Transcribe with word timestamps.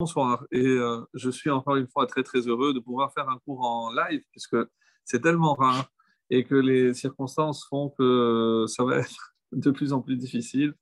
Bonsoir. 0.00 0.46
Et 0.50 0.64
euh, 0.64 1.02
je 1.12 1.28
suis 1.28 1.50
encore 1.50 1.76
une 1.76 1.86
fois 1.86 2.06
très 2.06 2.22
très 2.22 2.40
heureux 2.48 2.72
de 2.72 2.80
pouvoir 2.80 3.12
faire 3.12 3.28
un 3.28 3.36
cours 3.44 3.60
en 3.60 3.92
live 3.92 4.22
puisque 4.30 4.56
c'est 5.04 5.20
tellement 5.20 5.52
rare 5.52 5.92
et 6.30 6.42
que 6.42 6.54
les 6.54 6.94
circonstances 6.94 7.66
font 7.68 7.90
que 7.98 8.64
ça 8.66 8.82
va 8.82 8.96
être 9.00 9.34
de 9.52 9.70
plus 9.70 9.92
en 9.92 10.00
plus 10.00 10.16
difficile 10.16 10.72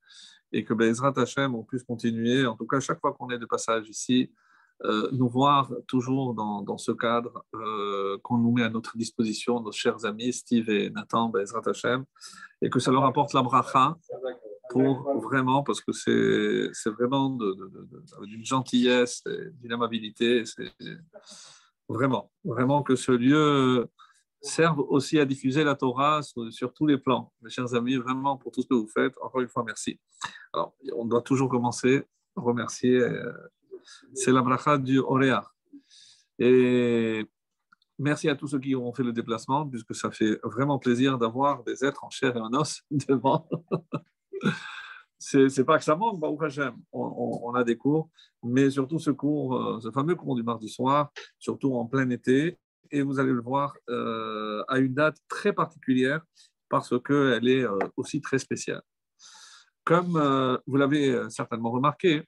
et 0.52 0.64
que 0.64 0.72
Bezrat 0.72 1.14
Hashem, 1.16 1.52
on 1.56 1.64
puisse 1.64 1.82
continuer, 1.82 2.46
en 2.46 2.54
tout 2.54 2.68
cas 2.68 2.78
chaque 2.78 3.00
fois 3.00 3.12
qu'on 3.12 3.28
est 3.30 3.40
de 3.40 3.46
passage 3.46 3.88
ici, 3.88 4.30
euh, 4.84 5.08
nous 5.10 5.28
voir 5.28 5.68
toujours 5.88 6.32
dans, 6.34 6.78
ce 6.78 6.92
cadre 6.92 7.44
euh, 7.56 8.18
qu'on 8.22 8.38
nous 8.38 8.52
met 8.52 8.62
à 8.62 8.70
notre 8.70 8.96
disposition, 8.96 9.60
nos 9.60 9.72
chers 9.72 10.04
amis 10.04 10.32
Steve 10.32 10.70
et 10.70 10.90
Nathan 10.90 11.28
Bezrat 11.28 11.62
Hashem, 11.66 12.04
et 12.62 12.70
que 12.70 12.78
ça 12.78 12.92
leur 12.92 13.04
apporte 13.04 13.32
la 13.32 13.42
bracha 13.42 13.96
pour 14.70 15.20
vraiment, 15.20 15.62
parce 15.62 15.80
que 15.80 15.92
c'est 15.92 16.90
vraiment 16.90 17.30
d'une 18.22 18.44
gentillesse, 18.44 19.22
d'une 19.60 19.72
amabilité. 19.72 20.44
Vraiment, 21.88 22.30
vraiment 22.44 22.82
que 22.82 22.96
ce 22.96 23.12
lieu 23.12 23.88
serve 24.40 24.80
aussi 24.80 25.18
à 25.18 25.24
diffuser 25.24 25.64
la 25.64 25.74
Torah 25.74 26.20
sur, 26.22 26.72
tous 26.72 26.86
les 26.86 26.98
plans. 26.98 27.32
Mes 27.42 27.50
chers 27.50 27.74
amis, 27.74 27.96
vraiment 27.96 28.36
pour 28.36 28.52
tout 28.52 28.62
ce 28.62 28.68
que 28.68 28.74
vous 28.74 28.88
faites, 28.88 29.14
encore 29.20 29.40
une 29.40 29.48
fois, 29.48 29.64
merci. 29.64 29.98
Alors, 30.52 30.74
on 30.94 31.04
doit 31.04 31.22
toujours 31.22 31.48
commencer 31.48 32.04
à 32.36 32.40
remercier. 32.40 32.96
Euh, 32.96 33.32
c'est 34.14 34.32
la 34.32 34.42
bracha 34.42 34.78
du 34.78 34.98
Oréa. 34.98 35.50
Et 36.38 37.26
merci 37.98 38.28
à 38.28 38.36
tous 38.36 38.48
ceux 38.48 38.60
qui 38.60 38.76
ont 38.76 38.92
fait 38.92 39.02
le 39.02 39.12
déplacement, 39.12 39.66
puisque 39.66 39.94
ça 39.94 40.10
fait 40.10 40.38
vraiment 40.44 40.78
plaisir 40.78 41.18
d'avoir 41.18 41.64
des 41.64 41.84
êtres 41.84 42.04
en 42.04 42.10
chair 42.10 42.36
et 42.36 42.40
en 42.40 42.52
os 42.52 42.82
devant 42.90 43.48
c'est 45.18 45.64
pas 45.64 45.78
que 45.78 45.84
ça 45.84 45.96
manque, 45.96 46.22
on, 46.22 47.40
on, 47.42 47.54
a 47.54 47.64
des 47.64 47.76
cours, 47.76 48.08
mais 48.42 48.70
surtout 48.70 48.98
ce 48.98 49.10
cours, 49.10 49.56
euh, 49.56 49.80
ce 49.80 49.90
fameux 49.90 50.14
cours 50.14 50.36
du 50.36 50.42
mardi 50.42 50.68
soir, 50.68 51.10
surtout 51.38 51.74
en 51.74 51.86
plein 51.86 52.08
été, 52.10 52.58
et 52.90 53.02
vous 53.02 53.18
allez 53.18 53.32
le 53.32 53.42
voir 53.42 53.74
euh, 53.90 54.62
à 54.68 54.78
une 54.78 54.94
date 54.94 55.18
très 55.28 55.52
particulière 55.52 56.22
parce 56.68 56.94
qu'elle 57.02 57.48
est 57.48 57.64
euh, 57.64 57.78
aussi 57.96 58.20
très 58.20 58.38
spéciale. 58.38 58.82
Comme 59.84 60.60
vous 60.66 60.76
l'avez 60.76 61.18
certainement 61.30 61.70
remarqué, 61.70 62.22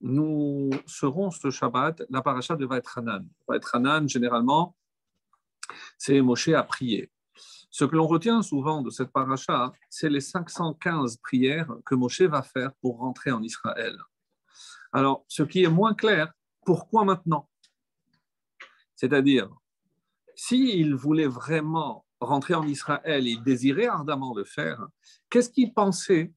nous 0.00 0.70
serons 0.84 1.30
ce 1.30 1.48
Shabbat 1.48 2.02
la 2.10 2.22
paracha 2.22 2.56
de 2.56 2.66
Vaetranan. 2.66 3.24
Vaetranan, 3.46 4.08
généralement, 4.08 4.74
c'est 5.96 6.20
Moshe 6.20 6.48
à 6.48 6.64
prier. 6.64 7.12
Ce 7.74 7.84
que 7.84 7.96
l'on 7.96 8.06
retient 8.06 8.40
souvent 8.40 8.82
de 8.82 8.90
cette 8.90 9.10
paracha, 9.10 9.72
c'est 9.90 10.08
les 10.08 10.20
515 10.20 11.16
prières 11.16 11.74
que 11.84 11.96
Moshe 11.96 12.20
va 12.20 12.40
faire 12.40 12.72
pour 12.74 12.98
rentrer 12.98 13.32
en 13.32 13.42
Israël. 13.42 13.98
Alors, 14.92 15.24
ce 15.26 15.42
qui 15.42 15.64
est 15.64 15.68
moins 15.68 15.92
clair, 15.92 16.32
pourquoi 16.64 17.04
maintenant? 17.04 17.50
C'est-à-dire, 18.94 19.50
s'il 20.36 20.94
voulait 20.94 21.26
vraiment 21.26 22.06
rentrer 22.20 22.54
en 22.54 22.64
Israël, 22.64 23.26
il 23.26 23.42
désirait 23.42 23.88
ardemment 23.88 24.36
le 24.36 24.44
faire, 24.44 24.86
qu'est-ce 25.28 25.50
qu'il 25.50 25.74
pensait 25.74 26.32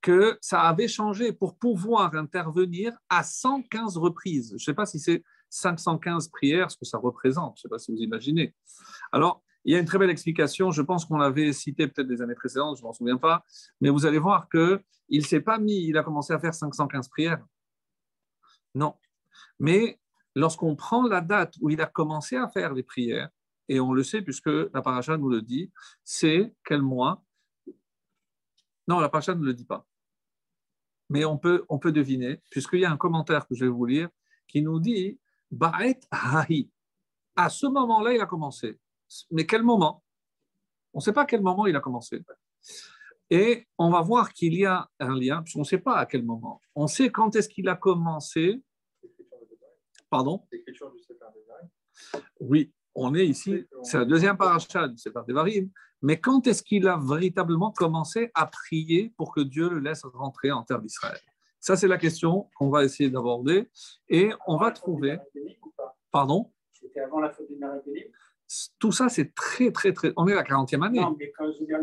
que 0.00 0.38
ça 0.40 0.60
avait 0.60 0.86
changé 0.86 1.32
pour 1.32 1.58
pouvoir 1.58 2.14
intervenir 2.14 2.96
à 3.08 3.24
115 3.24 3.96
reprises? 3.96 4.50
Je 4.50 4.54
ne 4.54 4.58
sais 4.58 4.74
pas 4.74 4.86
si 4.86 5.00
c'est 5.00 5.24
515 5.50 6.28
prières, 6.28 6.70
ce 6.70 6.76
que 6.76 6.84
ça 6.84 6.98
représente, 6.98 7.56
je 7.56 7.62
ne 7.62 7.62
sais 7.62 7.68
pas 7.68 7.80
si 7.80 7.90
vous 7.90 7.98
imaginez. 7.98 8.54
Alors, 9.10 9.42
il 9.64 9.72
y 9.72 9.76
a 9.76 9.78
une 9.78 9.86
très 9.86 9.98
belle 9.98 10.10
explication, 10.10 10.70
je 10.70 10.82
pense 10.82 11.04
qu'on 11.04 11.18
l'avait 11.18 11.52
cité 11.52 11.86
peut-être 11.86 12.08
des 12.08 12.20
années 12.20 12.34
précédentes, 12.34 12.76
je 12.76 12.82
ne 12.82 12.86
m'en 12.86 12.92
souviens 12.92 13.16
pas, 13.16 13.44
mais 13.80 13.90
vous 13.90 14.06
allez 14.06 14.18
voir 14.18 14.48
qu'il 14.48 14.80
ne 15.10 15.20
s'est 15.20 15.40
pas 15.40 15.58
mis, 15.58 15.86
il 15.86 15.96
a 15.96 16.02
commencé 16.02 16.32
à 16.32 16.38
faire 16.38 16.54
515 16.54 17.08
prières. 17.08 17.44
Non. 18.74 18.94
Mais 19.58 20.00
lorsqu'on 20.34 20.74
prend 20.74 21.06
la 21.06 21.20
date 21.20 21.54
où 21.60 21.70
il 21.70 21.80
a 21.80 21.86
commencé 21.86 22.36
à 22.36 22.48
faire 22.48 22.74
les 22.74 22.82
prières, 22.82 23.28
et 23.68 23.80
on 23.80 23.92
le 23.92 24.02
sait 24.02 24.22
puisque 24.22 24.50
la 24.74 24.82
paracha 24.82 25.16
nous 25.16 25.28
le 25.28 25.42
dit, 25.42 25.72
c'est 26.04 26.54
quel 26.64 26.82
mois? 26.82 27.24
Non, 28.88 28.98
la 28.98 29.08
paracha 29.08 29.34
ne 29.34 29.44
le 29.44 29.54
dit 29.54 29.64
pas. 29.64 29.86
Mais 31.08 31.24
on 31.24 31.38
peut, 31.38 31.64
on 31.68 31.78
peut 31.78 31.92
deviner, 31.92 32.42
puisqu'il 32.50 32.80
y 32.80 32.84
a 32.84 32.90
un 32.90 32.96
commentaire 32.96 33.46
que 33.46 33.54
je 33.54 33.64
vais 33.64 33.70
vous 33.70 33.84
lire 33.84 34.08
qui 34.48 34.62
nous 34.62 34.80
dit 34.80 35.20
Ba'et 35.50 36.00
Hahi. 36.10 36.70
À 37.36 37.48
ce 37.48 37.66
moment-là, 37.66 38.12
il 38.12 38.20
a 38.20 38.26
commencé. 38.26 38.78
Mais 39.30 39.46
quel 39.46 39.62
moment? 39.62 40.02
On 40.94 40.98
ne 40.98 41.02
sait 41.02 41.12
pas 41.12 41.22
à 41.22 41.26
quel 41.26 41.42
moment 41.42 41.66
il 41.66 41.76
a 41.76 41.80
commencé. 41.80 42.22
Et 43.30 43.66
on 43.78 43.90
va 43.90 44.02
voir 44.02 44.32
qu'il 44.32 44.54
y 44.54 44.66
a 44.66 44.88
un 45.00 45.18
lien, 45.18 45.42
puisqu'on 45.42 45.60
ne 45.60 45.64
sait 45.64 45.78
pas 45.78 45.96
à 45.96 46.06
quel 46.06 46.22
moment. 46.22 46.60
On 46.74 46.86
sait 46.86 47.10
quand 47.10 47.34
est-ce 47.34 47.48
qu'il 47.48 47.68
a 47.68 47.76
commencé. 47.76 48.62
Pardon? 50.10 50.46
Oui, 52.40 52.72
on 52.94 53.14
est 53.14 53.26
ici, 53.26 53.66
c'est 53.82 53.98
la 53.98 54.04
deuxième 54.04 54.36
paracha 54.36 54.86
du 54.86 54.98
Sefer 54.98 55.20
Devarim, 55.26 55.70
mais 56.02 56.20
quand 56.20 56.46
est-ce 56.46 56.62
qu'il 56.62 56.86
a 56.88 56.98
véritablement 56.98 57.70
commencé 57.70 58.30
à 58.34 58.46
prier 58.46 59.14
pour 59.16 59.32
que 59.32 59.40
Dieu 59.40 59.70
le 59.70 59.78
laisse 59.78 60.02
rentrer 60.02 60.50
en 60.50 60.62
terre 60.62 60.82
d'Israël? 60.82 61.18
Ça, 61.60 61.76
c'est 61.76 61.86
la 61.86 61.96
question 61.96 62.50
qu'on 62.56 62.70
va 62.70 62.84
essayer 62.84 63.08
d'aborder. 63.08 63.70
Et 64.08 64.32
on 64.48 64.56
va 64.56 64.72
trouver. 64.72 65.18
Pardon? 66.10 66.52
C'était 66.72 67.00
avant 67.00 67.20
la 67.20 67.30
faute 67.30 67.46
tout 68.78 68.92
ça, 68.92 69.08
c'est 69.08 69.34
très, 69.34 69.70
très, 69.70 69.92
très. 69.92 70.12
On 70.16 70.28
est 70.28 70.32
à 70.32 70.36
la 70.36 70.42
40e 70.42 70.84
année. 70.84 71.00
Non, 71.00 71.16
mais 71.18 71.32
quand 71.36 71.50
je 71.52 71.60
veux 71.60 71.66
dire, 71.66 71.78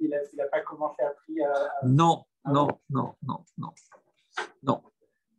il 0.00 0.10
n'a 0.36 0.46
pas 0.46 0.60
commencé 0.60 1.02
à 1.02 1.10
prier. 1.10 1.44
À... 1.44 1.86
Non, 1.86 2.24
non, 2.44 2.68
non, 2.90 3.14
non, 3.22 3.44
non. 3.58 3.72
Non. 4.62 4.82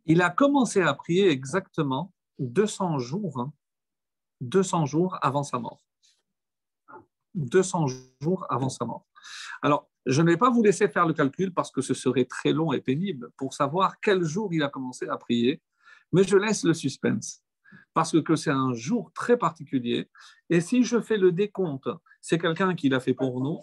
Il 0.06 0.22
a 0.22 0.30
commencé 0.30 0.82
à 0.82 0.94
prier 0.94 1.28
exactement 1.28 2.12
200 2.38 2.98
jours, 2.98 3.50
200 4.40 4.80
hein, 4.82 4.86
jours 4.86 5.18
avant 5.22 5.42
sa 5.42 5.58
mort. 5.58 5.82
200 7.34 7.86
jours 8.20 8.46
avant 8.48 8.68
sa 8.68 8.84
mort. 8.84 9.06
Alors, 9.62 9.88
je 10.06 10.22
ne 10.22 10.30
vais 10.30 10.36
pas 10.36 10.50
vous 10.50 10.62
laisser 10.62 10.88
faire 10.88 11.06
le 11.06 11.12
calcul 11.12 11.52
parce 11.52 11.70
que 11.70 11.80
ce 11.82 11.92
serait 11.92 12.24
très 12.24 12.52
long 12.52 12.72
et 12.72 12.80
pénible 12.80 13.30
pour 13.36 13.52
savoir 13.52 14.00
quel 14.00 14.22
jour 14.22 14.52
il 14.52 14.62
a 14.62 14.68
commencé 14.68 15.08
à 15.08 15.16
prier, 15.16 15.62
mais 16.12 16.22
je 16.22 16.36
laisse 16.36 16.64
le 16.64 16.74
suspense 16.74 17.42
parce 17.94 18.20
que 18.22 18.36
c'est 18.36 18.50
un 18.50 18.72
jour 18.74 19.12
très 19.14 19.36
particulier. 19.36 20.10
Et 20.50 20.60
si 20.60 20.82
je 20.82 21.00
fais 21.00 21.16
le 21.16 21.32
décompte, 21.32 21.88
c'est 22.20 22.38
quelqu'un 22.38 22.74
qui 22.74 22.88
l'a 22.88 23.00
fait 23.00 23.14
pour 23.14 23.40
nous. 23.40 23.58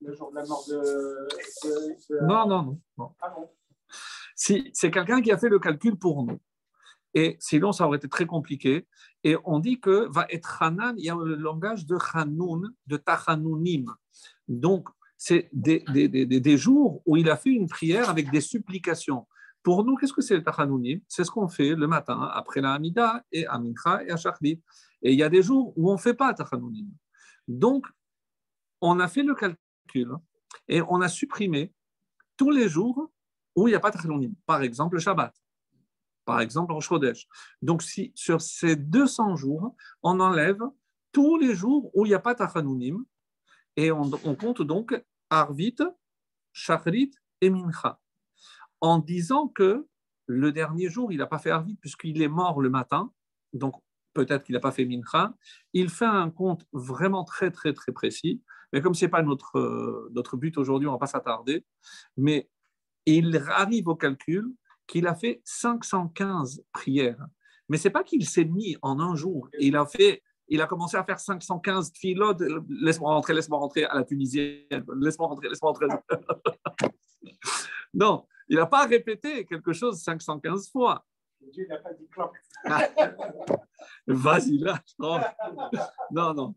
Le 0.00 0.14
jour 0.14 0.30
de 0.30 0.36
la 0.36 0.44
mort 0.44 0.64
de. 0.68 2.26
Non, 2.26 2.46
non, 2.46 2.78
non. 2.98 3.14
Ah 3.20 3.34
si, 4.34 4.70
c'est 4.74 4.90
quelqu'un 4.90 5.22
qui 5.22 5.32
a 5.32 5.38
fait 5.38 5.48
le 5.48 5.58
calcul 5.58 5.96
pour 5.96 6.24
nous. 6.24 6.38
Et 7.14 7.36
sinon, 7.40 7.72
ça 7.72 7.86
aurait 7.86 7.96
été 7.96 8.08
très 8.08 8.26
compliqué. 8.26 8.86
Et 9.24 9.36
on 9.44 9.58
dit 9.58 9.80
que 9.80 10.06
va 10.12 10.26
être 10.28 10.62
Hanan, 10.62 10.94
il 10.98 11.06
y 11.06 11.10
a 11.10 11.16
le 11.16 11.34
langage 11.34 11.86
de 11.86 11.96
Hanoun, 12.12 12.74
de 12.86 12.96
Tachanunim. 12.98 13.86
Donc, 14.48 14.88
c'est 15.16 15.48
des, 15.52 15.82
des, 15.88 16.08
des, 16.08 16.26
des, 16.26 16.58
jours 16.58 17.00
où 17.06 17.16
il 17.16 17.30
a 17.30 17.36
fait 17.36 17.50
une 17.50 17.68
prière 17.68 18.10
avec 18.10 18.30
des 18.30 18.42
supplications. 18.42 19.26
Pour 19.66 19.84
nous, 19.84 19.96
qu'est-ce 19.96 20.12
que 20.12 20.22
c'est 20.22 20.36
le 20.36 20.44
Tachanounim 20.44 21.00
C'est 21.08 21.24
ce 21.24 21.30
qu'on 21.32 21.48
fait 21.48 21.74
le 21.74 21.88
matin 21.88 22.30
après 22.32 22.60
la 22.60 22.74
Hamida 22.74 23.24
et 23.32 23.48
à 23.48 23.58
Mincha 23.58 24.04
et 24.04 24.12
à 24.12 24.16
Shachrit. 24.16 24.62
Et 25.02 25.10
il 25.12 25.18
y 25.18 25.24
a 25.24 25.28
des 25.28 25.42
jours 25.42 25.72
où 25.76 25.90
on 25.90 25.94
ne 25.94 25.98
fait 25.98 26.14
pas 26.14 26.32
Tachanounim. 26.34 26.86
Donc, 27.48 27.84
on 28.80 29.00
a 29.00 29.08
fait 29.08 29.24
le 29.24 29.34
calcul 29.34 30.12
et 30.68 30.82
on 30.82 31.00
a 31.00 31.08
supprimé 31.08 31.74
tous 32.36 32.52
les 32.52 32.68
jours 32.68 33.10
où 33.56 33.66
il 33.66 33.72
n'y 33.72 33.74
a 33.74 33.80
pas 33.80 33.90
Tachanounim. 33.90 34.34
Par 34.46 34.62
exemple, 34.62 34.94
le 34.94 35.00
Shabbat. 35.00 35.34
Par 36.24 36.40
exemple, 36.40 36.72
Rosh 36.72 36.86
Chodesh. 36.86 37.26
Donc, 37.60 37.82
si 37.82 38.12
sur 38.14 38.40
ces 38.40 38.76
200 38.76 39.34
jours, 39.34 39.74
on 40.04 40.20
enlève 40.20 40.62
tous 41.10 41.38
les 41.38 41.56
jours 41.56 41.90
où 41.92 42.06
il 42.06 42.10
n'y 42.10 42.14
a 42.14 42.20
pas 42.20 42.36
Tachanounim 42.36 43.04
et 43.74 43.90
on, 43.90 44.08
on 44.22 44.36
compte 44.36 44.62
donc 44.62 44.94
Arvit, 45.28 45.74
Shachrit 46.52 47.10
et 47.40 47.50
Mincha 47.50 47.98
en 48.80 48.98
disant 48.98 49.48
que 49.48 49.86
le 50.26 50.52
dernier 50.52 50.88
jour, 50.88 51.12
il 51.12 51.18
n'a 51.18 51.26
pas 51.26 51.38
fait 51.38 51.50
Arvit 51.50 51.76
puisqu'il 51.76 52.20
est 52.22 52.28
mort 52.28 52.60
le 52.60 52.70
matin, 52.70 53.12
donc 53.52 53.74
peut-être 54.12 54.44
qu'il 54.44 54.54
n'a 54.54 54.60
pas 54.60 54.72
fait 54.72 54.84
Mincha. 54.84 55.34
Il 55.72 55.88
fait 55.90 56.06
un 56.06 56.30
compte 56.30 56.66
vraiment 56.72 57.24
très, 57.24 57.50
très, 57.50 57.72
très 57.72 57.92
précis, 57.92 58.42
mais 58.72 58.80
comme 58.80 58.94
ce 58.94 59.04
n'est 59.04 59.10
pas 59.10 59.22
notre, 59.22 59.58
euh, 59.58 60.10
notre 60.14 60.36
but 60.36 60.56
aujourd'hui, 60.58 60.88
on 60.88 60.92
ne 60.92 60.96
va 60.96 61.00
pas 61.00 61.06
s'attarder, 61.06 61.64
mais 62.16 62.48
il 63.04 63.36
arrive 63.50 63.88
au 63.88 63.94
calcul 63.94 64.52
qu'il 64.86 65.06
a 65.06 65.14
fait 65.14 65.40
515 65.44 66.64
prières. 66.72 67.24
Mais 67.68 67.76
ce 67.76 67.88
n'est 67.88 67.92
pas 67.92 68.04
qu'il 68.04 68.26
s'est 68.26 68.44
mis 68.44 68.76
en 68.82 69.00
un 69.00 69.14
jour, 69.14 69.48
il 69.58 69.76
a 69.76 69.86
fait 69.86 70.22
il 70.48 70.60
a 70.60 70.66
commencé 70.66 70.96
à 70.96 71.04
faire 71.04 71.18
515 71.18 71.92
filotes. 71.94 72.40
Laisse-moi 72.68 73.12
rentrer, 73.12 73.34
laisse-moi 73.34 73.58
rentrer 73.58 73.84
à 73.84 73.94
la 73.94 74.04
Tunisienne. 74.04 74.84
Laisse-moi 75.00 75.26
rentrer, 75.26 75.48
laisse-moi 75.48 75.72
rentrer. 75.72 75.86
non, 77.94 78.26
il 78.48 78.56
n'a 78.56 78.66
pas 78.66 78.86
répété 78.86 79.44
quelque 79.44 79.72
chose 79.72 80.00
515 80.00 80.70
fois. 80.70 81.04
Dieu 81.52 81.66
n'a 81.68 81.78
pas 81.78 81.92
dit. 81.92 82.08
Vas-y, 84.06 84.58
là. 84.58 84.80
Non, 86.10 86.34
non. 86.34 86.54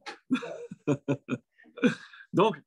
Donc, 2.34 2.62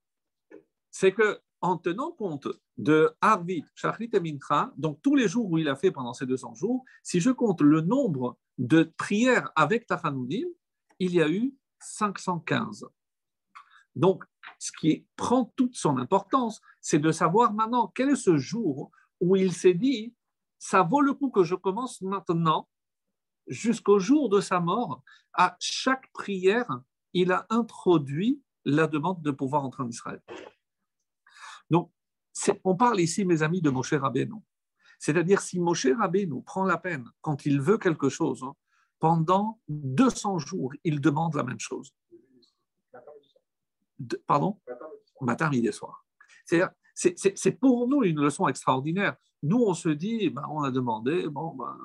c'est 0.90 1.12
que 1.12 1.40
en 1.60 1.78
tenant 1.78 2.10
compte 2.10 2.48
de 2.76 3.14
Arvit, 3.20 3.64
Shachrit 3.76 4.10
et 4.12 4.20
Mincha, 4.20 4.72
donc 4.76 5.00
tous 5.00 5.14
les 5.14 5.28
jours 5.28 5.48
où 5.48 5.58
il 5.58 5.68
a 5.68 5.76
fait 5.76 5.92
pendant 5.92 6.12
ces 6.12 6.26
200 6.26 6.54
jours, 6.54 6.84
si 7.04 7.20
je 7.20 7.30
compte 7.30 7.60
le 7.60 7.80
nombre 7.80 8.36
de 8.58 8.92
prières 8.96 9.52
avec 9.54 9.86
Tachanudim, 9.86 10.48
il 10.98 11.14
y 11.14 11.22
a 11.22 11.28
eu 11.28 11.54
515. 11.78 12.86
Donc, 13.94 14.24
ce 14.58 14.72
qui 14.72 15.06
prend 15.16 15.52
toute 15.56 15.76
son 15.76 15.98
importance, 15.98 16.60
c'est 16.80 16.98
de 16.98 17.12
savoir 17.12 17.52
maintenant 17.52 17.92
quel 17.94 18.10
est 18.10 18.16
ce 18.16 18.36
jour 18.36 18.90
où 19.22 19.36
il 19.36 19.52
s'est 19.52 19.72
dit, 19.72 20.14
ça 20.58 20.82
vaut 20.82 21.00
le 21.00 21.14
coup 21.14 21.30
que 21.30 21.44
je 21.44 21.54
commence 21.54 22.02
maintenant, 22.02 22.68
jusqu'au 23.46 24.00
jour 24.00 24.28
de 24.28 24.40
sa 24.40 24.58
mort, 24.58 25.02
à 25.32 25.56
chaque 25.60 26.10
prière, 26.12 26.80
il 27.12 27.30
a 27.30 27.46
introduit 27.48 28.42
la 28.64 28.88
demande 28.88 29.22
de 29.22 29.30
pouvoir 29.30 29.64
entrer 29.64 29.84
en 29.84 29.88
Israël. 29.88 30.20
Donc, 31.70 31.92
on 32.64 32.74
parle 32.74 33.00
ici, 33.00 33.24
mes 33.24 33.42
amis, 33.42 33.62
de 33.62 33.70
Moshe 33.70 33.92
Rabbeinu. 33.92 34.42
C'est-à-dire, 34.98 35.40
si 35.40 35.60
Moshe 35.60 35.86
Rabbeinu 35.86 36.42
prend 36.42 36.64
la 36.64 36.78
peine, 36.78 37.08
quand 37.20 37.46
il 37.46 37.60
veut 37.60 37.78
quelque 37.78 38.08
chose, 38.08 38.42
hein, 38.42 38.54
pendant 38.98 39.60
200 39.68 40.38
jours, 40.38 40.72
il 40.82 41.00
demande 41.00 41.36
la 41.36 41.44
même 41.44 41.60
chose. 41.60 41.94
pardon? 44.26 44.60
Matin, 45.20 45.48
midi 45.48 45.68
et 45.68 45.72
soir. 45.72 46.04
C'est 46.94 47.58
pour 47.58 47.88
nous 47.88 48.02
une 48.04 48.20
leçon 48.20 48.48
extraordinaire. 48.48 49.16
Nous, 49.42 49.58
on 49.58 49.74
se 49.74 49.88
dit, 49.88 50.30
ben, 50.30 50.44
on 50.50 50.62
a 50.62 50.70
demandé, 50.70 51.28
bon, 51.28 51.54
ben, 51.54 51.76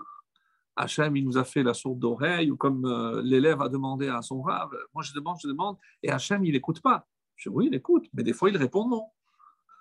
Hachem, 0.75 1.15
il 1.15 1.25
nous 1.25 1.37
a 1.37 1.43
fait 1.43 1.63
la 1.63 1.73
sourde 1.73 1.99
d'oreille, 1.99 2.51
ou 2.51 2.57
comme 2.57 2.85
euh, 2.85 3.21
l'élève 3.23 3.61
a 3.61 3.69
demandé 3.69 4.07
à 4.09 4.21
son 4.21 4.41
rave, 4.41 4.69
moi 4.93 5.03
je 5.03 5.11
demande, 5.13 5.37
je 5.41 5.47
demande, 5.47 5.77
et 6.03 6.11
Hachem, 6.11 6.45
il 6.45 6.53
n'écoute 6.53 6.81
pas. 6.81 7.07
Je 7.35 7.49
dis, 7.49 7.55
oui, 7.55 7.67
il 7.67 7.75
écoute, 7.75 8.07
mais 8.13 8.23
des 8.23 8.33
fois, 8.33 8.49
il 8.49 8.57
répond 8.57 8.87
non. 8.87 9.07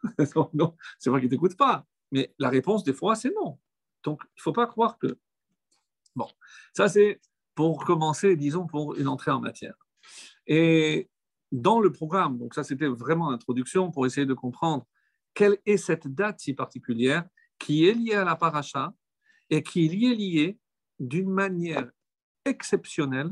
non, 0.54 0.74
c'est 0.98 1.10
vrai 1.10 1.20
qu'il 1.20 1.28
ne 1.28 1.34
t'écoute 1.34 1.56
pas. 1.56 1.84
Mais 2.12 2.34
la 2.38 2.48
réponse, 2.48 2.84
des 2.84 2.92
fois, 2.92 3.14
c'est 3.14 3.32
non. 3.34 3.58
Donc, 4.04 4.22
il 4.24 4.38
ne 4.38 4.42
faut 4.42 4.52
pas 4.52 4.66
croire 4.66 4.98
que. 4.98 5.18
Bon, 6.14 6.28
ça, 6.72 6.88
c'est 6.88 7.20
pour 7.54 7.84
commencer, 7.84 8.36
disons, 8.36 8.66
pour 8.66 8.94
une 8.94 9.08
entrée 9.08 9.30
en 9.30 9.40
matière. 9.40 9.74
Et 10.46 11.10
dans 11.52 11.80
le 11.80 11.90
programme, 11.90 12.38
donc 12.38 12.54
ça, 12.54 12.62
c'était 12.62 12.86
vraiment 12.86 13.30
l'introduction 13.30 13.90
pour 13.90 14.06
essayer 14.06 14.26
de 14.26 14.34
comprendre 14.34 14.86
quelle 15.36 15.58
est 15.66 15.76
cette 15.76 16.08
date 16.08 16.40
si 16.40 16.54
particulière 16.54 17.28
qui 17.58 17.86
est 17.86 17.92
liée 17.92 18.14
à 18.14 18.24
la 18.24 18.36
paracha 18.36 18.92
et 19.50 19.62
qui 19.62 19.84
est 19.84 20.14
liée 20.14 20.58
d'une 20.98 21.30
manière 21.30 21.88
exceptionnelle, 22.44 23.30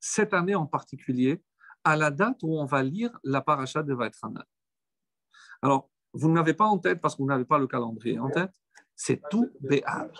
cette 0.00 0.34
année 0.34 0.56
en 0.56 0.66
particulier, 0.66 1.40
à 1.84 1.96
la 1.96 2.10
date 2.10 2.38
où 2.42 2.58
on 2.58 2.64
va 2.64 2.82
lire 2.82 3.16
la 3.22 3.40
paracha 3.40 3.84
de 3.84 3.94
Vaitranah. 3.94 4.44
Alors, 5.62 5.88
vous 6.12 6.30
n'avez 6.32 6.52
pas 6.52 6.64
en 6.64 6.78
tête, 6.78 7.00
parce 7.00 7.14
que 7.14 7.22
vous 7.22 7.28
n'avez 7.28 7.44
pas 7.44 7.58
le 7.58 7.68
calendrier 7.68 8.18
en 8.18 8.28
tête, 8.28 8.52
c'est 8.96 9.22
tout 9.30 9.48
Béav. 9.60 10.10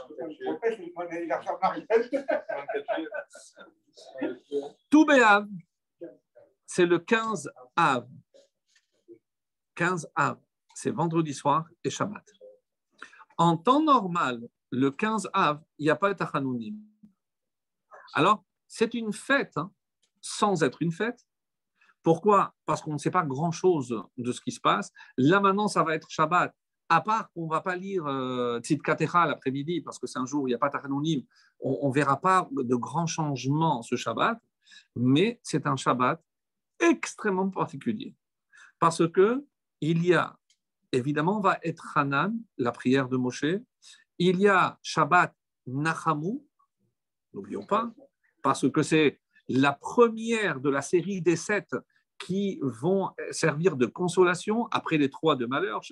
Tout 4.88 5.04
Béav, 5.06 5.48
c'est 6.66 6.86
le 6.86 6.98
15 7.00 7.50
Av. 7.74 8.06
15 9.74 10.08
Av, 10.14 10.38
c'est 10.76 10.90
vendredi 10.90 11.32
soir 11.32 11.66
et 11.84 11.88
Shabbat. 11.88 12.22
En 13.38 13.56
temps 13.56 13.82
normal, 13.82 14.46
le 14.70 14.90
15 14.90 15.30
Av, 15.32 15.62
il 15.78 15.84
n'y 15.84 15.90
a 15.90 15.96
pas 15.96 16.12
de 16.12 16.18
Tachanounim. 16.18 16.76
Alors, 18.12 18.44
c'est 18.68 18.92
une 18.92 19.14
fête, 19.14 19.56
hein, 19.56 19.72
sans 20.20 20.62
être 20.62 20.82
une 20.82 20.92
fête, 20.92 21.26
pourquoi? 22.02 22.54
Parce 22.66 22.82
qu'on 22.82 22.92
ne 22.92 22.98
sait 22.98 23.10
pas 23.10 23.24
grand-chose 23.24 24.04
de 24.18 24.32
ce 24.32 24.40
qui 24.42 24.52
se 24.52 24.60
passe. 24.60 24.92
Là, 25.16 25.40
maintenant, 25.40 25.66
ça 25.66 25.82
va 25.82 25.94
être 25.94 26.10
Shabbat. 26.10 26.54
À 26.90 27.00
part 27.00 27.32
qu'on 27.32 27.46
ne 27.46 27.50
va 27.50 27.62
pas 27.62 27.74
lire 27.74 28.06
euh, 28.06 28.60
Tzidkatecha 28.60 29.26
l'après-midi, 29.26 29.80
parce 29.80 29.98
que 29.98 30.06
c'est 30.06 30.18
un 30.18 30.26
jour 30.26 30.42
où 30.42 30.46
il 30.46 30.50
n'y 30.50 30.56
a 30.56 30.58
pas 30.58 30.68
Tachanonim, 30.68 31.22
on 31.58 31.88
ne 31.88 31.94
verra 31.94 32.20
pas 32.20 32.48
de 32.52 32.76
grands 32.76 33.06
changements 33.06 33.80
ce 33.80 33.96
Shabbat, 33.96 34.38
mais 34.94 35.40
c'est 35.42 35.66
un 35.66 35.76
Shabbat 35.76 36.22
extrêmement 36.80 37.48
particulier. 37.48 38.14
Parce 38.78 39.08
que 39.10 39.42
il 39.80 40.04
y 40.04 40.14
a, 40.14 40.38
évidemment, 40.92 41.40
va 41.40 41.58
être 41.62 41.96
Hanan, 41.96 42.36
la 42.58 42.72
prière 42.72 43.08
de 43.08 43.16
Moshe, 43.16 43.44
il 44.18 44.40
y 44.40 44.48
a 44.48 44.78
Shabbat 44.82 45.34
Nachamu, 45.66 46.40
n'oublions 47.34 47.66
pas, 47.66 47.92
parce 48.42 48.70
que 48.70 48.82
c'est 48.82 49.20
la 49.48 49.72
première 49.72 50.60
de 50.60 50.70
la 50.70 50.82
série 50.82 51.20
des 51.20 51.36
sept 51.36 51.74
qui 52.18 52.58
vont 52.62 53.10
servir 53.30 53.76
de 53.76 53.84
consolation 53.86 54.68
après 54.70 54.96
les 54.96 55.10
trois 55.10 55.36
de 55.36 55.44
malheur, 55.44 55.82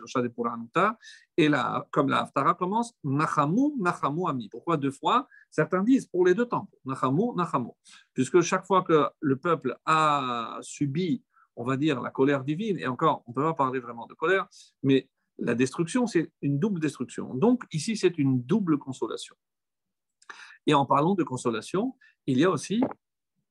et 1.36 1.48
là, 1.48 1.86
comme 1.90 2.08
la 2.08 2.22
Haftara 2.22 2.54
commence, 2.54 2.94
Nachamu, 3.04 3.72
Nachamu 3.78 4.28
Ami. 4.28 4.48
Pourquoi 4.48 4.76
deux 4.76 4.90
fois? 4.90 5.28
Certains 5.50 5.82
disent 5.82 6.06
pour 6.06 6.24
les 6.24 6.34
deux 6.34 6.46
temps, 6.46 6.68
Nachamu, 6.84 7.34
Nachamu. 7.36 7.70
Puisque 8.14 8.40
chaque 8.40 8.66
fois 8.66 8.82
que 8.82 9.06
le 9.20 9.36
peuple 9.36 9.76
a 9.84 10.58
subi, 10.62 11.22
on 11.56 11.64
va 11.64 11.76
dire, 11.76 12.00
la 12.00 12.10
colère 12.10 12.44
divine, 12.44 12.78
et 12.78 12.86
encore, 12.86 13.22
on 13.26 13.30
ne 13.30 13.34
peut 13.34 13.42
pas 13.42 13.54
parler 13.54 13.80
vraiment 13.80 14.06
de 14.06 14.14
colère, 14.14 14.48
mais 14.82 15.08
la 15.38 15.54
destruction, 15.54 16.06
c'est 16.06 16.32
une 16.42 16.58
double 16.58 16.80
destruction. 16.80 17.34
Donc 17.34 17.64
ici, 17.72 17.96
c'est 17.96 18.18
une 18.18 18.42
double 18.42 18.78
consolation. 18.78 19.36
Et 20.66 20.74
en 20.74 20.86
parlant 20.86 21.14
de 21.14 21.24
consolation, 21.24 21.96
il 22.26 22.38
y 22.38 22.44
a 22.44 22.50
aussi 22.50 22.82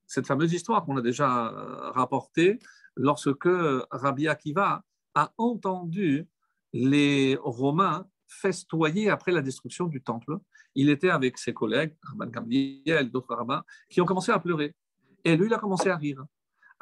cette 0.08 0.28
fameuse 0.28 0.54
histoire 0.54 0.86
qu'on 0.86 0.98
a 0.98 1.02
déjà 1.02 1.48
euh, 1.48 1.92
rapportée 1.92 2.60
lorsque 2.96 3.48
Rabbi 3.92 4.28
Akiva 4.28 4.84
a 5.16 5.34
entendu 5.38 6.28
les 6.74 7.38
Romains 7.42 8.08
festoyer 8.28 9.10
après 9.10 9.32
la 9.32 9.42
destruction 9.42 9.88
du 9.88 10.02
temple. 10.02 10.38
Il 10.76 10.90
était 10.90 11.10
avec 11.10 11.38
ses 11.38 11.54
collègues, 11.54 11.96
Rabban 12.02 12.28
Gamliel, 12.28 13.12
d'autres 13.12 13.36
rabbins, 13.36 13.64
qui 13.90 14.02
ont 14.02 14.06
commencé 14.06 14.32
à 14.32 14.40
pleurer. 14.40 14.74
Et 15.24 15.38
lui, 15.38 15.48
il 15.48 15.54
a 15.54 15.60
commencé 15.60 15.90
à 15.90 15.98
rire. 15.98 16.26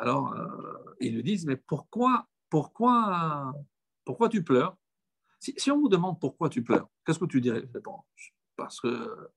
Alors, 0.02 0.34
euh, 0.34 0.96
ils 1.00 1.14
lui 1.14 1.22
disent, 1.22 1.46
mais 1.46 1.58
pourquoi, 1.58 2.28
pourquoi, 2.50 3.54
pourquoi 4.04 4.30
tu 4.30 4.44
pleures? 4.44 4.76
Si, 5.40 5.70
on 5.70 5.80
vous 5.80 5.90
demande 5.90 6.20
pourquoi 6.20 6.50
tu 6.50 6.64
pleures, 6.64 6.90
qu'est-ce 7.06 7.20
que 7.20 7.26
tu 7.26 7.40
dirais 7.40 7.64
Parce 8.56 8.82
que... 8.82 9.30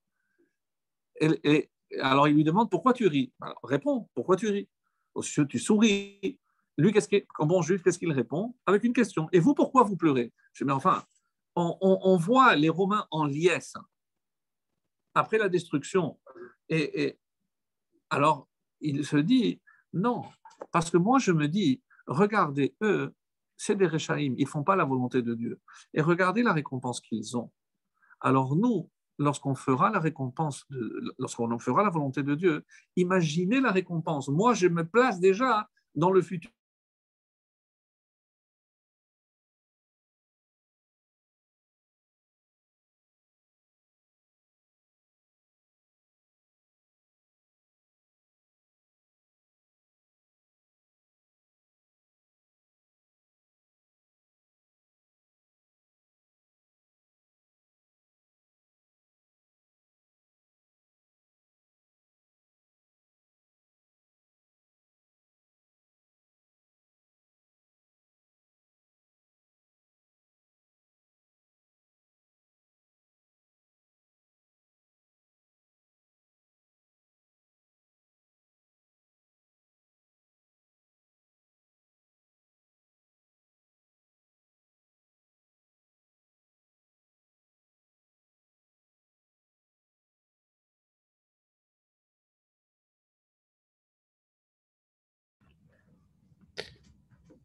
alors 2.01 2.29
il 2.29 2.35
lui 2.35 2.45
demande 2.45 2.71
pourquoi 2.71 2.95
tu 2.95 3.07
ris. 3.07 3.31
Alors, 3.43 3.61
réponds, 3.63 4.09
pourquoi 4.15 4.37
tu 4.37 4.49
ris? 4.49 4.71
Tu 5.51 5.59
souris. 5.59 6.41
Lui, 6.79 6.93
qu'est-ce 6.93 7.09
qu'il, 7.09 7.27
bon 7.41 7.61
juif, 7.61 7.83
qu'est-ce 7.83 7.99
qu'il 7.99 8.13
répond? 8.13 8.57
Avec 8.65 8.85
une 8.85 8.95
question. 8.95 9.29
Et 9.33 9.41
vous, 9.41 9.55
pourquoi 9.55 9.83
vous 9.83 9.97
pleurez? 9.97 10.33
Je 10.55 10.65
dis, 10.65 10.67
mais 10.67 10.73
enfin, 10.73 11.05
on, 11.57 12.17
voit 12.17 12.57
les 12.57 12.71
Romains 12.71 13.07
en 13.11 13.27
liesse 13.27 13.75
après 15.15 15.37
la 15.37 15.51
destruction. 15.51 16.19
Et, 16.71 17.19
alors, 18.09 18.49
il 18.81 19.05
se 19.05 19.19
dit, 19.19 19.61
non, 19.93 20.25
parce 20.73 20.91
que 20.91 20.97
moi, 20.97 21.19
je 21.19 21.33
me 21.33 21.49
dis, 21.49 21.83
regardez, 22.07 22.75
eux, 22.83 23.15
c'est 23.57 23.77
des 23.77 23.87
Réchaïm, 23.87 24.35
ils 24.37 24.45
ne 24.45 24.49
font 24.49 24.65
pas 24.65 24.77
la 24.77 24.85
volonté 24.85 25.23
de 25.23 25.35
Dieu. 25.35 25.61
Et 25.93 26.01
regardez 26.01 26.43
la 26.43 26.53
récompense 26.53 27.01
qu'ils 27.01 27.37
ont. 27.37 27.51
Alors 28.21 28.57
nous, 28.57 28.91
lorsqu'on 29.19 29.55
fera 29.55 29.91
la 29.91 30.01
récompense, 30.01 30.67
lorsqu'on 31.19 31.59
fera 31.59 31.83
la 31.83 31.91
volonté 31.91 32.23
de 32.23 32.35
Dieu, 32.35 32.65
imaginez 32.97 33.61
la 33.61 33.71
récompense. 33.71 34.29
Moi, 34.29 34.55
je 34.55 34.67
me 34.67 34.85
place 34.85 35.21
déjà 35.21 35.69
dans 35.95 36.11
le 36.11 36.23
futur. 36.23 36.51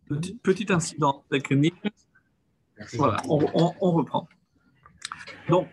Petit, 0.09 0.65
incident 0.71 1.23
technique. 1.29 1.75
Voilà, 2.93 3.21
on, 3.27 3.45
on- 3.53 3.73
on 3.81 3.91
reprend. 3.91 4.27
Donc, 5.49 5.67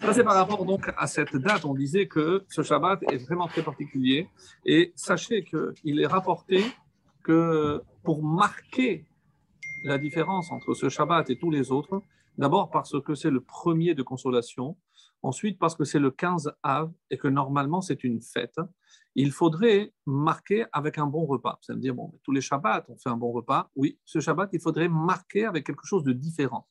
ça 0.00 0.12
c'est 0.12 0.24
par 0.24 0.34
rapport 0.34 0.64
donc 0.64 0.90
à 0.96 1.06
cette 1.06 1.34
date. 1.36 1.64
On 1.64 1.74
disait 1.74 2.06
que 2.06 2.44
ce 2.48 2.62
Shabbat 2.62 3.02
est 3.10 3.18
vraiment 3.18 3.46
très 3.48 3.62
particulier. 3.62 4.28
Et 4.66 4.92
sachez 4.94 5.44
qu'il 5.44 6.00
est 6.00 6.06
rapporté 6.06 6.64
que 7.22 7.82
pour 8.02 8.22
marquer 8.22 9.04
la 9.84 9.98
différence 9.98 10.50
entre 10.52 10.74
ce 10.74 10.88
Shabbat 10.88 11.30
et 11.30 11.38
tous 11.38 11.50
les 11.50 11.70
autres, 11.72 12.02
d'abord 12.38 12.70
parce 12.70 13.00
que 13.00 13.14
c'est 13.14 13.30
le 13.30 13.40
premier 13.40 13.94
de 13.94 14.02
consolation, 14.02 14.76
ensuite 15.22 15.58
parce 15.58 15.74
que 15.76 15.84
c'est 15.84 15.98
le 16.00 16.10
15 16.10 16.52
Av 16.62 16.90
et 17.10 17.16
que 17.18 17.28
normalement 17.28 17.80
c'est 17.80 18.02
une 18.04 18.20
fête, 18.20 18.58
il 19.14 19.32
faudrait 19.32 19.92
marquer 20.06 20.64
avec 20.72 20.98
un 20.98 21.06
bon 21.06 21.26
repas. 21.26 21.58
Ça 21.62 21.74
veut 21.74 21.80
dire, 21.80 21.94
bon, 21.94 22.12
tous 22.22 22.32
les 22.32 22.40
Shabbats, 22.40 22.84
on 22.88 22.96
fait 22.96 23.10
un 23.10 23.16
bon 23.16 23.32
repas. 23.32 23.70
Oui, 23.76 23.98
ce 24.04 24.20
Shabbat, 24.20 24.50
il 24.52 24.60
faudrait 24.60 24.88
marquer 24.88 25.44
avec 25.44 25.66
quelque 25.66 25.86
chose 25.86 26.02
de 26.02 26.12
différent. 26.12 26.68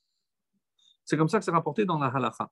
C'est 1.05 1.17
comme 1.17 1.29
ça 1.29 1.39
que 1.39 1.45
c'est 1.45 1.51
rapporté 1.51 1.85
dans 1.85 1.99
la 1.99 2.07
halakha. 2.07 2.51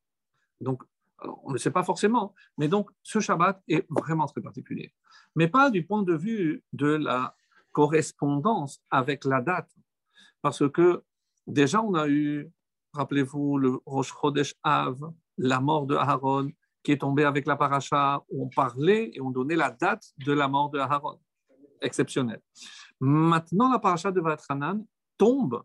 Donc, 0.61 0.83
on 1.21 1.49
ne 1.49 1.53
le 1.53 1.59
sait 1.59 1.71
pas 1.71 1.83
forcément, 1.83 2.33
mais 2.57 2.67
donc 2.67 2.89
ce 3.03 3.19
Shabbat 3.19 3.61
est 3.67 3.85
vraiment 3.89 4.25
très 4.25 4.41
particulier. 4.41 4.93
Mais 5.35 5.47
pas 5.47 5.69
du 5.69 5.85
point 5.85 6.03
de 6.03 6.15
vue 6.15 6.63
de 6.71 6.87
la 6.87 7.35
correspondance 7.71 8.81
avec 8.89 9.25
la 9.25 9.41
date. 9.41 9.69
Parce 10.41 10.69
que 10.69 11.03
déjà, 11.45 11.81
on 11.81 11.93
a 11.95 12.07
eu, 12.07 12.49
rappelez-vous, 12.93 13.57
le 13.57 13.79
Rosh 13.85 14.13
Chodesh 14.13 14.55
Av, 14.63 14.97
la 15.37 15.59
mort 15.59 15.85
de 15.87 15.95
Aaron, 15.95 16.51
qui 16.83 16.91
est 16.91 16.97
tombé 16.99 17.23
avec 17.25 17.45
la 17.45 17.55
paracha, 17.55 18.23
où 18.29 18.45
on 18.45 18.49
parlait 18.49 19.11
et 19.13 19.21
on 19.21 19.31
donnait 19.31 19.55
la 19.55 19.71
date 19.71 20.03
de 20.17 20.31
la 20.33 20.47
mort 20.47 20.69
de 20.69 20.79
Aaron. 20.79 21.19
Exceptionnel. 21.81 22.41
Maintenant, 22.99 23.71
la 23.71 23.79
paracha 23.79 24.11
de 24.11 24.19
Vatranan 24.21 24.85
tombe 25.17 25.63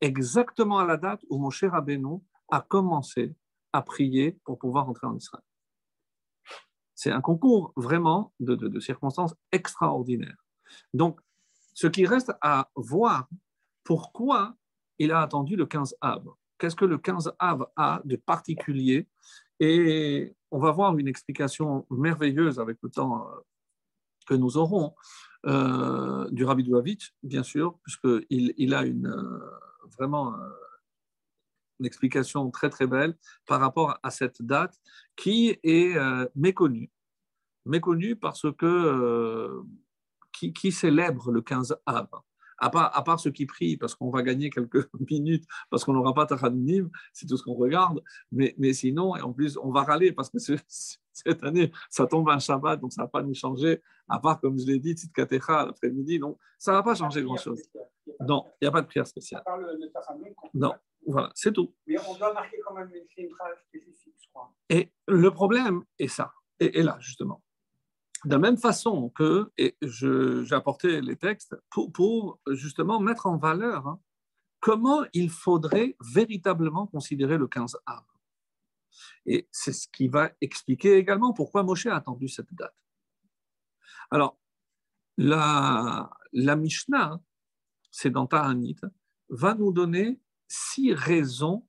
exactement 0.00 0.78
à 0.78 0.84
la 0.84 0.96
date 0.96 1.22
où 1.30 1.38
Moshe 1.38 1.64
Rabbeinu 1.64 2.18
a 2.50 2.60
commencé 2.60 3.34
à 3.72 3.82
prier 3.82 4.38
pour 4.44 4.58
pouvoir 4.58 4.88
entrer 4.88 5.06
en 5.06 5.16
Israël. 5.16 5.44
C'est 6.94 7.10
un 7.10 7.20
concours 7.20 7.72
vraiment 7.76 8.32
de, 8.40 8.54
de- 8.54 8.68
de 8.68 8.80
circonstances 8.80 9.34
extraordinaires. 9.50 10.36
Donc, 10.92 11.20
ce 11.74 11.86
qui 11.88 12.06
reste 12.06 12.32
à 12.40 12.70
voir, 12.76 13.28
pourquoi 13.82 14.54
il 14.98 15.10
a 15.12 15.20
attendu 15.22 15.56
le 15.56 15.66
15 15.66 15.96
Av 16.00 16.24
Qu'est-ce 16.58 16.76
que 16.76 16.84
le 16.84 16.98
15 16.98 17.34
Av 17.38 17.66
a 17.76 18.00
de 18.04 18.14
particulier 18.16 19.08
Et 19.66 20.36
on 20.50 20.58
va 20.58 20.72
voir 20.72 20.96
une 20.98 21.08
explication 21.08 21.86
merveilleuse 21.90 22.60
avec 22.60 22.76
le 22.82 22.90
temps 22.90 23.26
euh, 23.26 23.40
que 24.26 24.34
nous 24.34 24.58
aurons 24.58 24.94
euh, 25.46 26.28
du 26.30 26.44
Rabbi 26.44 26.64
Dovavitch, 26.64 27.14
bien 27.22 27.42
sûr, 27.42 27.78
puisqu'il 27.82 28.52
il 28.58 28.74
a 28.74 28.84
une, 28.84 29.06
euh, 29.06 29.40
vraiment 29.96 30.34
une 31.80 31.86
explication 31.86 32.50
très 32.50 32.68
très 32.68 32.86
belle 32.86 33.16
par 33.46 33.58
rapport 33.58 33.98
à 34.02 34.10
cette 34.10 34.42
date 34.42 34.78
qui 35.16 35.58
est 35.62 35.96
méconnue. 36.34 36.90
Méconnue 37.64 38.16
parce 38.16 38.46
que 38.58 39.62
qui, 40.32 40.52
qui 40.52 40.72
célèbre 40.72 41.32
le 41.32 41.40
15 41.40 41.76
Av 41.86 42.08
à 42.58 42.70
part, 42.70 42.96
à 42.96 43.02
part 43.04 43.20
ceux 43.20 43.30
qui 43.30 43.46
prient, 43.46 43.76
parce 43.76 43.94
qu'on 43.94 44.10
va 44.10 44.22
gagner 44.22 44.50
quelques 44.50 44.88
minutes, 45.10 45.44
parce 45.70 45.84
qu'on 45.84 45.92
n'aura 45.92 46.14
pas 46.14 46.26
Taranim, 46.26 46.90
c'est 47.12 47.26
tout 47.26 47.36
ce 47.36 47.42
qu'on 47.42 47.54
regarde. 47.54 48.02
Mais, 48.32 48.54
mais 48.58 48.72
sinon, 48.72 49.16
et 49.16 49.20
en 49.20 49.32
plus, 49.32 49.56
on 49.62 49.70
va 49.70 49.82
râler 49.82 50.12
parce 50.12 50.30
que 50.30 50.38
ce- 50.38 50.52
cette 51.12 51.42
année, 51.44 51.70
ça 51.90 52.06
tombe 52.06 52.28
un 52.28 52.38
Shabbat, 52.38 52.80
donc 52.80 52.92
ça 52.92 53.02
ne 53.02 53.06
va 53.06 53.10
pas 53.10 53.22
nous 53.22 53.34
changer, 53.34 53.80
à 54.08 54.18
part, 54.18 54.40
comme 54.40 54.58
je 54.58 54.66
l'ai 54.66 54.78
dit, 54.80 54.92
Tzitkatecha 54.94 55.66
l'après-midi, 55.66 56.18
donc 56.18 56.38
ça 56.58 56.72
ne 56.72 56.76
va 56.78 56.82
pas 56.82 56.94
changer 56.94 57.22
grand-chose. 57.22 57.62
Non, 58.20 58.44
il 58.60 58.64
n'y 58.64 58.68
a 58.68 58.72
pas 58.72 58.82
de 58.82 58.86
prière 58.86 59.04
À 59.04 59.06
spéciale. 59.06 59.42
part 59.44 59.58
le, 59.58 59.78
Non, 60.54 60.72
voilà, 61.06 61.30
c'est 61.34 61.52
tout. 61.52 61.74
Mais 61.86 61.96
on 62.08 62.14
doit 62.16 62.32
marquer 62.32 62.58
quand 62.66 62.74
même 62.74 62.90
une 62.92 63.28
spécifique, 63.68 64.14
je 64.20 64.28
crois. 64.30 64.52
Et 64.68 64.92
le 65.06 65.30
problème 65.30 65.82
est 65.98 66.08
ça, 66.08 66.32
et, 66.60 66.78
et 66.78 66.82
là, 66.82 66.96
justement. 67.00 67.42
De 68.24 68.30
la 68.30 68.38
même 68.38 68.56
façon 68.56 69.10
que, 69.10 69.52
j'ai 69.82 70.54
apporté 70.54 71.00
les 71.00 71.16
textes 71.16 71.56
pour, 71.70 72.40
justement 72.50 73.00
mettre 73.00 73.26
en 73.26 73.36
valeur 73.36 73.86
hein, 73.86 74.00
comment 74.60 75.04
il 75.12 75.28
faudrait 75.28 75.94
véritablement 76.00 76.86
considérer 76.86 77.36
le 77.36 77.46
15 77.46 77.76
Av. 77.84 78.02
Et 79.26 79.48
c'est 79.50 79.72
ce 79.72 79.88
qui 79.88 80.08
va 80.08 80.30
expliquer 80.40 80.96
également 80.96 81.32
pourquoi 81.32 81.62
Moshe 81.62 81.86
a 81.86 81.96
attendu 81.96 82.28
cette 82.28 82.52
date. 82.54 82.74
Alors, 84.10 84.38
la, 85.18 86.10
Mishnah, 86.32 87.20
c'est 87.90 88.10
dans 88.10 88.26
Ta'anit, 88.26 88.76
va 89.28 89.54
nous 89.54 89.72
donner 89.72 90.20
six 90.48 90.94
raisons 90.94 91.66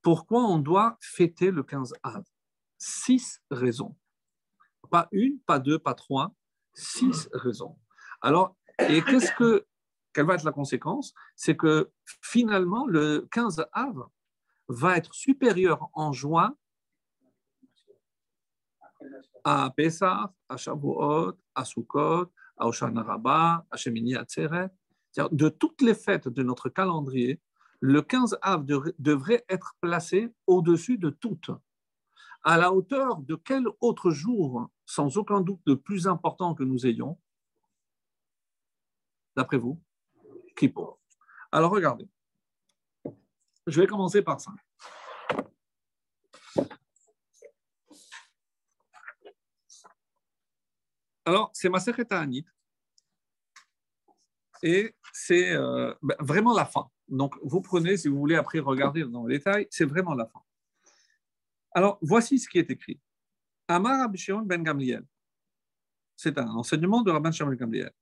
pourquoi 0.00 0.44
on 0.44 0.58
doit 0.58 0.98
fêter 1.00 1.50
le 1.50 1.62
15 1.62 1.94
Av. 2.02 2.24
Six 2.78 3.40
raisons. 3.50 3.96
Pas 4.92 5.08
une, 5.10 5.38
pas 5.40 5.58
deux, 5.58 5.78
pas 5.78 5.94
trois, 5.94 6.34
six 6.74 7.26
raisons. 7.32 7.78
Alors, 8.20 8.54
et 8.78 9.00
qu'est-ce 9.02 9.32
que, 9.32 9.66
quelle 10.12 10.26
va 10.26 10.34
être 10.34 10.44
la 10.44 10.52
conséquence? 10.52 11.14
C'est 11.34 11.56
que 11.56 11.90
finalement, 12.20 12.86
le 12.86 13.26
15 13.30 13.64
Av 13.72 14.06
va 14.68 14.98
être 14.98 15.14
supérieur 15.14 15.88
en 15.94 16.12
le- 16.12 16.54
à 19.44 19.72
Pessah, 19.74 20.32
à 20.48 20.56
Shavuot, 20.58 21.32
à 21.54 21.64
Sukkot, 21.64 22.30
à 22.58 22.68
Oshana 22.68 23.02
Rabbah, 23.02 23.64
à 23.70 23.76
Shemini 23.78 24.14
Atzeret. 24.14 24.68
De 25.32 25.48
toutes 25.48 25.80
les 25.80 25.94
fêtes 25.94 26.28
de 26.28 26.42
notre 26.42 26.68
calendrier, 26.68 27.40
le 27.80 28.02
15 28.02 28.38
Av 28.42 28.64
de- 28.64 28.94
devrait 28.98 29.44
être 29.48 29.74
placé 29.80 30.32
au-dessus 30.46 30.98
de 30.98 31.08
toutes. 31.10 31.50
À 32.44 32.58
la 32.58 32.72
hauteur 32.72 33.18
de 33.18 33.36
quel 33.36 33.64
autre 33.80 34.10
jour, 34.10 34.68
sans 34.84 35.16
aucun 35.16 35.40
doute 35.40 35.60
de 35.66 35.74
plus 35.74 36.06
important 36.08 36.54
que 36.54 36.64
nous 36.64 36.86
ayons, 36.86 37.18
d'après 39.36 39.58
vous 39.58 39.80
Kippour. 40.56 40.98
Alors 41.50 41.70
regardez. 41.70 42.08
Je 43.66 43.80
vais 43.80 43.86
commencer 43.86 44.22
par 44.22 44.40
ça. 44.40 44.52
Alors, 51.24 51.50
c'est 51.52 51.68
Masechet 51.68 52.04
Ta'anit. 52.04 52.44
Et 54.62 54.94
c'est 55.12 55.52
euh, 55.52 55.94
ben, 56.02 56.16
vraiment 56.18 56.54
la 56.54 56.64
fin. 56.64 56.88
Donc, 57.08 57.36
vous 57.42 57.60
prenez, 57.60 57.96
si 57.96 58.08
vous 58.08 58.18
voulez 58.18 58.36
après 58.36 58.58
regarder 58.58 59.04
dans 59.04 59.24
le 59.24 59.34
détail, 59.34 59.66
c'est 59.70 59.84
vraiment 59.84 60.14
la 60.14 60.26
fin. 60.26 60.40
Alors, 61.74 61.98
voici 62.02 62.38
ce 62.38 62.48
qui 62.48 62.58
est 62.58 62.70
écrit. 62.70 63.00
Amar 63.68 64.00
Rabbi 64.00 64.18
Shimon 64.18 64.42
ben 64.42 64.62
Gamliel. 64.62 65.04
C'est 66.16 66.36
un 66.38 66.48
enseignement 66.48 67.02
de 67.02 67.10
Rabban 67.10 67.32
Shimon 67.32 67.50
ben 67.50 67.56
Gamliel. 67.56 67.92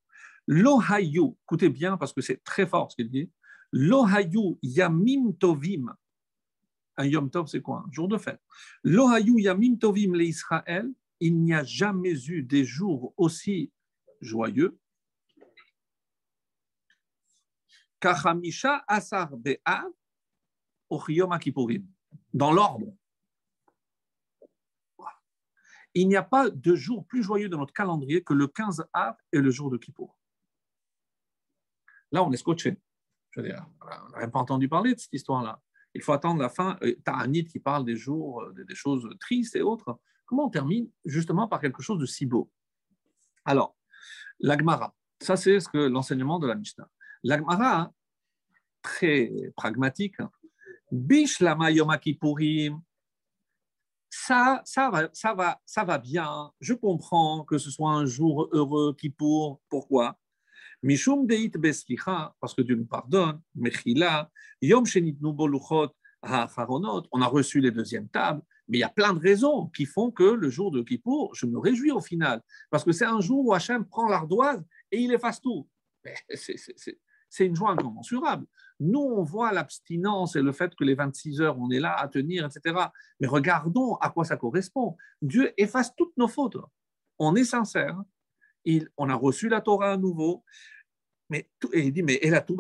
Lo 0.47 0.81
hayu, 0.81 1.37
écoutez 1.45 1.69
bien 1.69 1.97
parce 1.97 2.13
que 2.13 2.21
c'est 2.21 2.43
très 2.43 2.67
fort 2.67 2.91
ce 2.91 2.97
qu'il 2.97 3.11
dit. 3.11 3.31
Lo 3.73 4.05
hayu 4.05 4.59
yamim 4.63 5.33
tovim. 5.39 5.95
Un 6.97 7.05
yom 7.07 7.31
tov, 7.31 7.47
c'est 7.47 7.63
quoi? 7.63 7.85
Un 7.87 7.93
jour 7.93 8.09
de 8.09 8.19
fête. 8.19 8.41
Lo 8.83 9.09
hayu 9.09 9.39
yamim 9.39 9.77
tovim 9.77 10.15
le 10.15 10.25
Israël. 10.25 10.91
Il 11.21 11.39
n'y 11.39 11.55
a 11.55 11.63
jamais 11.63 12.29
eu 12.29 12.43
des 12.43 12.65
jours 12.65 13.15
aussi 13.17 13.71
joyeux. 14.21 14.79
Kachamisha 18.01 18.83
asar 18.89 19.37
be'av. 19.37 19.91
Dans 22.33 22.53
l'ordre. 22.53 22.97
Il 25.95 26.09
n'y 26.09 26.17
a 26.17 26.23
pas 26.23 26.51
de 26.51 26.75
jour 26.75 27.07
plus 27.07 27.23
joyeux 27.23 27.49
dans 27.49 27.59
notre 27.59 27.73
calendrier 27.73 28.23
que 28.23 28.33
le 28.33 28.47
15 28.47 28.87
Av 28.93 29.17
et 29.33 29.39
le 29.39 29.51
jour 29.51 29.71
de 29.71 29.77
Kippour. 29.77 30.17
Là, 32.13 32.25
on 32.25 32.33
est 32.33 32.37
scotché. 32.37 32.79
Je 33.31 33.41
veux 33.41 33.53
on 33.53 34.11
n'a 34.11 34.19
même 34.19 34.31
pas 34.31 34.41
entendu 34.41 34.69
parler 34.69 34.95
de 34.95 35.01
cette 35.01 35.13
histoire-là. 35.13 35.61
Il 35.95 36.03
faut 36.03 36.13
attendre 36.13 36.41
la 36.41 36.49
fin. 36.49 36.79
Euh, 36.83 36.95
Ta'anit 37.05 37.45
qui 37.45 37.59
parle 37.59 37.85
des 37.85 37.97
jours, 37.97 38.43
euh, 38.43 38.65
des 38.65 38.75
choses 38.75 39.09
tristes 39.21 39.57
et 39.57 39.63
autres. 39.63 39.99
Comment 40.27 40.47
on 40.47 40.51
termine 40.51 40.89
justement 41.05 41.49
par 41.49 41.61
quelque 41.61 41.83
chose 41.83 41.99
de 41.99 42.07
si 42.07 42.27
beau? 42.27 42.51
Alors, 43.45 43.77
l'Agmara, 44.39 44.95
ça 45.21 45.37
c'est 45.37 45.59
ce 45.59 45.69
que 45.69 45.79
l'enseignement 45.79 46.39
de 46.39 46.47
la 46.47 46.55
Mishnah. 46.55 46.89
L'Agmara, 47.25 47.93
très 48.83 49.33
pragmatique, 49.57 50.17
Bish 50.93 51.41
lama 51.41 51.71
yom 51.71 51.91
ça, 54.11 54.61
ça, 54.65 54.91
va, 54.91 55.09
ça, 55.13 55.35
va, 55.35 55.61
ça 55.65 55.85
va 55.85 55.99
bien. 55.99 56.51
Je 56.61 56.75
comprends 56.75 57.45
que 57.45 57.59
ce 57.59 57.71
soit 57.71 57.93
un 57.93 58.07
jour 58.07 58.49
heureux 58.53 58.95
qui 58.99 59.09
pour. 59.09 59.61
Pourquoi? 59.69 60.19
Mishum 60.83 61.27
deit 61.27 61.51
beslicha, 61.51 62.35
parce 62.41 62.55
que 62.55 62.63
Dieu 62.63 62.75
nous 62.75 62.87
pardonne. 62.87 63.41
Mechila, 63.55 64.31
yom 64.61 64.85
shenitnu 64.85 65.33
boluchot 65.33 65.91
ha'acharonot. 66.23 67.05
On 67.13 67.23
a 67.23 67.27
reçu 67.27 67.61
les 67.61 67.71
deuxièmes 67.71 68.09
tables. 68.09 68.43
Mais 68.69 68.79
il 68.79 68.81
y 68.81 68.85
a 68.85 68.89
plein 68.89 69.13
de 69.13 69.19
raisons 69.19 69.67
qui 69.69 69.85
font 69.85 70.13
que 70.13 70.23
le 70.23 70.49
jour 70.49 70.71
de 70.71 70.83
Kippour, 70.83 71.35
je 71.35 71.47
me 71.47 71.59
réjouis 71.59 71.91
au 71.91 72.01
final. 72.01 72.41
Parce 72.71 72.85
que 72.85 72.93
c'est 72.93 73.05
un 73.05 73.21
jour 73.21 73.47
où 73.47 73.53
Hachem 73.53 73.85
prend 73.85 74.09
l'ardoise 74.09 74.65
et 74.93 74.99
il 75.01 75.13
efface 75.13 75.41
tout. 75.41 75.69
C'est 77.29 77.47
une 77.47 77.57
joie 77.57 77.73
incommensurable. 77.73 78.47
Nous, 78.81 78.99
on 78.99 79.23
voit 79.23 79.53
l'abstinence 79.53 80.37
et 80.37 80.43
le 80.43 80.53
fait 80.53 80.75
que 80.75 80.85
les 80.85 80.95
26 80.95 81.43
heures, 81.43 81.59
on 81.59 81.71
est 81.71 81.81
là 81.81 81.95
à 81.95 82.09
tenir, 82.09 82.47
etc. 82.47 82.87
Mais 83.21 83.27
regardons 83.27 83.97
à 83.97 84.09
quoi 84.09 84.25
ça 84.25 84.37
correspond. 84.37 84.97
Dieu 85.21 85.53
efface 85.59 85.95
toutes 85.95 86.17
nos 86.17 86.29
fautes. 86.29 86.57
On 87.19 87.37
est 87.37 87.45
sincère. 87.45 88.01
Il, 88.65 88.89
on 88.97 89.11
a 89.11 89.15
reçu 89.15 89.49
la 89.49 89.61
Torah 89.61 89.93
à 89.93 89.97
nouveau. 89.99 90.45
Mais, 91.29 91.49
et 91.73 91.87
il 91.87 91.93
dit, 91.93 92.03
mais 92.03 92.19
elle 92.23 92.35
a 92.35 92.41
tout 92.41 92.57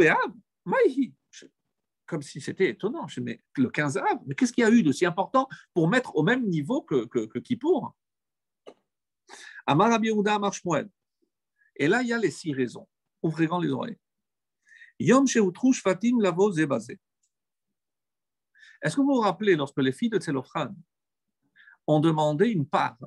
comme 2.06 2.22
si 2.22 2.40
c'était 2.40 2.68
étonnant. 2.68 3.06
Je 3.06 3.20
dis, 3.20 3.24
mais 3.24 3.42
le 3.56 3.70
15 3.70 3.96
av, 3.96 4.18
mais 4.26 4.34
qu'est-ce 4.34 4.52
qu'il 4.52 4.62
y 4.62 4.66
a 4.66 4.70
eu 4.70 4.82
de 4.82 4.92
si 4.92 5.06
important 5.06 5.48
pour 5.72 5.88
mettre 5.88 6.16
au 6.16 6.22
même 6.22 6.46
niveau 6.48 6.82
que, 6.82 7.06
que, 7.06 7.26
que 7.26 7.38
Kippour? 7.38 7.96
Amar 9.64 10.00
Et 11.76 11.88
là, 11.88 12.02
il 12.02 12.08
y 12.08 12.12
a 12.12 12.18
les 12.18 12.30
six 12.30 12.52
raisons. 12.52 12.88
Ouvrez 13.22 13.46
grand 13.46 13.60
les 13.60 13.70
oreilles. 13.70 13.96
Yom 15.00 15.26
Fatim 15.26 16.21
Lavo 16.21 16.52
Zebazé. 16.52 16.99
Est-ce 18.83 18.97
que 18.97 19.00
vous 19.00 19.14
vous 19.14 19.21
rappelez 19.21 19.57
lorsque 19.57 19.78
les 19.78 19.92
filles 19.92 20.11
de 20.11 20.19
Tselofran 20.19 20.69
ont 21.87 22.00
demandé 22.00 22.49
une 22.49 22.66
part 22.66 22.99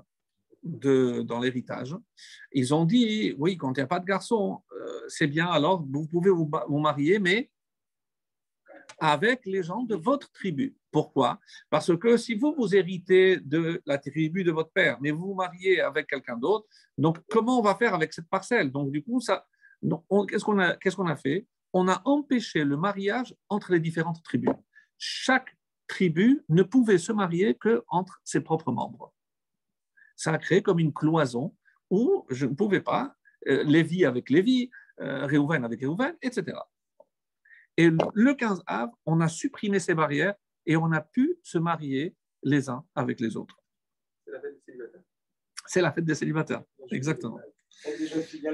de, 0.63 1.21
dans 1.21 1.39
l'héritage 1.39 1.95
Ils 2.51 2.73
ont 2.73 2.85
dit 2.85 3.35
oui, 3.37 3.57
quand 3.57 3.71
il 3.73 3.79
n'y 3.79 3.83
a 3.83 3.87
pas 3.87 3.99
de 3.99 4.05
garçon, 4.05 4.61
euh, 4.71 5.01
c'est 5.07 5.27
bien, 5.27 5.47
alors 5.47 5.85
vous 5.85 6.07
pouvez 6.07 6.31
vous, 6.31 6.49
vous 6.67 6.79
marier, 6.79 7.19
mais 7.19 7.51
avec 8.99 9.45
les 9.45 9.63
gens 9.63 9.83
de 9.83 9.95
votre 9.95 10.31
tribu. 10.31 10.75
Pourquoi? 10.91 11.39
Parce 11.69 11.95
que 11.97 12.17
si 12.17 12.35
vous 12.35 12.53
vous 12.55 12.75
héritez 12.75 13.37
de 13.37 13.81
la 13.85 13.97
tribu 13.97 14.43
de 14.43 14.51
votre 14.51 14.71
père, 14.71 14.97
mais 15.01 15.11
vous 15.11 15.27
vous 15.27 15.33
mariez 15.33 15.81
avec 15.81 16.07
quelqu'un 16.07 16.37
d'autre, 16.37 16.67
donc 16.97 17.17
comment 17.29 17.59
on 17.59 17.63
va 17.63 17.75
faire 17.75 17.93
avec 17.93 18.13
cette 18.13 18.29
parcelle? 18.29 18.71
Donc 18.71 18.91
du 18.91 19.03
coup, 19.03 19.19
ça, 19.19 19.45
qu'est-ce 20.27 20.43
qu'on 20.43 20.59
a, 20.59 20.75
qu'est-ce 20.75 20.95
qu'on 20.95 21.07
a 21.07 21.15
fait? 21.15 21.47
On 21.73 21.87
a 21.87 22.01
empêché 22.05 22.63
le 22.63 22.77
mariage 22.77 23.35
entre 23.49 23.71
les 23.71 23.79
différentes 23.79 24.23
tribus. 24.23 24.53
Chaque 24.97 25.57
tribu 25.87 26.43
ne 26.49 26.63
pouvait 26.63 26.97
se 26.97 27.11
marier 27.11 27.55
que 27.55 27.83
entre 27.87 28.21
ses 28.23 28.41
propres 28.41 28.71
membres. 28.71 29.13
Ça 30.15 30.31
a 30.31 30.37
créé 30.37 30.61
comme 30.61 30.79
une 30.79 30.93
cloison 30.93 31.55
où 31.89 32.25
je 32.29 32.45
ne 32.45 32.53
pouvais 32.53 32.81
pas, 32.81 33.15
euh, 33.47 33.63
Lévi 33.63 34.05
avec 34.05 34.29
Lévi, 34.29 34.69
euh, 35.01 35.25
Réhouven 35.25 35.65
avec 35.65 35.79
Réhouven, 35.81 36.15
etc. 36.21 36.57
Et 37.77 37.89
le 38.13 38.33
15 38.33 38.63
av, 38.67 38.89
on 39.05 39.19
a 39.19 39.27
supprimé 39.27 39.79
ces 39.79 39.95
barrières 39.95 40.35
et 40.65 40.77
on 40.77 40.91
a 40.91 41.01
pu 41.01 41.39
se 41.43 41.57
marier 41.57 42.15
les 42.43 42.69
uns 42.69 42.85
avec 42.95 43.19
les 43.19 43.35
autres. 43.35 43.57
C'est 45.65 45.81
la 45.81 45.91
fête 45.91 46.05
des 46.05 46.15
célibataires. 46.15 46.63
exactement. 46.91 47.39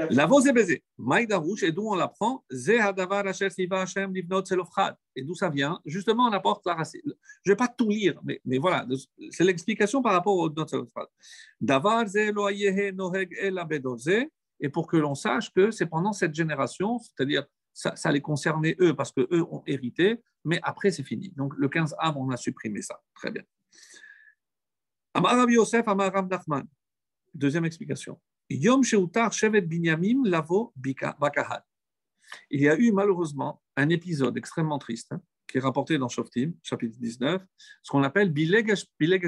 La 0.09 0.25
voix 0.25 0.41
est 0.45 0.53
baisée. 0.53 0.83
Maïdarouche, 0.97 1.63
et 1.63 1.71
d'où 1.71 1.87
on 1.87 1.95
l'apprend? 1.95 2.43
Et 5.15 5.23
d'où 5.23 5.35
ça 5.35 5.49
vient? 5.49 5.79
Justement, 5.85 6.27
on 6.27 6.31
apporte 6.31 6.65
la 6.65 6.73
racine. 6.75 7.01
Je 7.05 7.51
ne 7.51 7.53
vais 7.53 7.57
pas 7.57 7.67
tout 7.67 7.89
lire, 7.89 8.19
mais, 8.23 8.41
mais 8.45 8.57
voilà, 8.57 8.87
c'est 9.31 9.43
l'explication 9.43 10.01
par 10.01 10.13
rapport 10.13 10.35
au 10.35 10.49
Davar 11.61 12.05
et 14.61 14.69
pour 14.69 14.87
que 14.87 14.97
l'on 14.97 15.15
sache 15.15 15.53
que 15.53 15.71
c'est 15.71 15.85
pendant 15.85 16.11
cette 16.11 16.33
génération, 16.33 16.99
c'est-à-dire 16.99 17.45
ça, 17.73 17.95
ça, 17.95 18.11
les 18.11 18.21
concernait 18.21 18.75
eux 18.81 18.93
parce 18.93 19.11
que 19.11 19.21
eux 19.31 19.43
ont 19.43 19.63
hérité, 19.65 20.21
mais 20.43 20.59
après 20.63 20.91
c'est 20.91 21.03
fini. 21.03 21.31
Donc 21.37 21.53
le 21.57 21.69
15 21.69 21.95
av, 21.97 22.17
on 22.17 22.29
a 22.29 22.37
supprimé 22.37 22.81
ça. 22.81 23.01
Très 23.13 23.31
bien. 23.31 23.43
Amar 25.13 25.49
Yosef, 25.49 25.87
Amar 25.87 26.11
Nachman. 26.27 26.65
Deuxième 27.33 27.65
explication. 27.65 28.19
Yom 28.49 28.83
Sheutar 28.83 29.31
Shevet 29.31 29.61
Binyamim 29.61 30.23
Lavo 30.25 30.73
Bakahat. 30.75 31.63
Il 32.49 32.61
y 32.61 32.69
a 32.69 32.77
eu 32.77 32.91
malheureusement 32.91 33.61
un 33.75 33.89
épisode 33.89 34.37
extrêmement 34.37 34.79
triste 34.79 35.11
hein, 35.11 35.21
qui 35.47 35.57
est 35.57 35.61
rapporté 35.61 35.97
dans 35.97 36.09
Shoftim, 36.09 36.53
chapitre 36.63 36.97
19, 36.99 37.43
ce 37.81 37.91
qu'on 37.91 38.03
appelle 38.03 38.31
Bilegesh 38.31 38.85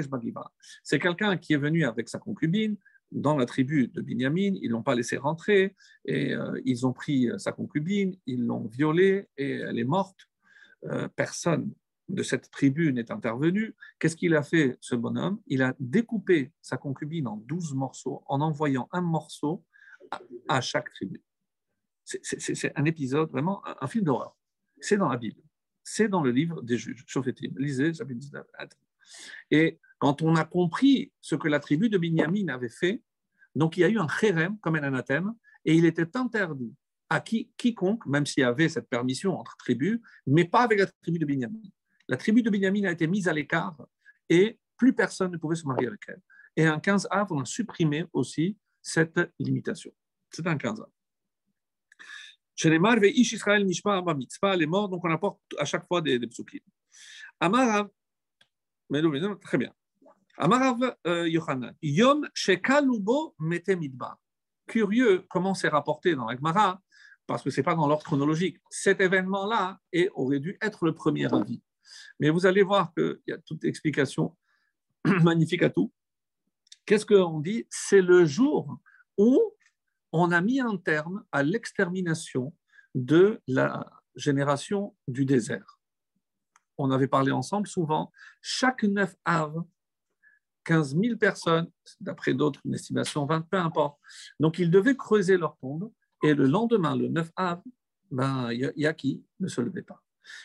Bagiba. 0.08 0.52
C'est 0.82 0.98
quelqu'un 0.98 1.36
qui 1.36 1.52
est 1.52 1.58
venu 1.58 1.84
avec 1.84 2.08
sa 2.08 2.18
concubine, 2.18 2.76
dans 3.12 3.36
la 3.36 3.46
tribu 3.46 3.88
de 3.88 4.00
Binyamin, 4.00 4.54
ils 4.62 4.70
l'ont 4.70 4.82
pas 4.82 4.94
laissé 4.94 5.16
rentrer 5.16 5.76
et 6.04 6.32
euh, 6.34 6.60
ils 6.64 6.86
ont 6.86 6.92
pris 6.92 7.28
euh, 7.28 7.38
sa 7.38 7.52
concubine, 7.52 8.16
ils 8.26 8.42
l'ont 8.42 8.66
violée 8.66 9.28
et 9.36 9.52
elle 9.52 9.78
est 9.78 9.84
morte. 9.84 10.18
Euh, 10.84 11.08
personne 11.14 11.72
de 12.08 12.22
cette 12.22 12.50
tribu 12.50 12.92
n'est 12.92 13.10
intervenu. 13.10 13.74
Qu'est-ce 13.98 14.16
qu'il 14.16 14.34
a 14.34 14.42
fait, 14.42 14.76
ce 14.80 14.94
bonhomme? 14.94 15.40
Il 15.46 15.62
a 15.62 15.74
découpé 15.78 16.52
sa 16.60 16.76
concubine 16.76 17.26
en 17.26 17.36
douze 17.36 17.74
morceaux 17.74 18.22
en 18.26 18.40
envoyant 18.40 18.88
un 18.92 19.00
morceau 19.00 19.64
à, 20.48 20.60
chaque 20.60 20.92
tribu. 20.92 21.22
C'est 22.04 22.76
un 22.76 22.84
épisode, 22.84 23.30
vraiment 23.30 23.62
un, 23.64 23.86
film 23.86 24.04
d'horreur. 24.04 24.36
C'est 24.80 24.96
dans 24.96 25.08
la 25.08 25.16
Bible. 25.16 25.40
C'est 25.84 26.08
dans 26.08 26.22
le 26.22 26.30
livre 26.30 26.60
des 26.62 26.76
juges. 26.76 27.04
Lisez, 27.56 27.94
chapitre 27.94 28.18
19. 28.20 28.46
Et 29.50 29.80
quand 29.98 30.22
on 30.22 30.36
a 30.36 30.44
compris 30.44 31.12
ce 31.20 31.34
que 31.34 31.48
la 31.48 31.60
tribu 31.60 31.88
de 31.88 31.98
Binyamin 31.98 32.48
avait 32.48 32.68
fait, 32.68 33.02
donc 33.54 33.76
il 33.76 33.80
y 33.80 33.84
a 33.84 33.88
eu 33.88 33.98
un 33.98 34.08
chérem, 34.08 34.58
comme 34.58 34.76
un 34.76 34.82
anathème, 34.82 35.32
et 35.64 35.74
il 35.74 35.84
était 35.84 36.16
interdit 36.16 36.74
à 37.08 37.20
qui, 37.20 37.52
quiconque, 37.56 38.06
même 38.06 38.26
s'il 38.26 38.40
y 38.40 38.44
avait 38.44 38.68
cette 38.68 38.88
permission 38.88 39.38
entre 39.38 39.56
tribus, 39.56 40.00
mais 40.26 40.44
pas 40.44 40.62
avec 40.62 40.78
la 40.78 40.86
tribu 40.86 41.18
de 41.18 41.26
Binyamin. 41.26 41.60
La 42.12 42.18
tribu 42.18 42.42
de 42.42 42.50
Binyamin 42.50 42.84
a 42.84 42.92
été 42.92 43.06
mise 43.06 43.26
à 43.26 43.32
l'écart 43.32 43.74
et 44.28 44.58
plus 44.76 44.92
personne 44.92 45.32
ne 45.32 45.38
pouvait 45.38 45.56
se 45.56 45.66
marier 45.66 45.86
avec 45.86 46.02
elle. 46.08 46.20
Et 46.54 46.66
un 46.66 46.78
15 46.78 47.08
av, 47.10 47.28
on 47.32 47.40
a 47.40 47.46
supprimé 47.46 48.04
aussi 48.12 48.58
cette 48.82 49.18
limitation. 49.38 49.90
C'est 50.28 50.46
un 50.46 50.58
15 50.58 50.82
av. 50.82 50.90
Chez 52.54 52.68
les 52.68 52.78
Marve, 52.78 53.06
Ish 53.06 53.32
Israël 53.32 53.64
Nishma 53.64 54.02
Mitzpah, 54.14 54.54
les 54.56 54.66
morts, 54.66 54.90
donc 54.90 55.02
on 55.02 55.10
apporte 55.10 55.40
à 55.58 55.64
chaque 55.64 55.86
fois 55.88 56.02
des, 56.02 56.18
des 56.18 56.26
psukim. 56.26 56.60
Amarav, 57.40 57.88
très 59.40 59.56
bien. 59.56 59.72
Amarav 60.36 60.94
euh, 61.06 61.26
Yohanan, 61.26 61.74
Yom 61.80 62.28
Shekalubo 62.34 63.34
Midbar. 63.38 64.18
Curieux 64.66 65.24
comment 65.30 65.54
c'est 65.54 65.68
rapporté 65.68 66.14
dans 66.14 66.26
l'Agmara, 66.26 66.78
parce 67.26 67.42
que 67.42 67.48
ce 67.48 67.58
n'est 67.58 67.64
pas 67.64 67.74
dans 67.74 67.86
l'ordre 67.86 68.04
chronologique. 68.04 68.58
Cet 68.68 69.00
événement-là 69.00 69.80
aurait 70.12 70.40
dû 70.40 70.58
être 70.60 70.84
le 70.84 70.94
premier 70.94 71.32
avis. 71.32 71.62
Mais 72.20 72.30
vous 72.30 72.46
allez 72.46 72.62
voir 72.62 72.92
qu'il 72.94 73.20
y 73.26 73.32
a 73.32 73.38
toute 73.38 73.64
explication 73.64 74.36
magnifique 75.04 75.62
à 75.62 75.70
tout. 75.70 75.92
Qu'est-ce 76.86 77.06
qu'on 77.06 77.40
dit? 77.40 77.66
C'est 77.70 78.02
le 78.02 78.24
jour 78.24 78.78
où 79.16 79.54
on 80.12 80.30
a 80.30 80.40
mis 80.40 80.60
un 80.60 80.76
terme 80.76 81.24
à 81.32 81.42
l'extermination 81.42 82.54
de 82.94 83.40
la 83.46 83.90
génération 84.14 84.94
du 85.08 85.24
désert. 85.24 85.78
On 86.78 86.90
avait 86.90 87.08
parlé 87.08 87.30
ensemble 87.32 87.66
souvent, 87.66 88.12
chaque 88.40 88.82
neuf 88.82 89.14
av, 89.24 89.64
15 90.64 90.96
000 90.96 91.16
personnes, 91.16 91.70
d'après 92.00 92.34
d'autres, 92.34 92.60
une 92.64 92.74
estimation 92.74 93.26
20, 93.26 93.42
peu 93.42 93.56
importe. 93.56 93.98
Donc, 94.38 94.58
ils 94.58 94.70
devaient 94.70 94.96
creuser 94.96 95.36
leur 95.36 95.56
tombe 95.58 95.90
et 96.22 96.34
le 96.34 96.46
lendemain, 96.46 96.96
le 96.96 97.08
9 97.08 97.30
av, 97.36 97.62
ben, 98.10 98.50
qui? 98.96 99.24
Ne 99.40 99.48
se 99.48 99.60
levait 99.60 99.82
pas. 99.82 100.02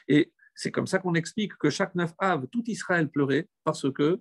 Et 0.07 0.33
c'est 0.57 0.71
comme 0.71 0.87
ça 0.87 0.97
qu'on 0.97 1.13
explique 1.13 1.55
que 1.57 1.69
chaque 1.69 1.93
9 1.93 2.13
av, 2.17 2.47
tout 2.47 2.63
Israël 2.65 3.09
pleurait 3.09 3.47
parce 3.63 3.91
que 3.93 4.19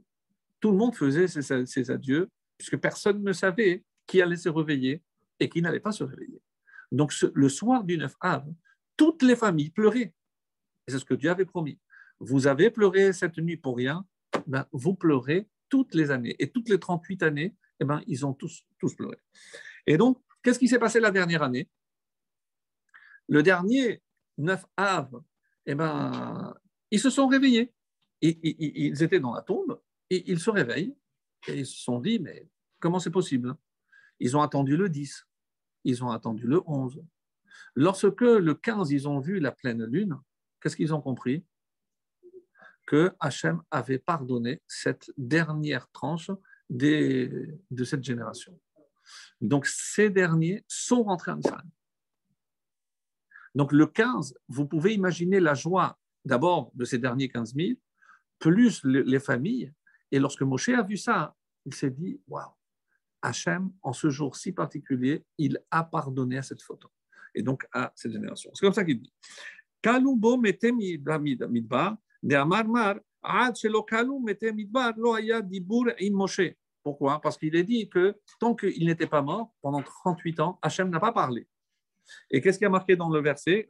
tout 0.61 0.71
le 0.71 0.77
monde 0.77 0.95
faisait 0.95 1.29
ses, 1.29 1.91
adieux, 1.91 2.29
puisque 2.59 2.77
personne 2.77 3.23
ne 3.23 3.33
savait 3.33 3.85
qui 4.07 4.21
allait 4.21 4.37
se 4.37 4.51
réveiller 4.51 5.03
et 5.41 5.49
qui 5.49 5.63
n'allait 5.63 5.81
pas 5.81 5.93
se 5.93 6.05
réveiller. 6.05 6.43
Donc, 6.93 7.13
le 7.35 7.49
soir 7.49 7.85
du 7.85 7.97
9 7.97 8.15
av, 8.21 8.47
toutes 8.99 9.23
les 9.23 9.35
familles 9.35 9.71
pleuraient. 9.71 10.13
C'est 10.87 10.99
ce 10.99 11.07
que 11.07 11.15
Dieu 11.15 11.31
avait 11.31 11.47
promis. 11.47 11.81
Vous 12.21 12.47
avez 12.47 12.71
pleuré 12.71 13.15
cette 13.15 13.39
nuit 13.39 13.57
pour 13.57 13.77
rien, 13.77 14.07
ben, 14.47 14.67
vous 14.73 14.95
pleurez 14.95 15.49
toutes 15.71 15.95
les 15.95 16.11
années. 16.11 16.37
Et 16.39 16.51
toutes 16.51 16.69
les 16.69 16.79
38 16.79 17.23
années, 17.23 17.57
eh 17.81 17.87
ben, 17.87 18.03
ils 18.07 18.27
ont 18.27 18.35
tous, 18.35 18.63
tous 18.79 18.95
pleuré. 18.95 19.17
Et 19.87 19.97
donc, 19.97 20.23
qu'est-ce 20.43 20.59
qui 20.59 20.69
s'est 20.69 20.79
passé 20.79 21.01
la 21.01 21.11
dernière 21.11 21.43
année? 21.43 21.71
Le 23.27 23.43
dernier 23.43 24.03
9 24.37 24.67
av, 24.77 25.23
eh 25.67 25.75
ben, 25.75 26.55
ils 26.91 27.01
se 27.01 27.11
sont 27.11 27.27
réveillés. 27.27 27.73
ils 28.23 29.03
étaient 29.03 29.21
dans 29.21 29.35
la 29.35 29.43
tombe 29.43 29.81
et 30.11 30.31
ils 30.31 30.41
se 30.41 30.51
réveillent 30.51 30.97
et 31.49 31.61
ils 31.61 31.67
se 31.67 31.83
sont 31.83 32.01
dit, 32.01 32.19
mais 32.19 32.49
comment 32.81 32.99
c'est 32.99 33.11
possible? 33.11 33.55
Ils 34.21 34.37
ont 34.37 34.43
attendu 34.43 34.77
le 34.77 34.89
10, 34.89 35.27
ils 35.85 36.05
ont 36.05 36.11
attendu 36.11 36.47
le 36.47 36.63
11. 36.67 37.03
Lorsque 37.75 38.21
le 38.21 38.55
15, 38.55 38.91
ils 38.91 39.09
ont 39.09 39.21
vu 39.21 39.39
la 39.41 39.53
pleine 39.53 39.85
lune, 39.85 40.19
qu'est-ce 40.61 40.77
qu'ils 40.77 40.95
ont 40.95 41.01
compris? 41.01 41.45
Que 42.87 43.13
Hachem 43.21 43.63
avait 43.71 43.99
pardonné 43.99 44.63
cette 44.67 45.11
dernière 45.17 45.91
tranche 45.91 46.31
de 46.71 47.85
cette 47.85 48.05
génération. 48.05 48.59
Donc 49.41 49.67
ces 49.67 50.11
derniers 50.11 50.65
sont 50.69 51.03
rentrés 51.03 51.33
en 51.33 51.39
Israël. 51.39 51.67
Donc 53.57 53.73
le 53.73 53.87
15, 53.87 54.35
vous 54.49 54.67
pouvez 54.67 54.93
imaginer 54.93 55.41
la 55.41 55.55
joie 55.55 55.99
d'abord 56.27 56.71
de 56.75 56.85
ces 56.85 56.99
derniers 56.99 57.31
15 57.31 57.55
000, 57.55 57.71
plus 58.39 58.85
les 58.85 59.19
familles. 59.19 59.73
Et 60.13 60.19
lorsque 60.19 60.43
Moshe 60.43 60.69
a 60.69 60.83
vu 60.83 60.99
ça, 60.99 61.35
il 61.65 61.73
s'est 61.73 61.91
dit, 61.91 62.21
waouh, 62.29 62.51
Hachem, 63.23 63.73
en 63.81 63.95
ce 63.95 64.11
jour 64.11 64.37
si 64.37 64.53
particulier, 64.53 65.25
il 65.39 65.59
a 65.71 65.85
pardonné 65.85 66.37
à 66.37 66.43
cette 66.43 66.63
photo. 66.63 66.91
et 67.35 67.43
donc 67.43 67.67
à 67.73 67.93
cette 67.95 68.13
génération. 68.13 68.51
C'est 68.55 68.67
comme 68.67 68.75
ça 68.75 68.85
qu'il 68.85 69.01
dit. 69.01 69.13
Midbar, 70.71 71.97
de. 76.19 76.59
Pourquoi? 76.83 77.21
Parce 77.21 77.39
qu'il 77.39 77.57
est 77.57 77.65
dit 77.65 77.89
que 77.89 78.21
tant 78.39 78.55
qu'il 78.55 78.87
n'était 78.87 79.07
pas 79.07 79.23
mort, 79.23 79.55
pendant 79.63 79.83
38 79.83 80.41
ans, 80.41 80.59
Hachem 80.63 80.91
n'a 80.91 81.01
pas 81.01 81.13
parlé. 81.13 81.49
Et 82.31 82.41
qu'est-ce 82.41 82.59
qui 82.59 82.65
a 82.65 82.69
marqué 82.69 82.97
dans 82.97 83.11
le 83.11 83.21
verset 83.21 83.67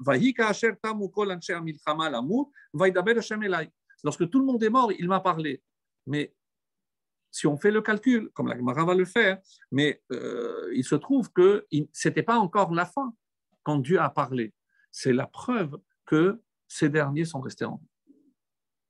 Lorsque 4.05 4.31
tout 4.31 4.38
le 4.38 4.44
monde 4.44 4.62
est 4.62 4.70
mort, 4.70 4.92
il 4.92 5.09
m'a 5.09 5.20
parlé. 5.20 5.62
Mais 6.07 6.35
si 7.31 7.46
on 7.46 7.57
fait 7.59 7.70
le 7.70 7.83
calcul, 7.83 8.31
comme 8.33 8.49
la 8.49 8.57
Gemara 8.57 8.85
va 8.85 8.94
le 8.94 9.05
faire, 9.05 9.40
mais 9.70 10.03
euh, 10.12 10.70
il 10.75 10.85
se 10.85 10.94
trouve 10.94 11.31
que 11.33 11.66
ce 11.92 12.09
n'était 12.09 12.22
pas 12.22 12.38
encore 12.38 12.72
la 12.72 12.87
fin 12.87 13.14
quand 13.62 13.79
Dieu 13.79 14.01
a 14.01 14.11
parlé. 14.11 14.55
C'est 14.90 15.12
la 15.12 15.27
preuve 15.27 15.77
que 16.07 16.40
ces 16.68 16.88
derniers 16.88 17.25
sont 17.25 17.40
restés 17.40 17.64
en 17.64 17.77
vie. 17.77 18.14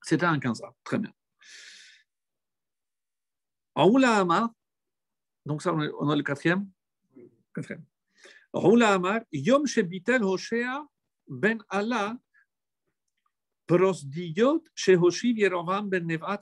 C'était 0.02 0.26
un 0.26 0.38
15 0.38 0.62
Très 0.85 0.98
bien. 0.98 1.12
Raoula 3.74 4.18
Amar, 4.18 4.50
donc 5.44 5.62
ça, 5.62 5.74
on 5.74 6.11
a 6.11 6.16
le 6.16 6.22
quatrième? 6.22 6.68
Quatrième. 7.54 7.85
Yom 9.33 9.64
ben 11.29 11.59
Yerovam 15.37 15.88
ben 15.88 16.07
Nevat. 16.07 16.40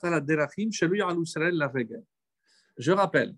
Je 2.77 2.91
rappelle 2.91 3.35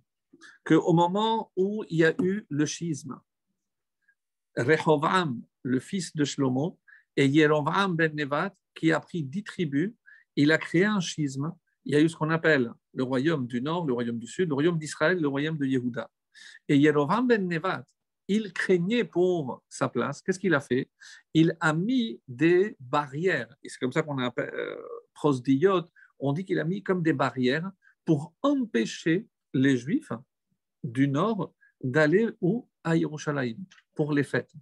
qu'au 0.64 0.94
moment 0.94 1.52
où 1.56 1.84
il 1.90 1.98
y 1.98 2.06
a 2.06 2.14
eu 2.22 2.46
le 2.50 2.66
schisme, 2.66 3.20
Rehovam, 4.56 5.42
le 5.64 5.80
fils 5.80 6.16
de 6.16 6.24
Shlomo, 6.24 6.80
et 7.16 7.28
Yerovam 7.28 7.96
ben 7.96 8.14
Nevat, 8.14 8.54
qui 8.76 8.92
a 8.92 9.00
pris 9.00 9.24
dix 9.24 9.44
tribus, 9.44 9.92
il 10.36 10.52
a 10.52 10.58
créé 10.58 10.86
un 10.86 11.00
schisme 11.00 11.52
il 11.88 11.94
y 11.94 11.96
a 11.96 12.02
eu 12.02 12.10
ce 12.10 12.18
qu'on 12.18 12.30
appelle 12.32 12.74
le 12.94 13.04
royaume 13.04 13.48
du 13.48 13.62
nord, 13.62 13.88
le 13.88 13.94
royaume 13.94 14.20
du 14.20 14.28
sud, 14.28 14.50
le 14.50 14.56
royaume 14.56 14.78
d'Israël, 14.78 15.18
le 15.22 15.28
royaume 15.30 15.58
de 15.58 15.66
Yehuda. 15.66 16.12
Et 16.68 16.78
Yerovam 16.78 17.26
ben 17.26 17.48
Nevat, 17.48 17.86
il 18.28 18.54
craignait 18.54 19.04
pour 19.04 19.64
sa 19.70 19.90
place. 19.90 20.22
Qu'est-ce 20.22 20.40
qu'il 20.40 20.54
a 20.54 20.60
fait? 20.60 20.90
Il 21.34 21.56
a 21.60 21.74
mis 21.74 22.22
des 22.28 22.76
barrières. 22.80 23.54
C'est 23.64 23.80
comme 23.80 23.92
ça 23.92 24.04
qu'on 24.04 24.18
appelle 24.18 24.54
euh, 24.54 24.76
prosdiot. 25.14 25.84
On 26.20 26.34
dit 26.34 26.46
qu'il 26.46 26.60
a 26.60 26.64
mis 26.64 26.84
comme 26.84 27.02
des 27.02 27.14
barrières 27.14 27.72
pour 28.06 28.34
empêcher 28.42 29.28
les 29.54 29.78
Juifs 29.78 30.12
du 30.84 31.08
nord 31.08 31.54
d'aller 31.82 32.30
où? 32.42 32.68
À 32.84 32.96
Yerushalayim, 32.96 33.58
pour 33.96 34.14
les 34.14 34.24
fêtes. 34.24 34.54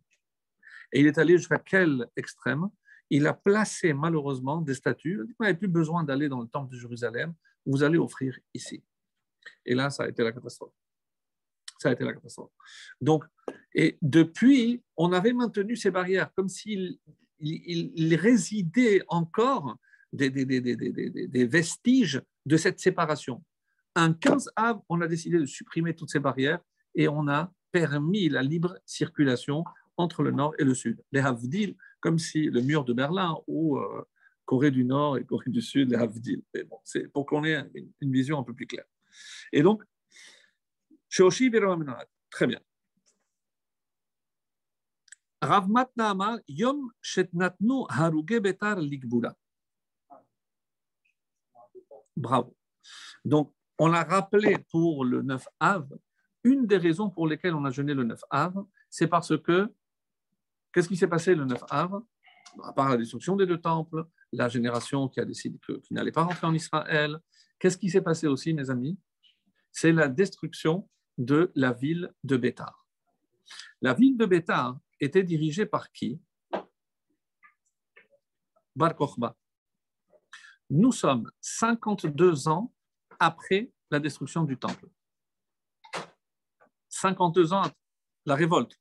Et 0.91 0.99
il 0.99 1.05
est 1.05 1.19
allé 1.19 1.37
jusqu'à 1.37 1.59
quel 1.59 2.07
extrême? 2.15 2.67
Il 3.11 3.27
a 3.27 3.35
placé 3.35 3.93
malheureusement 3.93 4.61
des 4.61 4.73
statues. 4.73 5.21
Vous 5.21 5.45
n'avez 5.45 5.55
plus 5.55 5.67
besoin 5.67 6.03
d'aller 6.03 6.27
dans 6.27 6.41
le 6.41 6.47
temple 6.47 6.73
de 6.73 6.79
Jérusalem, 6.79 7.35
vous 7.67 7.83
allez 7.83 7.99
offrir 7.99 8.35
ici. 8.53 8.83
Et 9.63 9.75
là, 9.75 9.91
ça 9.91 10.03
a 10.03 10.07
été 10.07 10.23
la 10.23 10.31
catastrophe. 10.31 10.73
Ça 11.77 11.89
a 11.89 11.91
été 11.91 12.03
la 12.03 12.13
catastrophe. 12.13 12.51
Donc, 12.99 13.25
et 13.75 13.97
depuis, 14.01 14.81
on 14.95 15.11
avait 15.11 15.33
maintenu 15.33 15.75
ces 15.75 15.91
barrières 15.91 16.33
comme 16.33 16.47
s'il 16.47 16.97
il, 17.39 18.15
résidait 18.15 19.03
encore 19.09 19.77
des, 20.13 20.29
vestiges 21.45 22.21
de 22.45 22.55
cette 22.55 22.79
séparation. 22.79 23.43
Un 23.95 24.13
15 24.13 24.51
av, 24.55 24.79
on 24.87 25.01
a 25.01 25.07
décidé 25.07 25.37
de 25.37 25.45
supprimer 25.45 25.93
toutes 25.93 26.09
ces 26.09 26.19
barrières 26.19 26.59
et 26.95 27.09
on 27.09 27.27
a 27.27 27.51
permis 27.73 28.29
la 28.29 28.41
libre 28.41 28.79
circulation 28.85 29.65
entre 29.97 30.23
le 30.23 30.31
nord 30.31 30.53
et 30.57 30.63
le 30.63 30.73
sud. 30.73 31.03
Les 31.11 31.19
Havdil, 31.19 31.75
comme 31.99 32.17
si 32.17 32.45
le 32.45 32.61
mur 32.61 32.85
de 32.85 32.93
Berlin 32.93 33.35
ou 33.47 33.77
euh, 33.77 34.05
Corée 34.45 34.71
du 34.71 34.85
Nord 34.85 35.17
et 35.17 35.25
Corée 35.25 35.51
du 35.51 35.61
Sud, 35.61 35.91
les 35.91 35.97
Havdil. 35.97 36.43
C'est 36.83 37.11
pour 37.11 37.25
qu'on 37.25 37.43
ait 37.43 37.65
une, 37.99 38.11
vision 38.11 38.39
un 38.39 38.43
peu 38.43 38.53
plus 38.53 38.67
claire. 38.67 38.85
Et 39.51 39.61
donc, 39.63 39.83
Shoshi 41.09 41.51
très 42.29 42.47
bien. 42.47 42.59
Bravo. 52.15 52.55
Donc, 53.23 53.53
on 53.77 53.87
l'a 53.87 54.03
rappelé 54.03 54.57
pour 54.71 55.03
le 55.03 55.21
9 55.21 55.47
Av. 55.59 55.89
Une 56.43 56.65
des 56.65 56.77
raisons 56.77 57.09
pour 57.09 57.27
lesquelles 57.27 57.55
on 57.55 57.65
a 57.65 57.71
jeûné 57.71 57.93
le 57.93 58.03
9 58.03 58.21
Av, 58.29 58.65
c'est 58.89 59.07
parce 59.07 59.37
que 59.37 59.73
Qu'est-ce 60.75 60.89
qui 60.89 60.97
s'est 60.97 61.07
passé 61.07 61.33
le 61.33 61.45
9 61.45 61.63
Av? 61.69 62.01
À 62.61 62.73
part 62.73 62.89
la 62.89 62.97
destruction 62.97 63.37
des 63.37 63.45
deux 63.45 63.61
temples, 63.61 64.03
la 64.33 64.49
génération 64.49 65.07
qui 65.07 65.21
a 65.21 65.25
décidé 65.25 65.57
qu'il 65.65 65.79
n'allait 65.91 66.11
pas 66.11 66.23
rentrer 66.23 66.45
en 66.45 66.53
Israël. 66.53 67.17
Qu'est-ce 67.57 67.77
qui 67.77 67.89
s'est 67.89 68.01
passé 68.01 68.27
aussi, 68.27 68.53
mes 68.53 68.69
amis? 68.69 68.99
C'est 69.71 69.93
la 69.93 70.09
destruction 70.09 70.89
de 71.17 71.49
la 71.55 71.71
ville 71.71 72.13
de 72.25 72.35
Bétar. 72.35 72.85
La 73.81 73.93
ville 73.93 74.17
de 74.17 74.25
Bétar 74.25 74.77
était 74.99 75.23
dirigée 75.23 75.65
par 75.65 75.91
qui? 75.91 76.21
Bar 78.75 78.95
Kokhba. 78.95 79.35
Nous 80.69 80.91
sommes 80.91 81.31
52 81.41 82.47
ans 82.47 82.73
après 83.19 83.71
la 83.91 83.99
destruction 83.99 84.43
du 84.43 84.57
temple. 84.57 84.89
52 86.89 87.53
ans, 87.53 87.63
la 88.25 88.35
révolte. 88.35 88.79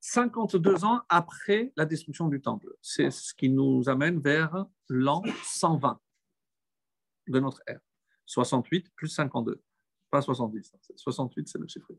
52 0.00 0.84
ans 0.84 1.02
après 1.08 1.72
la 1.76 1.84
destruction 1.84 2.28
du 2.28 2.40
temple. 2.40 2.74
C'est 2.80 3.10
ce 3.10 3.34
qui 3.34 3.50
nous 3.50 3.88
amène 3.88 4.20
vers 4.20 4.64
l'an 4.88 5.22
120 5.44 6.00
de 7.28 7.40
notre 7.40 7.62
ère. 7.66 7.80
68 8.26 8.90
plus 8.94 9.08
52, 9.08 9.62
pas 10.10 10.22
70. 10.22 10.72
68, 10.96 11.48
c'est 11.48 11.58
le 11.58 11.66
chiffre. 11.66 11.92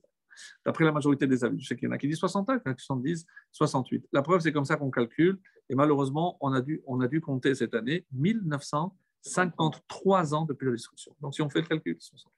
D'après 0.66 0.86
la 0.86 0.92
majorité 0.92 1.28
des 1.28 1.44
avis, 1.44 1.60
je 1.60 1.68
sais 1.68 1.76
qu'il 1.76 1.86
y 1.86 1.90
en 1.90 1.92
a 1.92 1.98
qui 1.98 2.08
disent 2.08 2.20
61, 2.20 2.56
il 2.56 2.62
y 2.66 2.70
en 2.70 2.72
a 2.72 2.76
qui 2.76 2.86
disent 3.02 3.26
68. 3.52 4.08
La 4.12 4.22
preuve, 4.22 4.42
c'est 4.42 4.52
comme 4.52 4.66
ça 4.66 4.78
qu'on 4.78 4.92
calcule. 4.92 5.40
Et 5.70 5.76
malheureusement, 5.76 6.38
on 6.42 6.54
a, 6.54 6.62
dû, 6.62 6.84
on 6.86 7.02
a 7.02 7.08
dû 7.08 7.20
compter 7.22 7.56
cette 7.56 7.74
année 7.74 8.06
1953 8.12 10.36
ans 10.36 10.46
depuis 10.46 10.66
la 10.66 10.74
destruction. 10.74 11.16
Donc, 11.22 11.34
si 11.34 11.42
on 11.42 11.50
fait 11.50 11.62
le 11.62 11.68
calcul, 11.68 11.98
68. 12.00 12.32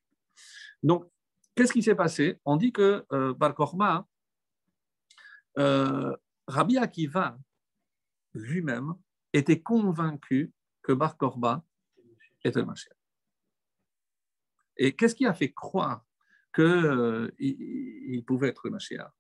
Donc, 0.84 1.10
qu'est-ce 1.56 1.74
qui 1.74 1.84
s'est 1.84 1.96
passé? 1.96 2.40
On 2.46 2.56
dit 2.58 2.72
que 2.72 3.06
euh, 3.12 3.34
Bar 3.34 3.56
euh, 5.60 6.16
Rabbi 6.48 6.78
Akiva 6.78 7.38
lui-même 8.34 8.94
était 9.34 9.62
convaincu 9.62 10.52
que 10.82 10.94
Bar 10.94 11.18
Korba 11.18 11.64
était 12.44 12.60
le 12.60 12.66
Mashiach. 12.66 12.96
Et 14.78 14.96
qu'est-ce 14.96 15.16
qui 15.16 15.26
a 15.26 15.34
fait 15.34 15.52
croire 15.52 16.06
qu'il 16.54 16.64
euh, 16.64 17.32
il 17.40 18.24
pouvait 18.26 18.50
être 18.50 18.62
le 18.66 18.72
Mashiach 18.72 19.12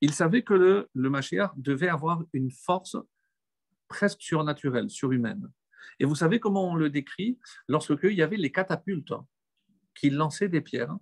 Il 0.00 0.12
savait 0.12 0.42
que 0.42 0.54
le, 0.54 0.88
le 0.94 1.10
devait 1.56 1.88
avoir 1.88 2.22
une 2.32 2.50
force 2.50 2.96
presque 3.88 4.22
surnaturelle, 4.22 4.90
surhumaine. 4.90 5.50
Et 5.98 6.04
vous 6.04 6.14
savez 6.14 6.40
comment 6.40 6.70
on 6.70 6.74
le 6.74 6.90
décrit? 6.90 7.38
Lorsque 7.68 7.94
il 8.04 8.14
y 8.14 8.22
avait 8.22 8.36
les 8.36 8.50
catapultes 8.50 9.14
qui 9.94 10.10
lançaient 10.10 10.48
des 10.48 10.60
pierres, 10.60 10.96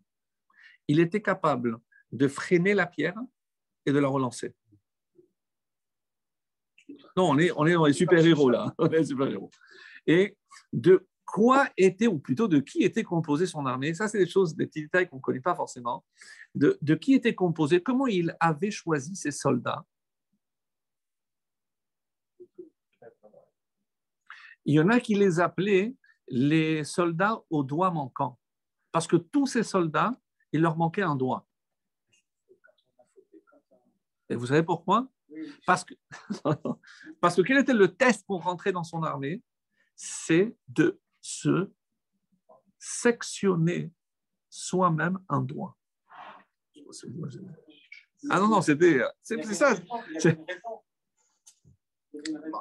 il 0.88 1.00
était 1.00 1.22
capable 1.22 1.78
de 2.12 2.26
freiner 2.26 2.74
la 2.74 2.86
pierre 2.86 3.18
et 3.86 3.92
de 3.92 3.98
la 3.98 4.08
relancer. 4.08 4.54
Non, 7.16 7.30
on 7.30 7.38
est, 7.38 7.52
on 7.56 7.66
est 7.66 7.74
dans 7.74 7.86
les 7.86 7.92
super-héros 7.92 8.50
là. 8.50 8.74
On 8.78 8.88
est 8.88 9.04
super-héros. 9.04 9.50
Et 10.06 10.36
de 10.72 11.06
quoi 11.30 11.68
était, 11.76 12.08
ou 12.08 12.18
plutôt 12.18 12.48
de 12.48 12.58
qui 12.58 12.82
était 12.82 13.04
composée 13.04 13.46
son 13.46 13.64
armée 13.64 13.94
Ça, 13.94 14.08
c'est 14.08 14.18
des 14.18 14.26
choses, 14.26 14.56
des 14.56 14.66
petits 14.66 14.82
détails 14.82 15.08
qu'on 15.08 15.16
ne 15.16 15.20
connaît 15.20 15.40
pas 15.40 15.54
forcément. 15.54 16.04
De, 16.54 16.76
de 16.82 16.94
qui 16.94 17.14
était 17.14 17.34
composé, 17.34 17.80
comment 17.80 18.08
il 18.08 18.36
avait 18.40 18.72
choisi 18.72 19.14
ses 19.14 19.30
soldats 19.30 19.84
Il 24.64 24.74
y 24.74 24.80
en 24.80 24.88
a 24.88 25.00
qui 25.00 25.14
les 25.14 25.40
appelaient 25.40 25.94
les 26.28 26.84
soldats 26.84 27.40
aux 27.48 27.62
doigts 27.62 27.90
manquants. 27.90 28.38
Parce 28.92 29.06
que 29.06 29.16
tous 29.16 29.46
ces 29.46 29.62
soldats, 29.62 30.12
il 30.52 30.60
leur 30.60 30.76
manquait 30.76 31.02
un 31.02 31.16
doigt. 31.16 31.46
Et 34.28 34.34
vous 34.34 34.46
savez 34.46 34.62
pourquoi? 34.62 35.08
Parce 35.64 35.84
que, 35.84 35.94
parce 37.20 37.36
que 37.36 37.42
quel 37.42 37.58
était 37.58 37.72
le 37.72 37.94
test 37.94 38.26
pour 38.26 38.42
rentrer 38.42 38.72
dans 38.72 38.84
son 38.84 39.02
armée? 39.02 39.42
C'est 39.94 40.56
de 40.68 41.00
se 41.30 41.70
sectionner 42.78 43.92
soi-même 44.48 45.18
un 45.28 45.40
doigt. 45.40 45.76
Ah 48.28 48.40
non, 48.40 48.48
non, 48.48 48.62
c'était 48.62 49.00
c'est 49.22 49.42
ça. 49.54 49.76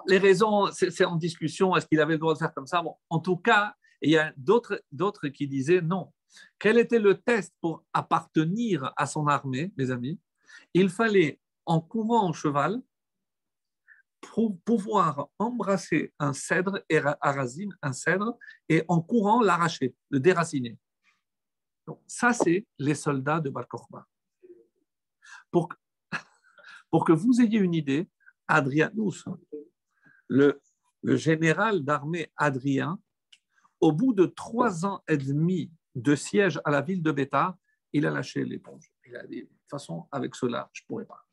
Les 0.08 0.18
raisons, 0.18 0.70
c'est 0.72 1.06
en 1.06 1.16
discussion. 1.16 1.76
Est-ce 1.76 1.88
qu'il 1.88 2.00
avait 2.00 2.14
le 2.14 2.20
droit 2.20 2.34
de 2.34 2.40
faire 2.40 2.54
comme 2.54 2.68
ça? 2.68 2.82
Bon, 2.82 2.96
En 3.10 3.20
tout 3.20 3.38
cas, 3.38 3.76
il 4.02 4.12
y 4.12 4.18
a 4.18 4.34
d'autres 4.38 5.28
qui 5.30 5.48
disaient 5.48 5.82
non. 5.82 6.14
Quel 6.60 6.78
était 6.78 7.00
le 7.00 7.20
test 7.20 7.56
pour 7.60 7.84
appartenir 7.92 8.94
à 8.96 9.08
son 9.08 9.28
armée, 9.28 9.74
mes 9.78 9.90
amis? 9.90 10.20
Il 10.74 10.90
fallait 10.90 11.40
en 11.66 11.82
courant 11.82 12.28
en 12.28 12.34
cheval 12.34 12.82
pouvoir 14.66 15.30
embrasser 15.38 16.14
un 16.20 16.34
cèdre, 16.34 16.80
arazim, 17.22 17.70
un 17.82 17.94
cèdre, 17.94 18.38
et 18.68 18.84
en 18.88 19.02
courant 19.02 19.42
l'arracher, 19.42 19.96
le 20.10 20.20
déraciner. 20.20 20.78
Donc, 21.88 22.02
ça, 22.08 22.34
c'est 22.34 22.68
les 22.78 22.96
soldats 22.96 23.40
de 23.40 23.50
Bar 23.50 23.66
Pour, 25.52 25.70
pour 26.92 27.06
que 27.06 27.14
vous 27.14 27.42
ayez 27.42 27.60
une 27.60 27.74
idée, 27.74 28.10
Adrianus, 28.48 29.26
le, 30.28 30.62
le 31.02 31.16
général 31.16 31.84
d'armée 31.84 32.32
Adrien, 32.36 33.00
au 33.82 33.92
bout 33.92 34.14
de 34.14 34.26
trois 34.26 34.86
ans 34.86 35.04
et 35.08 35.18
demi 35.18 35.72
de 35.96 36.16
siège 36.16 36.60
à 36.66 36.72
la 36.72 36.82
ville 36.82 37.02
de 37.02 37.12
Bétar, 37.12 37.56
il 37.94 38.06
a 38.06 38.12
lâché 38.12 38.44
l'éponge. 38.44 38.92
Il 39.06 39.16
a 39.16 39.26
dit, 39.26 39.44
de 39.44 39.48
toute 39.48 39.70
façon, 39.70 40.08
avec 40.12 40.36
cela, 40.36 40.70
je 40.74 40.84
ne 40.84 40.88
pourrais 40.88 41.06
pas. 41.06 41.26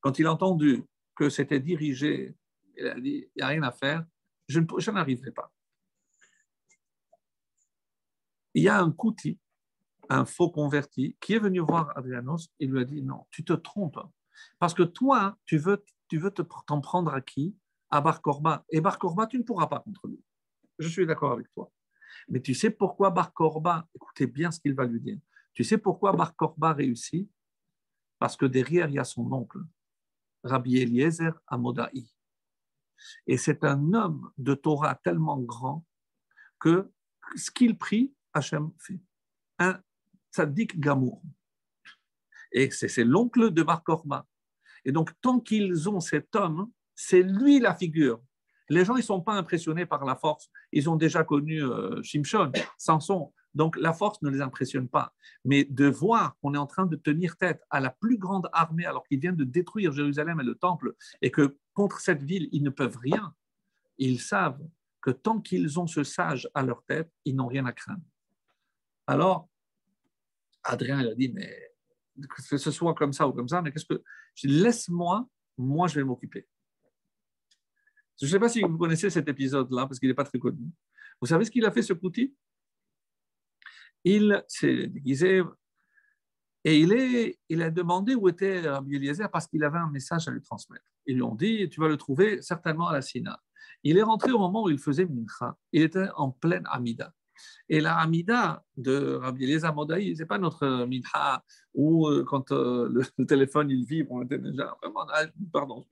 Quand 0.00 0.18
il 0.18 0.26
a 0.26 0.32
entendu 0.32 0.84
que 1.14 1.28
c'était 1.28 1.60
dirigé, 1.60 2.34
il 2.76 2.86
a 2.86 2.98
dit, 2.98 3.28
n'y 3.36 3.42
a 3.42 3.48
rien 3.48 3.62
à 3.62 3.72
faire, 3.72 4.04
je, 4.48 4.60
n'arriverai 4.90 5.30
pas. 5.30 5.52
Il 8.54 8.62
y 8.62 8.68
a 8.68 8.80
un 8.80 8.90
Kouti, 8.90 9.38
un 10.08 10.24
faux 10.24 10.50
converti, 10.50 11.16
qui 11.20 11.34
est 11.34 11.38
venu 11.38 11.60
voir 11.60 11.96
Adrianos, 11.96 12.50
il 12.58 12.70
lui 12.70 12.80
a 12.80 12.84
dit, 12.84 13.02
non, 13.02 13.26
tu 13.30 13.44
te 13.44 13.52
trompes, 13.52 14.00
parce 14.58 14.74
que 14.74 14.82
toi, 14.82 15.38
tu 15.44 15.58
veux 15.58 15.82
tu 16.08 16.18
veux 16.18 16.30
t'en 16.30 16.80
prendre 16.80 17.12
à 17.12 17.20
qui? 17.20 17.56
À 17.90 18.00
Bar 18.00 18.20
Korba. 18.20 18.64
Et 18.70 18.80
Bar 18.80 18.98
Korba, 18.98 19.26
tu 19.26 19.38
ne 19.38 19.42
pourras 19.42 19.66
pas 19.66 19.80
contre 19.80 20.06
lui. 20.06 20.22
Je 20.78 20.88
suis 20.88 21.06
d'accord 21.06 21.32
avec 21.32 21.50
toi. 21.52 21.70
Mais 22.28 22.40
tu 22.40 22.54
sais 22.54 22.70
pourquoi 22.70 23.10
Bar 23.10 23.32
Korba, 23.32 23.88
écoutez 23.94 24.26
bien 24.26 24.50
ce 24.50 24.60
qu'il 24.60 24.74
va 24.74 24.84
lui 24.84 25.00
dire. 25.00 25.18
Tu 25.54 25.64
sais 25.64 25.78
pourquoi 25.78 26.12
Bar 26.12 26.34
Korba 26.36 26.72
réussit? 26.72 27.28
Parce 28.18 28.36
que 28.36 28.46
derrière, 28.46 28.88
il 28.88 28.94
y 28.94 28.98
a 28.98 29.04
son 29.04 29.30
oncle, 29.32 29.58
Rabbi 30.44 30.78
Eliezer 30.78 31.32
Amodaï. 31.46 32.06
Et 33.26 33.36
c'est 33.36 33.64
un 33.64 33.92
homme 33.92 34.30
de 34.38 34.54
Torah 34.54 34.94
tellement 34.94 35.40
grand 35.40 35.84
que 36.58 36.90
ce 37.36 37.50
qu'il 37.50 37.76
prie, 37.76 38.14
Hachem 38.32 38.70
fait. 38.78 39.00
Un 39.58 39.80
tzaddik 40.32 40.78
gamour. 40.78 41.22
Et 42.52 42.70
c'est 42.70 43.04
l'oncle 43.04 43.50
de 43.50 43.62
Bar 43.62 43.82
Korba. 43.82 44.26
Et 44.84 44.92
donc, 44.92 45.10
tant 45.20 45.40
qu'ils 45.40 45.88
ont 45.88 46.00
cet 46.00 46.36
homme, 46.36 46.70
c'est 46.94 47.22
lui 47.22 47.58
la 47.58 47.74
figure. 47.74 48.22
Les 48.68 48.84
gens, 48.84 48.94
ils 48.94 49.00
ne 49.00 49.04
sont 49.04 49.20
pas 49.20 49.34
impressionnés 49.34 49.86
par 49.86 50.04
la 50.04 50.16
force. 50.16 50.50
Ils 50.72 50.88
ont 50.88 50.96
déjà 50.96 51.24
connu 51.24 51.62
euh, 51.62 52.02
Shimshon, 52.02 52.52
Samson. 52.78 53.32
Donc, 53.54 53.76
la 53.76 53.92
force 53.92 54.20
ne 54.22 54.30
les 54.30 54.40
impressionne 54.40 54.88
pas. 54.88 55.14
Mais 55.44 55.64
de 55.64 55.86
voir 55.86 56.36
qu'on 56.38 56.54
est 56.54 56.58
en 56.58 56.66
train 56.66 56.86
de 56.86 56.96
tenir 56.96 57.36
tête 57.36 57.62
à 57.70 57.80
la 57.80 57.90
plus 57.90 58.18
grande 58.18 58.48
armée 58.52 58.84
alors 58.84 59.06
qu'ils 59.06 59.20
viennent 59.20 59.36
de 59.36 59.44
détruire 59.44 59.92
Jérusalem 59.92 60.40
et 60.40 60.44
le 60.44 60.54
temple 60.54 60.94
et 61.22 61.30
que 61.30 61.56
contre 61.72 62.00
cette 62.00 62.22
ville, 62.22 62.48
ils 62.52 62.62
ne 62.62 62.70
peuvent 62.70 62.96
rien, 62.96 63.34
ils 63.98 64.20
savent 64.20 64.60
que 65.00 65.10
tant 65.10 65.40
qu'ils 65.40 65.78
ont 65.78 65.86
ce 65.86 66.02
sage 66.02 66.48
à 66.54 66.62
leur 66.62 66.82
tête, 66.84 67.10
ils 67.24 67.36
n'ont 67.36 67.46
rien 67.46 67.66
à 67.66 67.72
craindre. 67.72 68.02
Alors, 69.06 69.48
Adrien, 70.64 71.00
il 71.02 71.08
a 71.08 71.14
dit, 71.14 71.30
mais 71.32 71.74
que 72.28 72.58
ce 72.58 72.70
soit 72.70 72.94
comme 72.94 73.12
ça 73.12 73.28
ou 73.28 73.32
comme 73.32 73.48
ça, 73.48 73.60
mais 73.60 73.70
qu'est-ce 73.70 73.84
que. 73.84 74.02
Je 74.34 74.48
laisse-moi, 74.48 75.28
moi 75.58 75.88
je 75.88 75.96
vais 75.96 76.04
m'occuper. 76.04 76.48
Je 78.20 78.26
ne 78.26 78.30
sais 78.30 78.38
pas 78.38 78.48
si 78.48 78.62
vous 78.62 78.78
connaissez 78.78 79.10
cet 79.10 79.28
épisode-là, 79.28 79.86
parce 79.86 79.98
qu'il 79.98 80.08
n'est 80.08 80.14
pas 80.14 80.24
très 80.24 80.38
connu. 80.38 80.70
Vous 81.20 81.26
savez 81.26 81.44
ce 81.44 81.50
qu'il 81.50 81.64
a 81.64 81.70
fait, 81.70 81.82
ce 81.82 81.92
Kouti 81.92 82.34
Il 84.04 84.44
s'est 84.48 84.86
déguisé 84.86 85.42
et 86.64 86.78
il, 86.78 86.92
est, 86.92 87.38
il 87.50 87.62
a 87.62 87.70
demandé 87.70 88.14
où 88.14 88.28
était 88.28 88.60
Rabbi 88.68 88.96
Eliezer 88.96 89.30
parce 89.30 89.46
qu'il 89.46 89.62
avait 89.64 89.78
un 89.78 89.90
message 89.90 90.28
à 90.28 90.30
lui 90.30 90.40
transmettre. 90.40 90.84
Ils 91.06 91.16
lui 91.16 91.22
ont 91.22 91.34
dit 91.34 91.68
Tu 91.68 91.80
vas 91.80 91.88
le 91.88 91.98
trouver 91.98 92.40
certainement 92.40 92.88
à 92.88 92.94
la 92.94 93.02
Sina. 93.02 93.38
Il 93.82 93.98
est 93.98 94.02
rentré 94.02 94.32
au 94.32 94.38
moment 94.38 94.64
où 94.64 94.70
il 94.70 94.78
faisait 94.78 95.04
Mincha. 95.04 95.56
Il 95.72 95.82
était 95.82 96.08
en 96.16 96.30
pleine 96.30 96.64
Amida. 96.70 97.12
Et 97.68 97.80
la 97.80 97.96
Amida 97.98 98.64
de 98.76 99.16
Rabbi 99.16 99.44
Eliezer 99.44 99.74
Modaï, 99.74 100.16
ce 100.16 100.22
n'est 100.22 100.26
pas 100.26 100.38
notre 100.38 100.86
Minha 100.86 101.42
où 101.74 102.08
euh, 102.08 102.24
quand 102.24 102.52
euh, 102.52 102.88
le, 103.18 103.26
téléphone 103.26 103.70
il 103.70 103.84
vibre, 103.84 104.12
on 104.12 104.22
était 104.22 104.38
déjà 104.38 104.74
vraiment. 104.82 105.06
Pardon. 105.52 105.84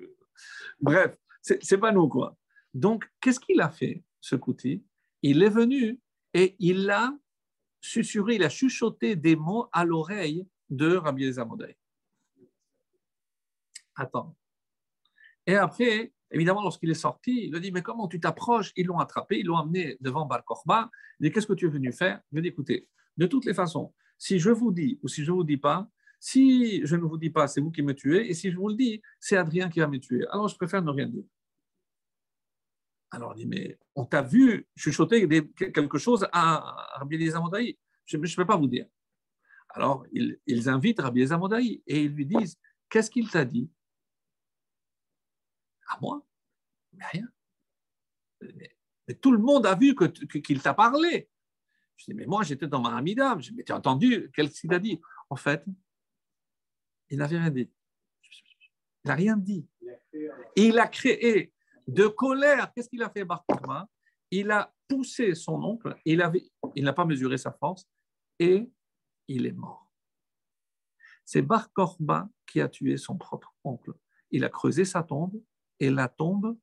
Bref, 0.81 1.17
c'est 1.43 1.79
pas 1.79 1.93
nous 1.93 2.09
quoi. 2.09 2.37
Donc, 2.73 3.11
qu'est-ce 3.21 3.41
qu'il 3.41 3.61
a 3.61 3.69
fait, 3.69 4.03
ce 4.21 4.37
Kouti 4.37 4.83
Il 5.23 5.43
est 5.43 5.51
venu 5.51 6.01
et 6.33 6.57
il 6.59 6.89
a 6.89 7.15
susurré, 7.83 8.37
il 8.37 8.45
a 8.45 8.49
chuchoté 8.49 9.17
des 9.17 9.37
mots 9.37 9.69
à 9.73 9.85
l'oreille 9.85 10.49
de 10.71 10.97
Rabbi 10.97 11.31
Modaï. 11.47 11.77
Attends. 13.95 14.35
Et 15.47 15.57
après, 15.57 16.13
Évidemment, 16.33 16.63
lorsqu'il 16.63 16.91
est 16.91 16.95
sorti, 16.95 17.49
il 17.49 17.55
a 17.55 17.61
dit 17.61 17.71
Mais 17.73 17.83
comment 17.83 18.09
tu 18.09 18.19
t'approches? 18.19 18.73
Ils 18.77 18.87
l'ont 18.87 18.99
attrapé, 18.99 19.39
ils 19.39 19.47
l'ont 19.47 19.59
amené 19.59 19.97
devant 20.01 20.25
Bar 20.25 20.45
Korba. 20.45 20.91
Il 21.21 21.25
dit 21.25 21.33
Qu'est-ce 21.33 21.47
que 21.47 21.53
tu 21.53 21.67
es 21.67 21.69
venu 21.69 21.93
faire? 21.93 22.21
Il 22.33 22.41
dit 22.41 22.49
Écoutez, 22.49 22.89
de 23.17 23.27
toutes 23.27 23.45
les 23.45 23.55
façons, 23.55 23.93
si 24.19 24.39
je 24.39 24.51
vous 24.51 24.73
dis 24.73 24.99
ou 25.03 25.09
si 25.09 25.25
je 25.25 25.31
ne 25.31 25.37
vous 25.37 25.45
dis 25.45 25.59
pas, 25.59 25.89
si 26.19 26.85
je 26.87 26.97
ne 26.97 27.03
vous 27.03 27.19
dis 27.19 27.31
pas, 27.31 27.47
c'est 27.49 27.61
vous 27.61 27.71
qui 27.71 27.83
me 27.83 27.95
tuez, 27.95 28.31
et 28.31 28.35
si 28.35 28.51
je 28.51 28.57
vous 28.57 28.69
le 28.69 28.75
dis, 28.75 29.03
c'est 29.21 29.37
Adrien 29.37 29.69
qui 29.69 29.81
va 29.81 29.89
me 29.89 29.99
tuer. 29.99 30.27
Alors 30.29 30.49
je 30.49 30.57
préfère 30.57 30.83
ne 30.83 30.91
rien 30.91 31.07
dire. 31.07 31.25
Alors 33.13 33.35
il 33.37 33.43
dit 33.43 33.47
Mais 33.47 33.79
on 33.95 34.05
t'a 34.05 34.23
vu 34.23 34.67
chuchoter 34.77 35.29
quelque 35.55 35.99
chose 35.99 36.27
à 36.33 36.89
Rabbi 36.95 37.17
Eliezer 37.17 37.41
Je 38.05 38.17
ne 38.17 38.37
peux 38.37 38.47
pas 38.47 38.57
vous 38.57 38.67
dire. 38.67 38.87
Alors 39.69 40.05
ils, 40.13 40.39
ils 40.47 40.69
invitent 40.69 41.01
Rabbi 41.01 41.21
Eliezer 41.21 41.39
et 41.87 42.03
ils 42.03 42.13
lui 42.13 42.27
disent 42.27 42.59
Qu'est-ce 42.89 43.11
qu'il 43.11 43.31
t'a 43.31 43.45
dit? 43.45 43.71
À 45.89 45.99
moi? 46.01 46.23
Mais 46.93 47.05
rien. 47.07 47.29
Mais, 48.43 49.15
tout 49.21 49.33
le 49.33 49.39
monde 49.39 49.67
a 49.67 49.75
vu 49.75 49.95
qu'il 49.95 50.43
que, 50.43 50.63
t'a 50.63 50.75
parlé. 50.75 51.29
Je 51.97 52.05
dis, 52.07 52.15
mais 52.15 52.27
moi, 52.27 52.43
j'étais 52.43 52.67
dans 52.67 52.81
ma 52.81 52.97
amida. 52.97 53.37
Je 53.39 53.49
dis, 53.49 53.55
mais 53.55 53.65
tu 53.65 53.73
as 53.73 53.77
entendu 53.77 54.31
Qu'est-ce 54.35 54.61
qu'il 54.61 54.75
a 54.75 54.79
dit? 54.79 55.01
En 55.31 55.37
fait, 55.37 55.65
il 57.09 57.19
n'avait 57.19 57.39
rien 57.39 57.51
dit. 57.51 57.71
Il 59.05 59.09
n'a 59.09 59.15
rien 59.15 59.37
dit. 59.37 59.67
il 60.57 60.79
a 60.79 60.87
créé 60.87 61.53
de 61.87 62.07
colère. 62.07 62.73
Qu'est-ce 62.73 62.89
qu'il 62.89 63.03
a 63.03 63.11
fait, 63.11 63.25
Barkorba 63.25 63.89
Il 64.31 64.51
a 64.51 64.73
poussé 64.89 65.35
son 65.35 65.63
oncle. 65.63 65.97
Il 66.05 66.19
n'a 66.19 66.93
pas 66.93 67.05
mesuré 67.05 67.39
sa 67.39 67.53
force 67.53 67.89
et 68.39 68.71
il 69.29 69.47
est 69.47 69.53
mort. 69.53 69.91
C'est 71.25 71.43
Bar 71.43 71.71
qui 72.47 72.61
a 72.61 72.69
tué 72.69 72.97
son 72.97 73.17
propre 73.17 73.55
oncle. 73.65 73.93
Il 74.31 74.45
a 74.45 74.49
creusé 74.49 74.85
sa 74.85 75.03
tombe 75.03 75.41
et 75.79 75.91
la 75.91 76.09
tombe, 76.09 76.59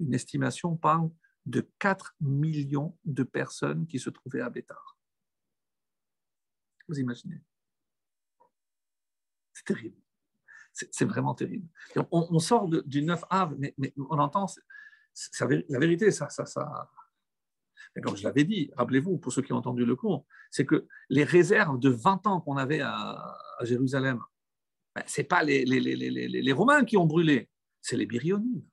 une 0.00 0.14
estimation 0.14 0.76
parle 0.76 1.10
de 1.46 1.68
4 1.78 2.14
millions 2.20 2.98
de 3.04 3.22
personnes 3.22 3.86
qui 3.86 3.98
se 3.98 4.10
trouvaient 4.10 4.40
à 4.40 4.50
Bétar. 4.50 4.98
Vous 6.88 6.98
imaginez? 6.98 7.42
C'est 9.52 9.64
terrible. 9.64 10.01
C'est 10.72 11.04
vraiment 11.04 11.34
terrible. 11.34 11.66
On, 12.10 12.38
sort 12.38 12.68
du 12.68 13.02
9 13.02 13.24
av, 13.30 13.54
mais, 13.58 13.74
on 13.96 14.18
entend, 14.18 14.46
la 15.68 15.78
vérité, 15.78 16.10
ça, 16.10 16.28
comme 18.00 18.16
je 18.16 18.24
l'avais 18.24 18.44
dit, 18.44 18.70
rappelez-vous, 18.76 19.18
pour 19.18 19.32
ceux 19.32 19.42
qui 19.42 19.52
ont 19.52 19.58
entendu 19.58 19.84
le 19.84 19.96
cours, 19.96 20.26
c'est 20.50 20.64
que 20.64 20.86
les 21.10 21.24
réserves 21.24 21.78
de 21.78 21.90
20 21.90 22.26
ans 22.26 22.40
qu'on 22.40 22.56
avait 22.56 22.80
à, 22.80 23.36
Jérusalem, 23.62 24.20
ben, 24.94 25.04
ce 25.06 25.20
n'est 25.20 25.26
pas 25.26 25.42
les, 25.42 26.52
Romains 26.52 26.84
qui 26.84 26.96
ont 26.96 27.06
brûlé, 27.06 27.50
c'est 27.80 27.96
les 27.96 28.06
Byrionides. 28.06 28.64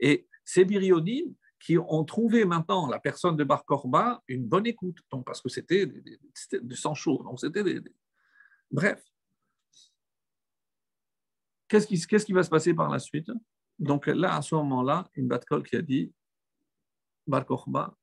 Et 0.00 0.28
ces 0.44 0.64
Byrionides 0.64 1.34
qui 1.58 1.78
ont 1.78 2.04
trouvé 2.04 2.44
maintenant 2.44 2.88
la 2.88 2.98
personne 2.98 3.36
de 3.36 3.44
Bar 3.44 3.64
Korba 3.64 4.22
une 4.28 4.46
bonne 4.46 4.66
écoute, 4.66 4.98
parce 5.24 5.40
que 5.40 5.48
c'était 5.48 5.86
du 5.86 6.76
sang 6.76 6.94
chaud. 6.94 7.22
Donc 7.22 7.40
c'était 7.40 7.64
Bref. 8.70 9.02
Qu'est-ce 11.70 12.24
qui, 12.26 12.32
va 12.32 12.42
se 12.42 12.50
passer 12.50 12.74
par 12.74 12.90
la 12.90 12.98
suite? 12.98 13.30
Donc 13.78 14.08
là, 14.08 14.34
à 14.34 14.42
ce 14.42 14.56
moment-là, 14.56 15.08
une 15.14 15.28
Batkol 15.28 15.62
qui 15.62 15.76
a 15.76 15.82
dit 15.82 16.12
Bar 17.28 17.46
Korba, 17.46 17.96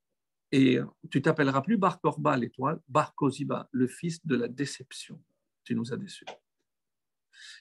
et 0.54 0.80
tu 1.12 1.22
t'appelleras 1.22 1.62
plus 1.62 1.78
Bar 1.78 2.00
Korba 2.00 2.38
l'étoile, 2.38 2.80
Bar 2.88 3.14
Koziba, 3.14 3.68
le 3.74 3.88
fils 3.88 4.26
de 4.26 4.38
la 4.38 4.48
déception. 4.48 5.22
Tu 5.66 5.76
nous 5.76 5.92
as 5.92 5.98
déçus. 5.98 6.24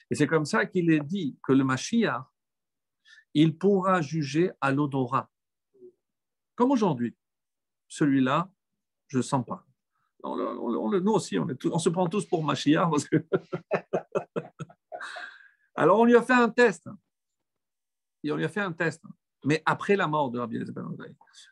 Et 0.09 0.15
c'est 0.15 0.27
comme 0.27 0.45
ça 0.45 0.65
qu'il 0.65 0.89
est 0.91 1.01
dit 1.01 1.37
que 1.43 1.51
le 1.51 1.65
Mashiach, 1.65 2.23
il 3.33 3.57
pourra 3.57 4.01
juger 4.01 4.51
à 4.61 4.71
l'odorat. 4.71 5.29
Comme 6.55 6.71
aujourd'hui. 6.71 7.17
Celui-là, 7.89 8.49
je 9.07 9.17
ne 9.17 9.23
sens 9.23 9.45
pas. 9.45 9.67
nous 10.23 11.11
aussi, 11.11 11.37
on, 11.37 11.79
se 11.79 11.89
prend 11.89 12.07
tous 12.07 12.25
pour 12.25 12.45
Mashiach. 12.45 12.89
Alors, 15.77 15.99
on 15.99 16.05
lui 16.05 16.15
a 16.15 16.21
fait 16.21 16.33
un 16.33 16.49
test. 16.49 16.89
Et 18.23 18.31
on 18.31 18.35
lui 18.35 18.45
a 18.45 18.49
fait 18.49 18.61
un 18.61 18.73
test. 18.73 19.03
Mais 19.45 19.61
après 19.65 19.95
la 19.95 20.07
mort 20.07 20.31
de 20.31 20.39
Rabbi 20.39 20.55
Eliezer 20.55 20.73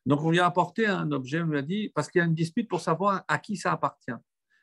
Donc, 0.06 0.22
on 0.24 0.32
lui 0.32 0.40
a 0.40 0.46
apporté 0.48 0.88
un 0.88 1.12
objet, 1.12 1.42
on 1.42 1.46
lui 1.46 1.60
a 1.60 1.62
dit, 1.62 1.92
parce 1.94 2.10
qu'il 2.10 2.20
y 2.20 2.22
a 2.24 2.26
une 2.26 2.34
dispute 2.34 2.68
pour 2.68 2.82
savoir 2.82 3.24
à 3.28 3.38
qui 3.38 3.56
ça 3.56 3.72
appartient. 3.72 4.12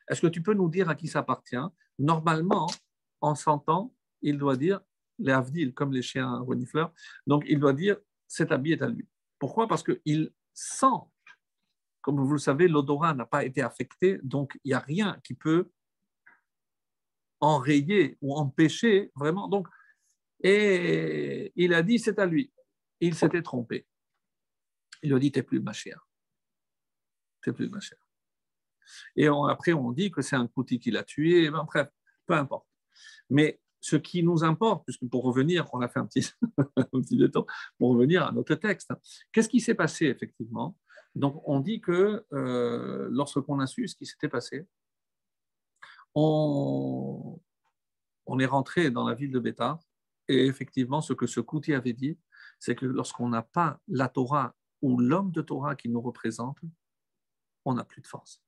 Est-ce 0.09 0.20
que 0.20 0.27
tu 0.27 0.42
peux 0.42 0.55
nous 0.55 0.68
dire 0.68 0.88
à 0.88 0.96
qui 0.96 1.07
ça 1.07 1.20
appartient? 1.20 1.57
Normalement, 1.98 2.66
en 3.20 3.37
sentant, 3.37 3.94
il 4.20 4.37
doit 4.37 4.57
dire, 4.57 4.81
les 5.18 5.33
avdil, 5.33 5.72
comme 5.72 5.92
les 5.92 6.03
chiens 6.03 6.38
renifleurs, 6.40 6.92
donc 7.27 7.44
il 7.46 7.61
doit 7.61 7.72
dire, 7.72 7.96
cet 8.27 8.51
habit 8.51 8.72
est 8.72 8.83
à 8.83 8.88
lui. 8.88 9.09
Pourquoi? 9.38 9.68
Parce 9.68 9.85
qu'il 9.85 10.33
sent, 10.53 10.87
comme 12.01 12.20
vous 12.20 12.33
le 12.33 12.38
savez, 12.38 12.66
l'odorat 12.66 13.14
n'a 13.14 13.27
pas 13.27 13.44
été 13.44 13.62
affecté, 13.62 14.18
donc 14.22 14.59
il 14.64 14.68
n'y 14.68 14.75
a 14.75 14.81
rien 14.81 15.18
qui 15.22 15.35
peut 15.35 15.70
enrayer 17.42 18.16
ou 18.22 18.37
empêcher 18.37 19.11
vraiment. 19.14 19.48
Donc, 19.48 19.68
et 20.42 21.52
il 21.57 21.74
a 21.74 21.83
dit, 21.83 21.98
c'est 21.98 22.18
à 22.18 22.24
lui. 22.24 22.52
Il 23.00 23.14
s'était 23.14 23.42
trompé. 23.42 23.87
Il 25.02 25.11
lui 25.11 25.16
a 25.16 25.18
dit, 25.18 25.33
t'es 25.33 25.42
plus 25.42 25.61
ma 25.61 25.72
chère. 25.72 26.09
T'es 27.42 27.52
plus 27.52 27.68
ma 27.68 27.81
chère. 27.81 27.98
Et 29.16 29.26
après, 29.26 29.72
on 29.72 29.92
dit 29.92 30.11
que 30.11 30.22
c'est 30.22 30.37
un 30.37 30.46
Kouti 30.46 30.78
qui 30.78 30.90
l'a 30.90 31.02
tué. 31.02 31.50
Ben, 31.50 31.64
bref, 31.64 31.88
peu 32.26 32.35
importe. 32.35 32.66
Mais 33.28 33.61
ce 33.81 33.96
qui 33.96 34.22
nous 34.22 34.44
importe, 34.44 34.85
puisque 34.85 35.09
pour 35.09 35.24
revenir, 35.24 35.68
on 35.72 35.81
a 35.81 35.88
fait 35.88 35.98
un 35.98 36.07
petit, 36.07 36.31
un 36.76 37.00
petit 37.00 37.16
détour, 37.16 37.46
pour 37.78 37.90
revenir 37.90 38.24
à 38.24 38.33
notre 38.33 38.55
texte, 38.55 38.92
qu'est-ce 39.33 39.48
qui 39.48 39.61
s'est 39.61 39.74
passé 39.74 40.07
effectivement? 40.07 40.76
Donc, 41.14 41.42
on 41.46 41.61
dit 41.61 41.81
que 41.81 42.24
euh, 42.33 43.09
lorsqu'on 43.11 43.59
a 43.59 43.66
su 43.66 43.87
ce 43.88 43.96
qui 43.96 44.07
s'était 44.07 44.28
passé, 44.28 44.66
on, 46.14 47.38
est 48.38 48.46
rentré 48.46 48.90
dans 48.90 49.07
la 49.07 49.14
ville 49.14 49.31
de 49.31 49.38
Bétar, 49.38 49.79
et 50.29 50.46
effectivement, 50.46 51.01
ce 51.01 51.12
que 51.12 51.27
ce 51.27 51.40
Kouti 51.40 51.75
avait 51.75 51.92
dit, 51.92 52.18
c'est 52.59 52.75
que 52.75 52.87
lorsqu'on 52.87 53.29
n'a 53.29 53.42
pas 53.42 53.81
la 53.88 54.09
Torah 54.09 54.55
ou 54.81 54.98
l'homme 54.98 55.31
de 55.33 55.42
Torah 55.42 55.77
qui 55.77 55.88
nous 55.88 56.01
représente, 56.01 56.59
on 57.64 57.75
n'a 57.75 57.85
plus 57.85 58.03
de 58.03 58.07
force 58.07 58.42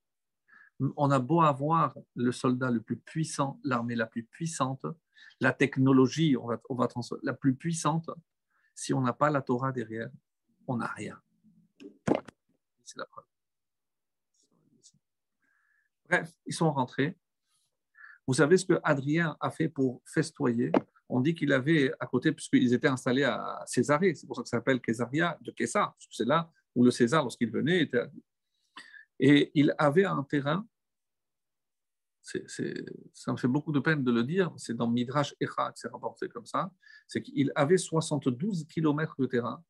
on 0.96 1.11
a 1.11 1.18
beau 1.18 1.40
avoir 1.40 1.96
le 2.14 2.33
soldat 2.33 2.70
le 2.70 2.81
plus 2.81 2.96
puissant, 2.96 3.61
l'armée 3.64 3.94
la 3.94 4.07
plus 4.07 4.24
puissante, 4.24 4.85
la 5.40 5.53
technologie 5.53 6.37
la 7.22 7.33
plus 7.33 7.55
puissante, 7.55 8.11
si 8.74 8.92
on 8.92 9.00
n'a 9.00 9.12
pas 9.12 9.31
la 9.31 9.42
Torah 9.42 9.72
derrière, 9.72 10.11
on 10.66 10.77
n'a 10.77 10.88
rien. 10.88 11.20
C'est 12.85 12.98
la 12.98 13.07
preuve. 13.07 13.24
Bref, 16.07 16.37
ils 16.46 16.55
sont 16.55 16.72
rentrés. 16.72 17.16
Vous 18.26 18.34
savez 18.34 18.56
ce 18.56 18.64
que 18.64 18.80
Adrien 18.82 19.37
a 19.40 19.50
fait 19.50 19.68
pour 19.68 20.02
festoyer? 20.06 20.72
On 21.08 21.20
dit 21.20 21.34
qu'il 21.34 21.52
avait 21.52 21.92
à 22.00 22.06
côté, 22.06 22.32
puisqu'ils 22.32 22.72
étaient 22.72 22.88
installés 22.88 23.24
à 23.24 23.62
Césarée, 23.66 24.14
c'est 24.14 24.26
pour 24.26 24.37
ça 24.37 24.42
que 24.42 24.48
ça 24.48 24.56
s'appelle 24.56 24.80
Césaria 24.84 25.38
de 25.42 25.50
Kessar, 25.50 25.94
c'est 26.10 26.26
là 26.26 26.50
où 26.74 26.84
le 26.84 26.90
César, 26.90 27.22
lorsqu'il 27.22 27.50
venait, 27.50 27.82
était 27.82 28.04
et 29.20 29.52
il 29.54 29.74
avait 29.78 30.04
un 30.04 30.22
terrain, 30.24 30.66
ça 32.22 33.32
me 33.32 33.37
fait 33.37 33.48
beaucoup 33.48 33.70
de 33.70 33.80
peine 33.80 34.02
de 34.02 34.10
le 34.10 34.24
dire, 34.24 34.52
c'est 34.56 34.74
dans 34.74 34.88
Midrash 34.88 35.34
Echa 35.38 35.70
que 35.72 35.78
c'est 35.78 35.88
rapporté 35.88 36.28
comme 36.28 36.46
ça, 36.46 36.72
c'est 37.06 37.22
qu'il 37.22 37.52
avait 37.54 37.76
72 37.76 38.66
km 38.66 39.14
de 39.18 39.26
terrain 39.26 39.62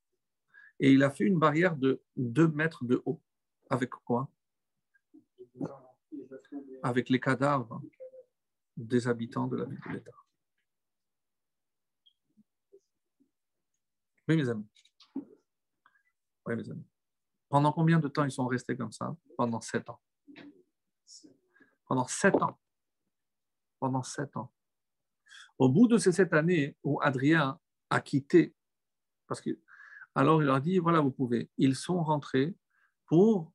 et 0.78 0.92
il 0.92 1.02
a 1.02 1.10
fait 1.10 1.24
une 1.24 1.38
barrière 1.38 1.76
de 1.76 2.00
2 2.16 2.48
mètres 2.48 2.84
de 2.84 3.02
haut. 3.04 3.20
Avec 3.68 3.90
quoi? 3.90 4.30
Avec 6.82 7.08
les 7.08 7.18
cadavres 7.18 7.82
des 8.76 9.06
habitants 9.06 9.46
de 9.46 9.56
la 9.56 9.64
ville 9.64 9.80
de 9.87 9.92
l'État. 9.92 10.12
Oui, 14.28 14.37
mes 14.37 14.48
amis. 14.48 14.66
Oui, 16.46 16.56
mes 16.56 16.70
amis. 16.70 16.87
Pendant 17.48 17.72
combien 17.72 17.98
de 17.98 18.08
temps 18.08 18.24
ils 18.24 18.32
sont 18.32 18.46
restés 18.46 18.76
comme 18.76 18.92
ça? 18.92 19.14
Pendant 19.37 19.60
sept 19.60 19.88
ans. 19.88 20.00
Pendant 21.87 22.06
sept 22.06 22.34
ans. 22.37 22.58
Pendant 23.78 24.02
sept 24.02 24.37
ans. 24.37 24.52
Au 25.58 25.68
bout 25.68 25.87
de 25.87 25.98
ces 25.98 26.12
sept 26.12 26.32
années 26.32 26.76
où 26.82 27.00
Adrien 27.00 27.60
a 27.90 28.00
quitté, 28.00 28.54
parce 29.26 29.40
que 29.40 29.60
alors 30.14 30.42
il 30.42 30.46
leur 30.46 30.60
dit 30.60 30.78
voilà, 30.78 31.00
vous 31.00 31.10
pouvez. 31.10 31.50
Ils 31.58 31.76
sont 31.76 32.02
rentrés 32.02 32.56
pour 33.06 33.52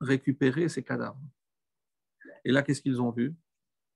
récupérer 0.00 0.68
ces 0.68 0.82
cadavres. 0.82 1.20
Et 2.44 2.52
là, 2.52 2.62
qu'est-ce 2.62 2.82
qu'ils 2.82 3.00
ont 3.00 3.10
vu? 3.10 3.34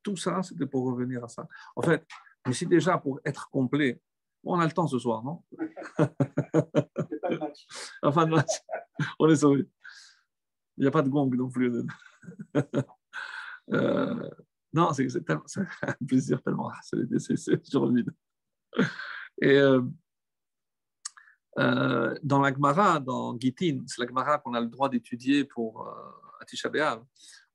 Tout 0.03 0.17
ça, 0.17 0.43
c'était 0.43 0.67
pour 0.67 0.85
revenir 0.85 1.25
à 1.25 1.29
ça. 1.29 1.47
En 1.77 1.83
fait, 1.83 2.07
mais 2.47 2.53
si 2.53 2.67
déjà 2.67 2.99
pour 2.99 3.21
être 3.25 3.49
complet, 3.51 4.01
on 4.45 4.59
a 4.59 4.65
le 4.65 4.73
temps 4.73 4.87
ce 4.87 4.99
soir, 4.99 5.23
non? 5.23 5.43
Pas 5.97 6.09
match. 7.39 7.67
Enfin, 8.03 8.27
de 8.27 8.31
match. 8.31 8.63
On 9.19 9.29
est 9.29 9.37
sauvé. 9.37 9.69
Il 10.77 10.83
n'y 10.83 10.89
a 10.89 10.91
pas 10.91 11.03
de 11.03 11.09
gong 11.09 11.31
non 11.35 11.51
plus. 11.51 11.85
euh, 13.73 14.31
non, 14.73 14.93
c'est 14.93 15.09
un 15.31 15.43
plaisir 16.07 16.43
tellement. 16.43 16.71
C'est 16.83 17.63
toujours 17.63 17.87
le 17.87 17.97
vide. 17.97 18.11
Et 19.43 19.59
euh, 19.59 19.83
euh, 21.59 22.15
dans 22.23 22.41
la 22.41 22.53
Gemara, 22.53 23.01
dans 23.01 23.39
Gitin, 23.39 23.83
c'est 23.87 24.01
la 24.01 24.09
Gemara 24.09 24.39
qu'on 24.39 24.55
a 24.55 24.61
le 24.61 24.69
droit 24.69 24.89
d'étudier 24.89 25.45
pour 25.45 25.87
euh, 25.87 25.93
Atisha 26.41 26.71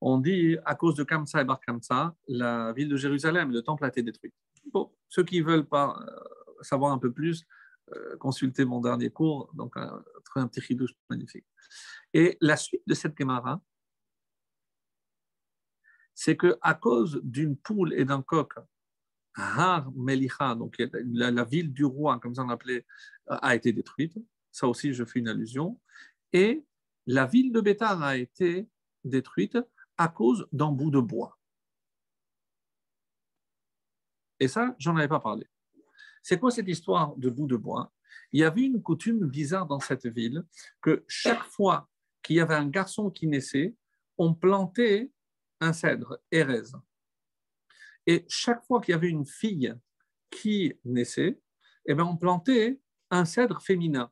on 0.07 0.19
dit 0.19 0.55
à 0.65 0.75
cause 0.75 0.93
de 0.93 1.03
Kamsa 1.03 1.41
et 1.41 1.45
Bar 1.45 1.59
Kamsa, 1.59 2.15
la 2.27 2.71
ville 2.73 2.89
de 2.89 2.95
Jérusalem, 2.95 3.51
le 3.51 3.63
temple 3.63 3.85
a 3.85 3.87
été 3.87 4.03
détruit. 4.03 4.31
Bon, 4.71 4.91
ceux 5.09 5.23
qui 5.23 5.41
veulent 5.41 5.65
pas 5.65 5.97
euh, 5.99 6.61
savoir 6.61 6.91
un 6.91 6.99
peu 6.99 7.11
plus, 7.11 7.43
euh, 7.91 8.15
consulter 8.17 8.65
mon 8.65 8.81
dernier 8.81 9.09
cours, 9.09 9.49
donc 9.55 9.75
un, 9.77 10.03
un 10.35 10.47
petit 10.47 10.61
chidouche 10.61 10.91
magnifique. 11.09 11.47
Et 12.13 12.37
la 12.39 12.55
suite 12.55 12.83
de 12.85 12.93
cette 12.93 13.17
Gemara, 13.17 13.59
c'est 16.13 16.37
que 16.37 16.55
à 16.61 16.75
cause 16.75 17.19
d'une 17.23 17.57
poule 17.57 17.91
et 17.93 18.05
d'un 18.05 18.21
coq, 18.21 18.53
Har 19.33 19.91
Melicha, 19.95 20.53
donc 20.53 20.75
la, 21.03 21.43
ville 21.45 21.73
du 21.73 21.83
roi, 21.83 22.19
comme 22.19 22.35
ça 22.35 22.43
on 22.43 22.47
l'appelait, 22.47 22.85
a 23.25 23.55
été 23.55 23.73
détruite. 23.73 24.15
Ça 24.51 24.67
aussi, 24.67 24.93
je 24.93 25.03
fais 25.03 25.17
une 25.17 25.29
allusion. 25.29 25.81
Et 26.31 26.63
la 27.07 27.25
ville 27.25 27.51
de 27.51 27.59
Bétar 27.59 28.03
a 28.03 28.17
été 28.17 28.69
détruite 29.03 29.57
à 29.97 30.07
cause 30.07 30.47
d'un 30.51 30.71
bout 30.71 30.91
de 30.91 30.99
bois. 30.99 31.37
Et 34.39 34.47
ça, 34.47 34.75
j'en 34.79 34.95
avais 34.97 35.07
pas 35.07 35.19
parlé. 35.19 35.47
C'est 36.21 36.39
quoi 36.39 36.51
cette 36.51 36.67
histoire 36.67 37.15
de 37.15 37.29
bout 37.29 37.47
de 37.47 37.55
bois? 37.55 37.93
Il 38.31 38.39
y 38.39 38.43
avait 38.43 38.63
une 38.63 38.81
coutume 38.81 39.25
bizarre 39.27 39.67
dans 39.67 39.79
cette 39.79 40.07
ville 40.07 40.43
que 40.81 41.05
chaque 41.07 41.43
fois 41.43 41.89
qu'il 42.21 42.37
y 42.37 42.39
avait 42.39 42.55
un 42.55 42.67
garçon 42.67 43.11
qui 43.11 43.27
naissait, 43.27 43.75
on 44.17 44.33
plantait 44.33 45.11
un 45.61 45.73
cèdre, 45.73 46.19
Erez. 46.31 46.71
Et 48.07 48.25
chaque 48.27 48.65
fois 48.65 48.81
qu'il 48.81 48.91
y 48.91 48.95
avait 48.95 49.09
une 49.09 49.25
fille 49.25 49.73
qui 50.29 50.73
naissait, 50.83 51.39
eh 51.85 51.93
bien, 51.93 52.05
on 52.05 52.17
plantait 52.17 52.79
un 53.11 53.25
cèdre 53.25 53.61
féminin. 53.61 54.11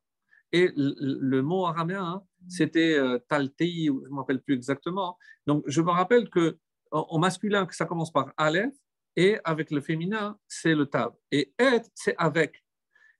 Et 0.52 0.72
le, 0.76 1.41
mot 1.41 1.65
araméen, 1.65 2.24
c'était 2.47 2.97
euh, 2.97 3.19
taltei, 3.27 3.86
je 3.86 3.91
ne 3.91 4.10
me 4.10 4.17
rappelle 4.17 4.41
plus 4.41 4.56
exactement. 4.56 5.17
Donc, 5.45 5.63
je 5.67 5.82
me 5.82 5.91
rappelle 5.91 6.29
que 6.29 6.58
en 6.91 7.17
masculin, 7.17 7.67
ça 7.71 7.86
commence 7.86 8.12
par 8.12 8.34
Aleph, 8.38 8.73
et 9.15 9.39
avec 9.43 9.71
le 9.71 9.82
féminin, 9.82 10.38
c'est 10.47 10.75
le 10.75 10.86
tab. 10.86 11.13
Et 11.32 11.53
être, 11.58 11.89
c'est 11.95 12.15
avec. 12.17 12.63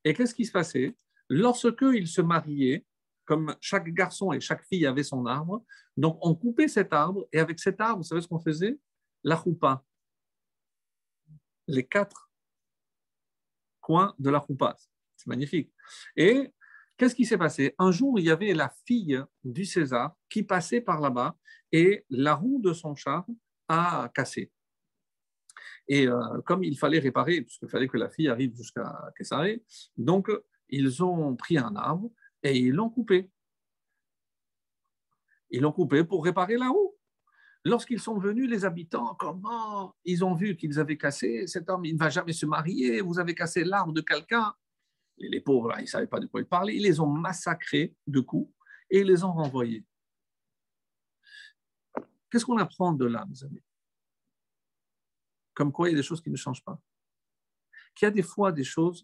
Et 0.04 0.14
qu'est-ce 0.14 0.36
qui 0.36 0.46
se 0.46 0.52
passait? 0.52 0.96
Lorsque 1.30 1.82
ils 1.82 2.08
se 2.08 2.22
mariaient, 2.22 2.86
comme 3.26 3.56
chaque 3.62 3.90
garçon 3.90 4.32
et 4.32 4.40
chaque 4.40 4.66
fille 4.66 4.86
avait 4.86 5.04
son 5.04 5.26
arbre, 5.26 5.64
donc 5.96 6.18
on 6.22 6.36
coupait 6.36 6.68
cet 6.68 6.94
arbre, 6.94 7.28
et 7.32 7.40
avec 7.40 7.60
cet 7.60 7.80
arbre, 7.80 7.98
vous 7.98 8.04
savez 8.04 8.22
ce 8.22 8.28
qu'on 8.28 8.40
faisait? 8.40 8.80
La 9.24 9.42
choupa. 9.42 9.84
Les 11.68 11.86
quatre 11.86 12.30
coins 13.80 14.14
de 14.20 14.30
la 14.30 14.44
choupa. 14.46 14.76
C'est 15.16 15.28
magnifique. 15.28 15.72
Et 16.16 16.52
qu'est-ce 16.98 17.16
qui 17.16 17.26
s'est 17.26 17.38
passé? 17.38 17.76
Un 17.80 17.92
jour, 17.92 18.20
il 18.20 18.26
y 18.26 18.32
avait 18.32 18.54
la 18.54 18.74
fille 18.86 19.22
du 19.44 19.66
César 19.66 20.16
qui 20.30 20.44
passait 20.44 20.82
par 20.82 21.00
là-bas, 21.00 21.36
et 21.72 22.06
la 22.10 22.36
roue 22.36 22.60
de 22.62 22.72
son 22.74 22.96
char 22.96 23.26
a 23.68 24.10
cassé. 24.14 24.52
Et 25.88 26.08
euh, 26.08 26.42
comme 26.46 26.64
il 26.64 26.78
fallait 26.78 27.00
réparer, 27.00 27.42
puisqu'il 27.42 27.68
fallait 27.68 27.88
que 27.88 27.98
la 27.98 28.10
fille 28.10 28.30
arrive 28.30 28.56
jusqu'à 28.56 29.12
Kessaré, 29.18 29.64
donc 29.98 30.30
ils 30.70 31.04
ont 31.04 31.36
pris 31.36 31.58
un 31.58 31.76
arbre 31.76 32.12
et 32.42 32.58
ils 32.58 32.72
l'ont 32.72 32.90
coupé. 32.90 33.30
Ils 35.50 35.62
l'ont 35.62 35.72
coupé 35.72 36.04
pour 36.04 36.24
réparer 36.24 36.58
la 36.58 36.70
roue. 36.70 36.96
Lorsqu'ils 37.66 38.00
sont 38.00 38.18
venus, 38.18 38.50
les 38.50 38.66
habitants, 38.66 39.16
comment 39.16 39.96
ils 40.04 40.24
ont 40.26 40.34
vu 40.34 40.56
qu'ils 40.58 40.80
avaient 40.80 40.98
cassé? 40.98 41.48
Cet 41.48 41.70
homme, 41.70 41.86
il 41.86 41.94
ne 41.94 42.00
va 42.00 42.10
jamais 42.10 42.34
se 42.34 42.46
marier, 42.46 43.02
vous 43.02 43.20
avez 43.20 43.34
cassé 43.34 43.64
l'arbre 43.64 43.94
de 43.94 44.02
quelqu'un. 44.02 44.54
Les 45.18 45.42
pauvres, 45.42 45.74
ils 45.78 45.84
ne 45.84 45.88
savaient 45.88 46.08
pas 46.08 46.20
de 46.20 46.28
quoi 46.28 46.42
ils 46.42 46.48
parlaient. 46.48 46.76
Ils 46.76 46.84
les 46.84 47.00
ont 47.00 47.08
massacrés 47.08 47.96
de 48.08 48.20
coups 48.20 48.54
et 48.90 49.00
ils 49.00 49.08
les 49.08 49.24
ont 49.24 49.32
renvoyés. 49.32 49.86
Qu'est-ce 52.30 52.46
qu'on 52.46 52.58
apprend 52.58 52.94
de 52.94 53.06
là, 53.06 53.26
mes 53.30 53.44
amis? 53.44 53.64
Comme 55.54 55.72
quoi 55.72 55.88
il 55.88 55.92
y 55.92 55.96
a 55.96 55.98
des 55.98 56.04
choses 56.04 56.22
qui 56.22 56.32
ne 56.32 56.36
changent 56.36 56.64
pas. 56.64 56.82
Qu'il 57.96 58.08
y 58.08 58.08
a 58.08 58.12
des 58.12 58.24
fois 58.24 58.52
des 58.52 58.64
choses 58.64 59.04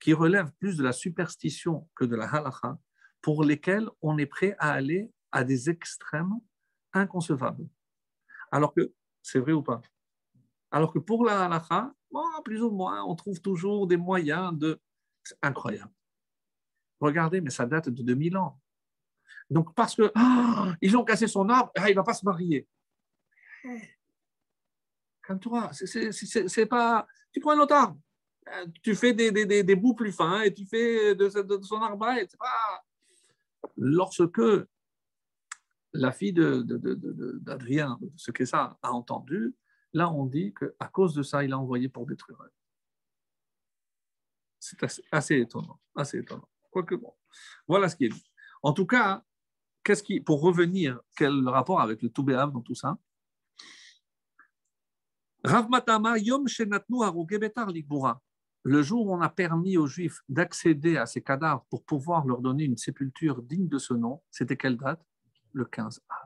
qui 0.00 0.12
relèvent 0.12 0.52
plus 0.60 0.76
de 0.76 0.84
la 0.84 0.92
superstition 0.92 1.88
que 1.96 2.04
de 2.04 2.14
la 2.14 2.28
halakha, 2.28 2.78
pour 3.20 3.42
lesquelles 3.42 3.88
on 4.02 4.18
est 4.18 4.26
prêt 4.26 4.54
à 4.58 4.72
aller 4.72 5.10
à 5.32 5.42
des 5.42 5.68
extrêmes 5.68 6.34
inconcevables. 6.92 7.68
Alors 8.52 8.72
que, 8.72 8.92
c'est 9.22 9.40
vrai 9.40 9.52
ou 9.52 9.62
pas? 9.62 9.80
Alors 10.76 10.92
que 10.92 10.98
pour 10.98 11.24
la 11.24 11.46
halakha, 11.46 11.90
plus 12.44 12.60
ou 12.60 12.70
moins, 12.70 13.02
on 13.04 13.14
trouve 13.14 13.40
toujours 13.40 13.86
des 13.86 13.96
moyens 13.96 14.52
de. 14.52 14.78
C'est 15.24 15.38
incroyable. 15.40 15.90
Regardez, 17.00 17.40
mais 17.40 17.48
ça 17.48 17.64
date 17.64 17.88
de 17.88 18.02
2000 18.02 18.36
ans. 18.36 18.60
Donc, 19.48 19.74
parce 19.74 19.94
que 19.94 20.12
ah, 20.14 20.74
ils 20.82 20.94
ont 20.94 21.02
cassé 21.02 21.28
son 21.28 21.48
arbre, 21.48 21.72
ah, 21.76 21.88
il 21.88 21.92
ne 21.92 21.96
va 21.96 22.02
pas 22.02 22.12
se 22.12 22.26
marier. 22.26 22.68
Calme-toi, 25.26 25.70
c'est 25.72 26.66
pas. 26.66 27.06
Tu 27.32 27.40
prends 27.40 27.52
un 27.52 27.60
autre 27.60 27.74
arbre, 27.74 27.98
tu 28.82 28.94
fais 28.94 29.14
des, 29.14 29.32
des, 29.32 29.62
des, 29.62 29.76
bouts 29.76 29.94
plus 29.94 30.12
fins 30.12 30.42
et 30.42 30.52
tu 30.52 30.66
fais 30.66 31.14
de, 31.14 31.30
son 31.62 31.80
arbre. 31.80 32.06
Lorsque 33.78 34.42
la 35.94 36.12
fille 36.12 36.34
d'Adrien, 36.34 37.96
de, 37.98 38.12
ce 38.16 38.30
qu'est 38.30 38.44
ça, 38.44 38.78
a 38.82 38.92
entendu, 38.92 39.56
là 39.92 40.10
on 40.10 40.26
dit 40.26 40.54
qu'à 40.54 40.88
cause 40.88 41.14
de 41.14 41.22
ça, 41.22 41.44
il 41.44 41.52
a 41.52 41.58
envoyé 41.58 41.88
pour 41.88 42.06
détruire. 42.06 42.38
C'est 44.58 44.78
assez, 45.12 45.36
étonnant, 45.40 45.78
assez 45.94 46.18
étonnant. 46.18 46.48
Quoique 46.70 46.94
bon, 46.94 47.14
voilà 47.68 47.88
ce 47.88 47.96
qui 47.96 48.06
est 48.06 48.08
dit. 48.08 48.30
En 48.62 48.72
tout 48.72 48.86
cas, 48.86 49.22
qu'est-ce 49.84 50.02
qui, 50.02 50.20
pour 50.20 50.40
revenir, 50.40 51.00
quel 51.16 51.48
rapport 51.48 51.80
avec 51.80 52.02
le 52.02 52.08
Toubéav 52.08 52.50
dans 52.50 52.62
tout 52.62 52.74
ça? 52.74 52.98
Rav 55.44 55.70
Matama, 55.70 56.18
Yom 56.18 56.48
Shenatnu 56.48 56.98
Betar 57.38 57.68
Le 58.64 58.82
jour 58.82 59.06
où 59.06 59.14
on 59.14 59.20
a 59.20 59.28
permis 59.28 59.76
aux 59.76 59.86
Juifs 59.86 60.20
d'accéder 60.28 60.96
à 60.96 61.06
ces 61.06 61.22
cadavres 61.22 61.64
pour 61.70 61.84
pouvoir 61.84 62.26
leur 62.26 62.40
donner 62.40 62.64
une 62.64 62.76
sépulture 62.76 63.42
digne 63.42 63.68
de 63.68 63.78
ce 63.78 63.94
nom, 63.94 64.20
c'était 64.32 64.56
quelle 64.56 64.76
date? 64.76 65.00
Le 65.52 65.64
15 65.64 66.00
Av. 66.08 66.25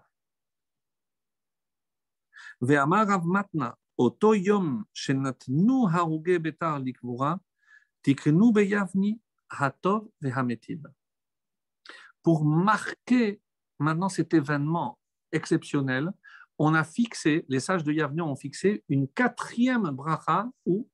Pour 12.23 12.45
marquer 12.45 13.41
maintenant 13.79 14.09
cet 14.09 14.35
événement 14.35 14.99
exceptionnel, 15.33 16.11
on 16.59 16.75
a 16.75 16.85
fixé, 16.85 17.45
les 17.49 17.61
sages 17.61 17.85
de 17.85 17.93
Yavni 17.93 18.21
ont 18.21 18.37
fixé 18.37 18.85
une 18.89 19.09
quatrième 19.09 19.91
bracha 19.91 20.47
ou 20.67 20.89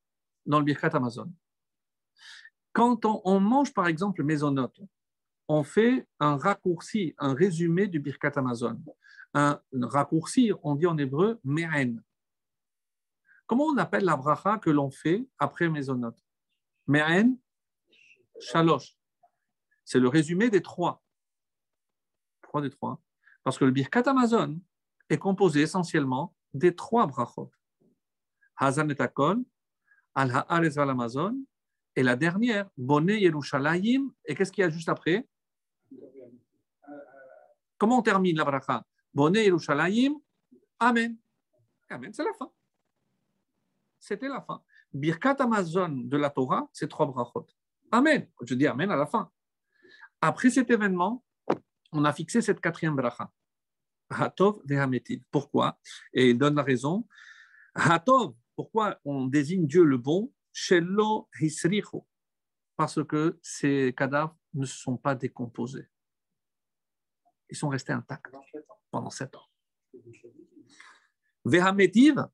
dans 0.47 0.61
le 0.61 0.65
Birkat 0.65 0.91
Amazon. 0.93 1.33
Quand 2.73 3.05
on, 3.05 3.41
mange 3.41 3.75
par 3.75 3.89
exemple 3.89 4.23
mésonote, 4.23 4.81
on 5.49 5.65
fait 5.65 6.07
un 6.21 6.37
raccourci, 6.37 7.15
un 7.19 7.35
résumé 7.35 7.89
du 7.89 7.99
Birkat 7.99 8.33
Amazon. 8.37 8.81
Un, 9.39 9.61
raccourci, 9.83 10.51
on 10.63 10.77
dit 10.77 10.87
en 10.87 10.97
hébreu 10.97 11.39
me'en. 11.45 12.01
Comment 13.47 13.65
on 13.65 13.77
appelle 13.77 14.05
la 14.05 14.17
bracha 14.17 14.59
que 14.59 14.71
l'on 14.71 14.91
fait 14.91 15.29
après 15.39 15.69
mésonote 15.69 16.19
Me'en, 16.87 17.37
shalosh. 18.41 18.97
C'est 19.85 20.01
le 20.01 20.09
résumé 20.09 20.49
des 20.49 20.63
trois. 20.63 21.03
Trois 22.41 22.63
des 22.63 22.71
trois. 22.71 22.99
Parce 23.45 23.59
que 23.59 23.67
le 23.67 23.73
Birkat 23.73 24.05
Amazon, 24.07 24.59
est 25.09 25.19
composé 25.19 25.61
essentiellement 25.63 26.35
des 26.55 26.75
trois 26.75 27.07
brachot. 27.07 27.51
Hazan 28.57 28.89
et 28.89 29.01
Akon, 29.01 29.45
Al 30.15 30.31
Haaretz 30.31 30.79
al 30.79 30.91
Amazon, 30.91 31.37
et 31.95 32.03
la 32.03 32.17
dernière, 32.17 32.69
Bonne 32.77 33.11
Yerushalayim, 33.11 34.11
et 34.25 34.35
qu'est-ce 34.35 34.51
qu'il 34.51 34.63
y 34.63 34.65
a 34.65 34.71
juste 34.71 34.89
après? 34.89 35.29
Comment 37.79 37.99
on 37.99 38.03
termine 38.03 38.37
la 38.37 38.45
bracha? 38.45 38.83
Bonne 39.17 39.37
Yerushalayim, 39.37 40.21
Amen. 40.79 41.17
Amen, 41.89 42.13
c'est 42.13 42.23
la 42.23 42.35
fin. 42.35 42.53
C'était 43.99 44.29
la 44.29 44.43
fin. 44.43 44.63
Birkat 44.93 45.37
Amazon 45.39 45.89
de 45.89 46.19
la 46.19 46.29
Torah, 46.29 46.69
c'est 46.71 46.87
trois 46.87 47.07
brachot. 47.07 47.47
Amen. 47.91 48.29
Je 48.43 48.55
dis 48.55 48.67
Amen 48.67 48.91
à 48.91 48.97
la 48.97 49.07
fin. 49.07 49.33
Après 50.21 50.51
cet 50.51 50.71
événement, 50.71 51.25
on 51.93 52.05
a 52.05 52.13
fixé 52.13 52.43
cette 52.43 52.61
quatrième 52.61 52.95
bracha. 52.95 53.33
Hatov 54.11 54.61
vehametiv. 54.67 55.23
Pourquoi? 55.31 55.79
Et 56.13 56.29
il 56.29 56.37
donne 56.37 56.57
la 56.57 56.63
raison. 56.63 57.09
Hatov, 57.75 58.35
pourquoi 58.55 59.01
on 59.07 59.29
désigne 59.29 59.67
Dieu 59.67 59.85
le 59.85 59.97
bon? 59.97 60.31
Shelo 60.53 61.31
hisricho. 61.41 62.07
Parce 62.77 63.03
que 63.03 63.39
ces 63.41 63.95
cadavres 63.97 64.37
ne 64.53 64.67
se 64.67 64.77
sont 64.77 64.99
pas 64.99 65.15
décomposés. 65.15 65.89
Ils 67.49 67.57
sont 67.57 67.71
restés 67.71 67.95
intacts 67.95 68.31
pendant 68.97 69.11
sept 69.11 69.37
ans. 69.37 69.45
Vehametiv 71.45 72.27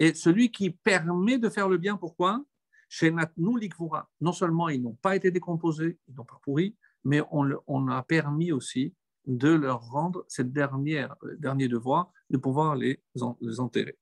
est 0.00 0.14
celui 0.14 0.50
qui 0.50 0.70
permet 0.70 1.38
de 1.38 1.48
faire 1.48 1.68
le 1.68 1.78
bien. 1.78 1.96
Pourquoi? 1.96 2.44
Non 4.20 4.32
seulement 4.32 4.68
ils 4.68 4.82
n'ont 4.82 4.96
pas 4.96 5.14
été 5.14 5.30
décomposés, 5.30 5.96
ils 6.08 6.14
n'ont 6.16 6.24
pas 6.24 6.40
pourri, 6.42 6.76
mais 7.04 7.22
on, 7.30 7.88
a 7.88 8.02
permis 8.02 8.50
aussi 8.50 8.96
de 9.26 9.50
leur 9.50 9.88
rendre 9.90 10.24
cette 10.26 10.52
dernière, 10.52 11.14
euh, 11.22 11.36
dernier 11.36 11.68
devoir 11.68 12.10
de 12.30 12.38
pouvoir 12.38 12.74
les, 12.74 13.00
enterrer. 13.58 13.96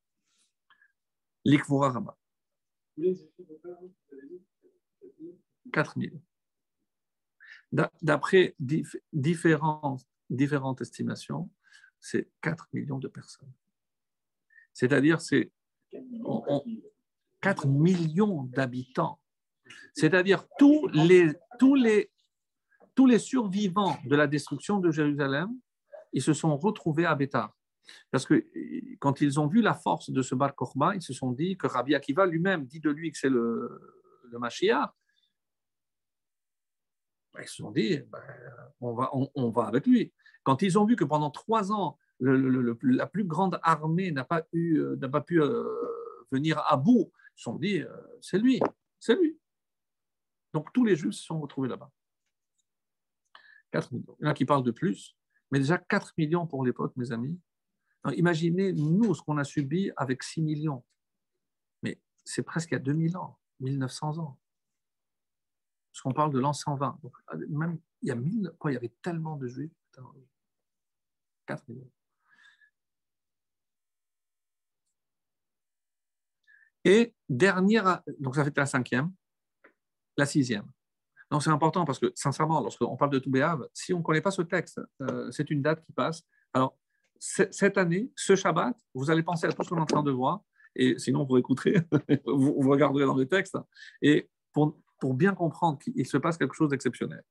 L'Ikvura 1.44 1.90
Rama. 1.90 2.16
4 5.70 6.00
000. 6.00 6.16
D'après 8.00 8.56
différentes 8.58 10.06
estimations, 10.80 11.50
c'est 12.06 12.28
4 12.42 12.68
millions 12.72 12.98
de 12.98 13.08
personnes. 13.08 13.52
C'est-à-dire, 14.72 15.20
c'est 15.20 15.50
4 17.40 17.66
millions 17.66 18.44
d'habitants. 18.44 19.20
C'est-à-dire 19.94 20.46
tous 20.58 20.86
les, 20.88 21.32
tous 21.58 21.74
les 21.74 22.10
tous 22.94 23.06
les 23.06 23.18
survivants 23.18 23.98
de 24.06 24.16
la 24.16 24.26
destruction 24.26 24.78
de 24.80 24.90
Jérusalem, 24.90 25.50
ils 26.14 26.22
se 26.22 26.32
sont 26.32 26.56
retrouvés 26.56 27.04
à 27.04 27.14
Bétar. 27.14 27.54
Parce 28.10 28.24
que 28.24 28.42
quand 28.98 29.20
ils 29.20 29.38
ont 29.38 29.48
vu 29.48 29.60
la 29.60 29.74
force 29.74 30.10
de 30.10 30.22
ce 30.22 30.34
Bar 30.34 30.54
ils 30.94 31.02
se 31.02 31.12
sont 31.12 31.32
dit 31.32 31.58
que 31.58 31.66
Rabbi 31.66 31.94
Akiva 31.94 32.24
lui-même 32.24 32.64
dit 32.64 32.80
de 32.80 32.90
lui 32.90 33.12
que 33.12 33.18
c'est 33.18 33.28
le, 33.28 33.80
le 34.30 34.38
Mashiach. 34.38 34.92
Ben, 37.36 37.42
ils 37.42 37.48
se 37.48 37.56
sont 37.56 37.70
dit, 37.70 37.98
ben, 37.98 38.22
on, 38.80 39.50
va, 39.50 39.66
avec 39.66 39.86
lui. 39.86 40.12
Quand 40.42 40.62
ils 40.62 40.78
ont 40.78 40.86
vu 40.86 40.96
que 40.96 41.04
pendant 41.04 41.30
trois 41.30 41.70
ans, 41.70 41.98
la 42.20 43.06
plus 43.06 43.24
grande 43.24 43.60
armée 43.62 44.10
n'a 44.10 44.24
pas, 44.24 44.46
eu, 44.52 44.80
n'a 44.96 45.08
pas 45.08 45.20
pu 45.20 45.42
euh, 45.42 45.64
venir 46.32 46.62
à 46.66 46.76
bout, 46.76 47.12
ils 47.12 47.38
se 47.38 47.42
sont 47.42 47.56
dit, 47.56 47.80
euh, 47.80 47.94
c'est 48.22 48.38
lui, 48.38 48.60
c'est 48.98 49.16
lui. 49.16 49.38
Donc 50.54 50.72
tous 50.72 50.84
les 50.84 50.96
Juifs 50.96 51.14
se 51.14 51.24
sont 51.24 51.40
retrouvés 51.40 51.68
là-bas. 51.68 51.90
4 53.72 53.92
millions. 53.92 54.16
Il 54.20 54.24
y 54.24 54.28
en 54.28 54.30
a 54.30 54.34
qui 54.34 54.46
parlent 54.46 54.62
de 54.62 54.70
plus, 54.70 55.14
mais 55.50 55.58
déjà 55.58 55.76
4 55.76 56.14
millions 56.16 56.46
pour 56.46 56.64
l'époque, 56.64 56.94
mes 56.96 57.12
amis. 57.12 57.38
imaginez, 58.14 58.72
nous, 58.72 59.14
ce 59.14 59.20
qu'on 59.20 59.36
a 59.36 59.44
subi 59.44 59.90
avec 59.96 60.22
6 60.22 60.40
millions. 60.40 60.84
Mais 61.82 62.00
c'est 62.24 62.42
presque 62.42 62.72
à 62.72 62.78
2000 62.78 63.18
ans, 63.18 63.38
1900 63.60 64.18
ans. 64.18 64.38
Parce 65.96 66.02
qu'on 66.02 66.12
parle 66.12 66.30
de 66.30 66.38
l'an 66.38 66.52
120. 66.52 66.98
Donc, 67.02 67.16
même, 67.48 67.78
il 68.02 68.08
y 68.08 68.12
a 68.12 68.14
1000, 68.14 68.52
quoi, 68.58 68.70
il 68.70 68.74
y 68.74 68.76
avait 68.76 68.92
tellement 69.00 69.36
de 69.36 69.46
juifs. 69.46 69.72
4 71.46 71.66
millions. 71.68 71.90
Et 76.84 77.14
dernière, 77.30 78.02
donc 78.20 78.34
ça 78.34 78.44
fait 78.44 78.54
la 78.58 78.66
cinquième, 78.66 79.10
la 80.18 80.26
sixième. 80.26 80.70
Non, 81.30 81.40
c'est 81.40 81.48
important 81.48 81.86
parce 81.86 81.98
que, 81.98 82.12
sincèrement, 82.14 82.60
lorsqu'on 82.60 82.96
parle 82.98 83.12
de 83.12 83.18
Toubéav, 83.18 83.66
si 83.72 83.94
on 83.94 83.98
ne 83.98 84.02
connaît 84.02 84.20
pas 84.20 84.30
ce 84.30 84.42
texte, 84.42 84.78
euh, 85.00 85.30
c'est 85.30 85.50
une 85.50 85.62
date 85.62 85.82
qui 85.82 85.92
passe. 85.92 86.24
Alors, 86.52 86.76
cette 87.18 87.78
année, 87.78 88.12
ce 88.14 88.36
Shabbat, 88.36 88.76
vous 88.92 89.10
allez 89.10 89.22
penser 89.22 89.46
à 89.46 89.52
tout 89.52 89.62
ce 89.64 89.70
qu'on 89.70 89.78
est 89.78 89.80
en 89.80 89.86
train 89.86 90.02
de 90.02 90.10
voir, 90.10 90.42
et 90.74 90.98
sinon, 90.98 91.24
vous 91.24 91.38
écouterez, 91.38 91.76
vous, 92.26 92.54
vous, 92.60 92.70
regarderez 92.70 93.06
dans 93.06 93.16
le 93.16 93.26
texte, 93.26 93.56
et 94.02 94.28
pour, 94.52 94.76
pour 94.98 95.14
bien 95.14 95.34
comprendre 95.34 95.78
qu'il 95.78 96.06
se 96.06 96.16
passe 96.16 96.36
quelque 96.36 96.54
chose 96.54 96.70
d'exceptionnel. 96.70 97.22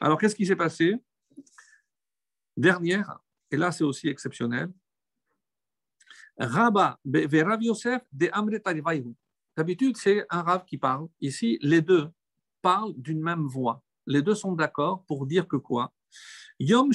Alors, 0.00 0.18
qu'est-ce 0.18 0.34
qui 0.34 0.46
s'est 0.46 0.56
passé? 0.56 0.94
Dernière, 2.56 3.18
et 3.50 3.56
là, 3.56 3.72
c'est 3.72 3.84
aussi 3.84 4.08
exceptionnel, 4.08 4.70
Rabba 6.38 6.98
Rav 7.04 7.62
Yosef 7.62 8.02
de 8.12 8.28
Amret 8.32 8.62
D'habitude, 9.56 9.96
c'est 9.96 10.26
un 10.30 10.42
Rav 10.42 10.64
qui 10.64 10.78
parle. 10.78 11.08
Ici, 11.20 11.58
les 11.62 11.80
deux, 11.80 12.10
parlent 12.60 12.94
d'une 12.96 13.22
même 13.22 13.46
voix. 13.46 13.82
Les 14.06 14.22
deux 14.22 14.34
sont 14.34 14.52
d'accord 14.52 15.04
pour 15.06 15.26
dire 15.26 15.46
que 15.46 15.56
quoi? 15.56 15.92
Yom 16.58 16.90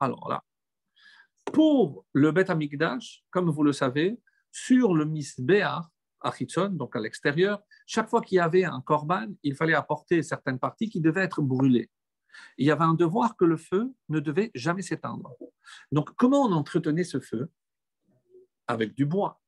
Alors 0.00 0.28
là, 0.28 0.44
pour 1.52 2.06
le 2.12 2.32
Bet 2.32 2.50
Amikdash, 2.50 3.24
comme 3.30 3.50
vous 3.50 3.62
le 3.62 3.72
savez, 3.72 4.18
sur 4.50 4.94
le 4.94 5.04
Achitzon, 6.20 6.70
donc 6.70 6.96
à 6.96 7.00
l'extérieur, 7.00 7.62
chaque 7.86 8.08
fois 8.08 8.20
qu'il 8.20 8.36
y 8.36 8.40
avait 8.40 8.64
un 8.64 8.80
korban, 8.80 9.26
il 9.42 9.54
fallait 9.54 9.74
apporter 9.74 10.22
certaines 10.22 10.58
parties 10.58 10.88
qui 10.88 11.00
devaient 11.00 11.22
être 11.22 11.42
brûlées. 11.42 11.90
Il 12.56 12.66
y 12.66 12.70
avait 12.70 12.84
un 12.84 12.94
devoir 12.94 13.36
que 13.36 13.44
le 13.44 13.56
feu 13.56 13.92
ne 14.08 14.20
devait 14.20 14.50
jamais 14.54 14.82
s'éteindre. 14.82 15.34
Donc, 15.92 16.10
comment 16.16 16.42
on 16.42 16.52
entretenait 16.52 17.04
ce 17.04 17.20
feu? 17.20 17.50
Avec 18.66 18.94
du 18.94 19.06
bois. 19.06 19.40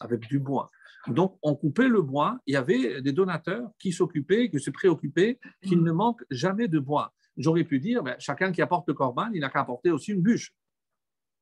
Avec 0.00 0.20
du 0.28 0.38
bois. 0.38 0.70
Donc, 1.08 1.38
on 1.42 1.56
coupait 1.56 1.88
le 1.88 2.02
bois. 2.02 2.38
Il 2.46 2.54
y 2.54 2.56
avait 2.56 3.02
des 3.02 3.12
donateurs 3.12 3.70
qui 3.78 3.92
s'occupaient, 3.92 4.50
qui 4.50 4.60
se 4.60 4.70
préoccupaient 4.70 5.40
qu'il 5.62 5.82
ne 5.82 5.92
manque 5.92 6.24
jamais 6.30 6.68
de 6.68 6.78
bois. 6.78 7.12
J'aurais 7.36 7.64
pu 7.64 7.80
dire, 7.80 8.02
ben, 8.02 8.16
chacun 8.18 8.52
qui 8.52 8.62
apporte 8.62 8.86
le 8.88 8.94
corban, 8.94 9.30
il 9.32 9.40
n'a 9.40 9.48
qu'à 9.48 9.60
apporter 9.60 9.90
aussi 9.90 10.12
une 10.12 10.22
bûche 10.22 10.54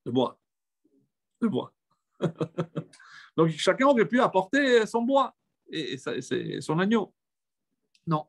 de 0.05 0.11
bois. 0.11 0.39
De 1.41 1.47
bois. 1.47 1.73
Donc, 3.37 3.49
chacun 3.49 3.87
aurait 3.87 4.07
pu 4.07 4.19
apporter 4.19 4.85
son 4.85 5.03
bois 5.03 5.35
et, 5.71 5.97
son 5.97 6.79
agneau. 6.79 7.13
Non, 8.07 8.25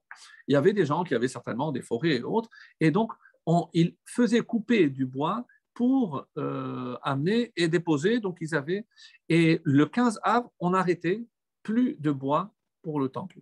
il 0.46 0.52
y 0.52 0.56
avait 0.56 0.72
des 0.72 0.86
gens 0.86 1.02
qui 1.02 1.14
avaient 1.14 1.28
certainement 1.28 1.72
des 1.72 1.82
forêts 1.82 2.16
et 2.16 2.22
autres, 2.22 2.50
et 2.78 2.90
donc 2.90 3.12
on, 3.46 3.68
ils 3.72 3.96
faisaient 4.04 4.42
couper 4.42 4.88
du 4.88 5.06
bois 5.06 5.46
pour 5.74 6.26
euh, 6.36 6.96
amener 7.02 7.52
et 7.56 7.68
déposer. 7.68 8.20
Donc, 8.20 8.38
ils 8.40 8.54
avaient. 8.54 8.86
Et 9.28 9.60
le 9.64 9.86
15 9.86 10.20
av, 10.22 10.48
on 10.60 10.74
arrêtait 10.74 11.24
plus 11.62 11.96
de 11.98 12.10
bois 12.10 12.54
pour 12.82 13.00
le 13.00 13.08
temple. 13.08 13.38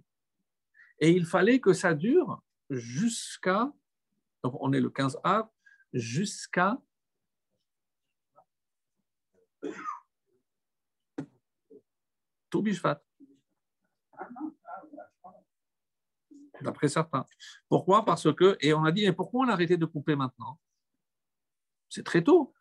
Et 1.00 1.11
il 1.11 1.24
fallait 1.24 1.61
que 1.61 1.72
ça 1.72 1.94
dure 1.94 2.42
jusqu'à. 2.68 3.72
Donc, 4.44 4.56
on 4.61 4.72
est 4.72 4.80
le 4.80 4.90
15 4.90 5.18
av, 5.24 5.48
jusqu'à. 5.92 6.78
Toubishvat. 12.51 13.03
D'après 16.61 16.88
certains. 16.88 17.24
Pourquoi? 17.68 18.05
Parce 18.05 18.32
que, 18.34 18.57
et 18.61 18.74
on 18.74 18.84
a 18.84 18.92
dit, 18.92 19.07
mais 19.07 19.12
pourquoi 19.12 19.46
on 19.46 19.48
a 19.48 19.53
arrêté 19.53 19.76
de 19.76 19.86
couper 19.86 20.14
maintenant? 20.14 20.59
C'est 21.88 22.05
très 22.05 22.22
tôt. 22.22 22.53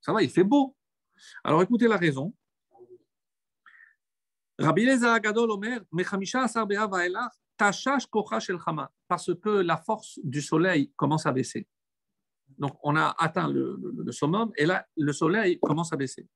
Ça 0.00 0.12
va, 0.12 0.22
il 0.22 0.30
fait 0.30 0.44
beau. 0.44 0.76
Alors 1.42 1.62
écoutez 1.62 1.88
la 1.88 1.96
raison. 1.96 2.34
Rabbi 4.58 4.88
Agadol 4.90 5.50
Omer, 5.52 5.80
parce 9.08 9.34
que 9.34 9.48
la 9.48 9.76
force 9.76 10.20
du 10.22 10.42
soleil 10.42 10.92
commence 10.96 11.26
à 11.26 11.32
baisser. 11.32 11.66
Donc, 12.58 12.76
on 12.82 12.96
a 12.96 13.14
atteint 13.18 13.48
le, 13.48 13.80
le, 14.04 14.12
summum 14.12 14.50
et 14.56 14.66
là, 14.66 14.84
le 14.96 15.12
soleil 15.12 15.58
commence 15.60 15.92
à 15.92 15.96
baisser. 15.96 16.26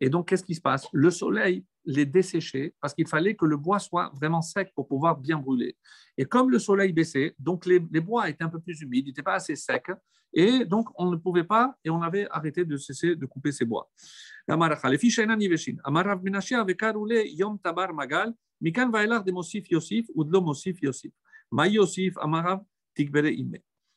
Et 0.00 0.10
donc, 0.10 0.28
qu'est-ce 0.28 0.44
qui 0.44 0.54
se 0.54 0.60
passe? 0.60 0.86
Le 0.92 1.10
soleil 1.10 1.64
les 1.84 2.04
desséchait 2.04 2.74
parce 2.80 2.94
qu'il 2.94 3.08
fallait 3.08 3.34
que 3.34 3.46
le 3.46 3.56
bois 3.56 3.78
soit 3.78 4.12
vraiment 4.14 4.42
sec 4.42 4.72
pour 4.74 4.86
pouvoir 4.86 5.16
bien 5.16 5.38
brûler. 5.38 5.76
Et 6.16 6.24
comme 6.24 6.50
le 6.50 6.58
soleil 6.58 6.92
baissait, 6.92 7.34
donc 7.38 7.64
les, 7.66 7.80
bois 7.80 8.28
étaient 8.28 8.44
un 8.44 8.50
peu 8.50 8.60
plus 8.60 8.80
humides, 8.82 9.06
ils 9.06 9.10
n'étaient 9.10 9.22
pas 9.22 9.34
assez 9.34 9.56
secs, 9.56 9.90
et 10.34 10.66
donc 10.66 10.88
on 10.96 11.10
ne 11.10 11.16
pouvait 11.16 11.44
pas, 11.44 11.74
et 11.84 11.90
on 11.90 12.02
avait 12.02 12.28
arrêté 12.30 12.64
de 12.64 12.76
cesser 12.76 13.16
de 13.16 13.26
couper 13.26 13.52
ces 13.52 13.64
bois. 13.64 13.90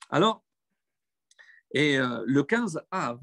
Alors, 0.10 0.44
et 1.74 1.98
euh, 1.98 2.24
le 2.26 2.44
15 2.44 2.82
av, 2.92 3.22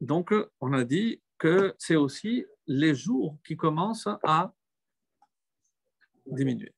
donc 0.00 0.32
on 0.60 0.72
a 0.72 0.84
dit 0.84 1.20
que 1.38 1.74
c'est 1.78 1.96
aussi 1.96 2.44
les 2.66 2.94
jours 2.94 3.38
qui 3.46 3.56
commencent 3.56 4.08
à 4.24 4.52
diminuer. 6.26 6.74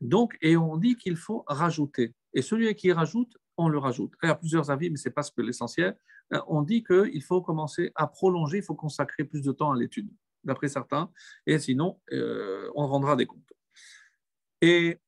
Donc, 0.00 0.36
et 0.40 0.56
on 0.56 0.76
dit 0.76 0.96
qu'il 0.96 1.16
faut 1.16 1.44
rajouter. 1.46 2.14
Et 2.32 2.42
celui 2.42 2.72
qui 2.74 2.92
rajoute, 2.92 3.36
on 3.56 3.68
le 3.68 3.78
rajoute. 3.78 4.12
Il 4.22 4.26
y 4.26 4.30
a 4.30 4.34
plusieurs 4.34 4.70
avis, 4.70 4.90
mais 4.90 4.96
ce 4.96 5.08
n'est 5.08 5.12
pas 5.12 5.22
l'essentiel. 5.38 5.96
Euh, 6.32 6.40
on 6.48 6.62
dit 6.62 6.82
qu'il 6.82 7.22
faut 7.22 7.42
commencer 7.42 7.92
à 7.94 8.06
prolonger, 8.06 8.58
il 8.58 8.62
faut 8.62 8.74
consacrer 8.74 9.24
plus 9.24 9.42
de 9.42 9.52
temps 9.52 9.72
à 9.72 9.76
l'étude, 9.76 10.10
d'après 10.42 10.68
certains, 10.68 11.10
et 11.46 11.58
sinon, 11.58 12.00
euh, 12.12 12.70
on 12.74 12.86
rendra 12.86 13.16
des 13.16 13.26
comptes. 13.26 13.52
Et 14.60 14.98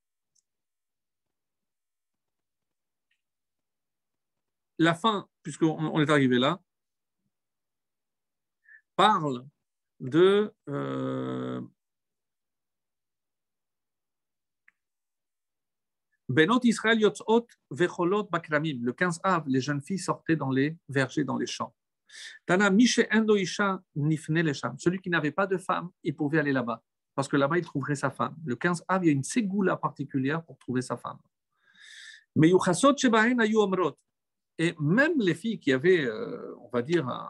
la 4.78 4.94
fin, 4.94 5.28
puisqu'on 5.42 6.00
est 6.00 6.10
arrivé 6.10 6.38
là, 6.38 6.60
parle 8.94 9.46
de 10.00 10.52
euh, 10.68 11.60
Benot 16.28 16.60
Israël 16.64 17.00
Yotzot 17.00 17.46
Vecholot 17.70 18.24
Bakramim. 18.24 18.78
Le 18.82 18.92
15 18.92 19.20
av, 19.22 19.44
les 19.46 19.60
jeunes 19.60 19.80
filles 19.80 19.98
sortaient 19.98 20.36
dans 20.36 20.50
les 20.50 20.76
vergers, 20.88 21.24
dans 21.24 21.36
les 21.36 21.46
champs. 21.46 21.74
Tana 22.46 22.70
Mishe 22.70 23.00
Endo 23.12 23.36
Isha 23.36 23.82
Nifne 23.94 24.40
Lesham. 24.40 24.78
Celui 24.78 25.00
qui 25.00 25.10
n'avait 25.10 25.30
pas 25.32 25.46
de 25.46 25.56
femme, 25.56 25.90
il 26.02 26.14
pouvait 26.14 26.38
aller 26.38 26.52
là-bas. 26.52 26.82
Parce 27.14 27.28
que 27.28 27.36
là-bas, 27.36 27.58
il 27.58 27.64
trouverait 27.64 27.94
sa 27.94 28.10
femme. 28.10 28.36
Le 28.44 28.56
15 28.56 28.84
av, 28.88 29.04
il 29.04 29.06
y 29.06 29.10
a 29.10 29.12
une 29.12 29.24
ségoula 29.24 29.76
particulière 29.76 30.44
pour 30.44 30.58
trouver 30.58 30.82
sa 30.82 30.96
femme. 30.96 31.18
Mais 32.34 32.52
Shebahen 32.96 33.40
Ayu 33.40 33.56
Omrot. 33.56 33.96
Et 34.58 34.74
même 34.80 35.18
les 35.18 35.34
filles 35.34 35.58
qui 35.58 35.72
avaient, 35.72 36.04
euh, 36.04 36.54
on 36.60 36.68
va 36.68 36.82
dire, 36.82 37.06
un, 37.08 37.28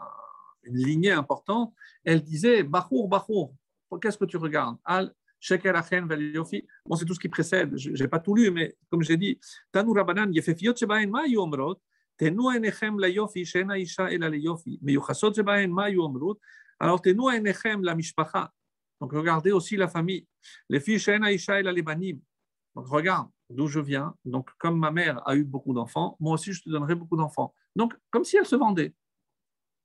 une 0.63 0.77
lignée 0.77 1.11
importante, 1.11 1.73
elle 2.03 2.21
disait 2.21 2.63
Bachour, 2.63 3.07
Bachour, 3.07 3.53
qu'est-ce 4.01 4.17
que 4.17 4.25
tu 4.25 4.37
regardes? 4.37 4.77
Al 4.85 5.13
Bon, 5.49 6.95
c'est 6.95 7.05
tout 7.05 7.13
ce 7.13 7.19
qui 7.19 7.29
précède, 7.29 7.77
je 7.77 7.91
n'ai 7.91 8.07
pas 8.07 8.19
tout 8.19 8.33
lu, 8.33 8.49
mais 8.49 8.75
comme 8.89 9.03
j'ai 9.03 9.17
dit, 9.17 9.39
Tanu 9.71 9.91
Rabanan, 9.91 10.33
Yefefiot 10.33 10.75
Shebaen, 10.75 11.09
Ma 11.09 11.27
Yomrot, 11.27 11.79
Tenu 12.17 12.55
Enechem 12.55 12.99
la 12.99 13.07
Yofi, 13.07 13.45
Shena 13.45 13.77
Isha 13.77 14.11
Ela 14.11 14.29
le 14.29 14.39
Yofi, 14.39 14.79
Meyuchasot 14.81 15.33
Shebaen, 15.35 15.67
Ma 15.67 15.91
Yomrot, 15.91 16.39
alors 16.79 17.01
Tenu 17.01 17.29
Enechem 17.31 17.83
la 17.83 17.93
Mishpacha, 17.93 18.51
donc 18.99 19.13
regardez 19.13 19.51
aussi 19.51 19.77
la 19.77 19.87
famille, 19.87 20.25
les 20.69 20.79
filles 20.79 20.99
Shena 20.99 21.31
Isha 21.31 21.59
Ela 21.59 21.71
donc 21.73 22.87
regarde 22.87 23.29
d'où 23.49 23.67
je 23.67 23.79
viens. 23.79 24.15
Donc, 24.25 24.49
comme 24.57 24.77
ma 24.77 24.91
mère 24.91 25.27
a 25.27 25.35
eu 25.35 25.43
beaucoup 25.43 25.73
d'enfants, 25.73 26.17
moi 26.19 26.33
aussi, 26.33 26.53
je 26.53 26.61
te 26.63 26.69
donnerai 26.69 26.95
beaucoup 26.95 27.17
d'enfants. 27.17 27.53
Donc, 27.75 27.97
comme 28.09 28.23
si 28.23 28.37
elle 28.37 28.45
se 28.45 28.55
vendait. 28.55 28.93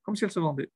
Comme 0.02 0.16
si 0.16 0.24
elle 0.24 0.30
se 0.30 0.40
vendait. 0.40 0.70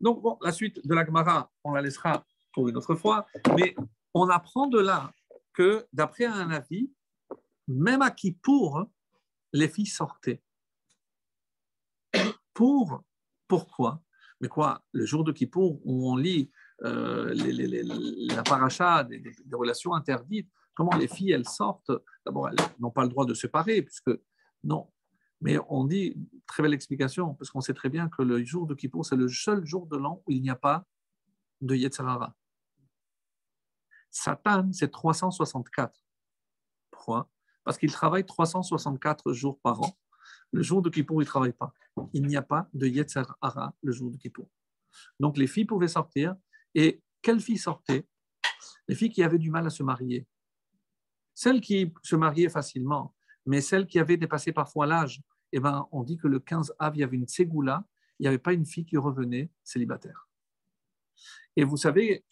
Donc, 0.00 0.22
bon, 0.22 0.38
la 0.42 0.52
suite 0.52 0.86
de 0.86 0.94
la 0.94 1.04
Gemara, 1.04 1.50
on 1.62 1.72
la 1.72 1.82
laissera 1.82 2.24
pour 2.52 2.68
une 2.68 2.76
autre 2.76 2.94
fois, 2.94 3.26
mais 3.56 3.76
on 4.14 4.28
apprend 4.28 4.66
de 4.66 4.80
là 4.80 5.12
que, 5.52 5.86
d'après 5.92 6.24
un 6.24 6.50
avis, 6.50 6.90
même 7.68 8.02
à 8.02 8.10
Kippour, 8.10 8.86
les 9.56 9.68
filles 9.68 9.86
sortaient. 9.86 10.42
Pour, 12.54 13.02
pourquoi? 13.48 14.02
Mais 14.40 14.48
quoi, 14.48 14.84
le 14.92 15.06
jour 15.06 15.24
de 15.24 15.32
Kippour, 15.32 15.80
où 15.84 16.10
on 16.10 16.16
lit 16.16 16.50
euh, 16.82 17.32
la 17.34 18.42
paracha 18.42 19.04
des, 19.04 19.22
relations 19.52 19.94
interdites, 19.94 20.50
comment 20.74 20.94
les 20.96 21.08
filles, 21.08 21.32
elles 21.32 21.48
sortent, 21.48 21.92
d'abord, 22.24 22.50
elles 22.50 22.56
n'ont 22.78 22.90
pas 22.90 23.02
le 23.04 23.08
droit 23.08 23.24
de 23.24 23.32
se 23.32 23.42
séparer, 23.42 23.80
puisque 23.82 24.10
non. 24.62 24.90
Mais 25.40 25.58
on 25.68 25.84
dit, 25.84 26.16
très 26.46 26.62
belle 26.62 26.74
explication, 26.74 27.34
parce 27.34 27.50
qu'on 27.50 27.60
sait 27.60 27.74
très 27.74 27.88
bien 27.88 28.08
que 28.08 28.22
le 28.22 28.44
jour 28.44 28.66
de 28.66 28.74
Kippour, 28.74 29.06
c'est 29.06 29.16
le 29.16 29.28
seul 29.28 29.64
jour 29.64 29.86
de 29.86 29.96
l'an 29.96 30.22
où 30.26 30.32
il 30.32 30.42
n'y 30.42 30.50
a 30.50 30.56
pas 30.56 30.86
de 31.62 31.74
Yetzirara. 31.74 32.34
Satan, 34.10 34.70
c'est 34.72 34.90
364. 34.90 35.98
Pourquoi? 36.90 37.30
Parce 37.66 37.78
qu'il 37.78 37.90
travaille 37.90 38.24
364 38.24 39.32
jours 39.32 39.58
par 39.58 39.82
an. 39.82 39.98
Le 40.52 40.62
jour 40.62 40.82
de 40.82 40.88
Kippour, 40.88 41.20
il 41.20 41.24
ne 41.24 41.28
travaille 41.28 41.52
pas. 41.52 41.74
Il 42.12 42.24
n'y 42.24 42.36
a 42.36 42.42
pas 42.42 42.68
de 42.72 42.86
Yetzer 42.86 43.24
Hara 43.40 43.74
le 43.82 43.90
jour 43.90 44.12
de 44.12 44.16
Kippour. 44.16 44.48
Donc 45.18 45.36
les 45.36 45.48
filles 45.48 45.64
pouvaient 45.64 45.88
sortir. 45.88 46.36
Et 46.76 47.02
quelles 47.20 47.40
filles 47.40 47.58
sortaient? 47.58 48.06
Les 48.86 48.94
filles 48.94 49.10
qui 49.10 49.24
avaient 49.24 49.40
du 49.40 49.50
mal 49.50 49.66
à 49.66 49.70
se 49.70 49.82
marier. 49.82 50.28
Celles 51.34 51.60
qui 51.60 51.92
se 52.04 52.14
mariaient 52.14 52.48
facilement, 52.48 53.16
mais 53.46 53.60
celles 53.60 53.88
qui 53.88 53.98
avaient 53.98 54.16
dépassé 54.16 54.52
parfois 54.52 54.86
l'âge, 54.86 55.20
eh 55.50 55.58
ben, 55.58 55.88
on 55.90 56.04
dit 56.04 56.18
que 56.18 56.28
le 56.28 56.38
15 56.38 56.72
av, 56.78 56.94
il 56.94 57.00
y 57.00 57.02
avait 57.02 57.16
une 57.16 57.26
ségoula, 57.26 57.84
il 58.20 58.22
n'y 58.22 58.28
avait 58.28 58.38
pas 58.38 58.52
une 58.52 58.64
fille 58.64 58.86
qui 58.86 58.96
revenait 58.96 59.50
célibataire. 59.64 60.25
Et 61.56 61.64
vous 61.64 61.78
savez, 61.78 62.24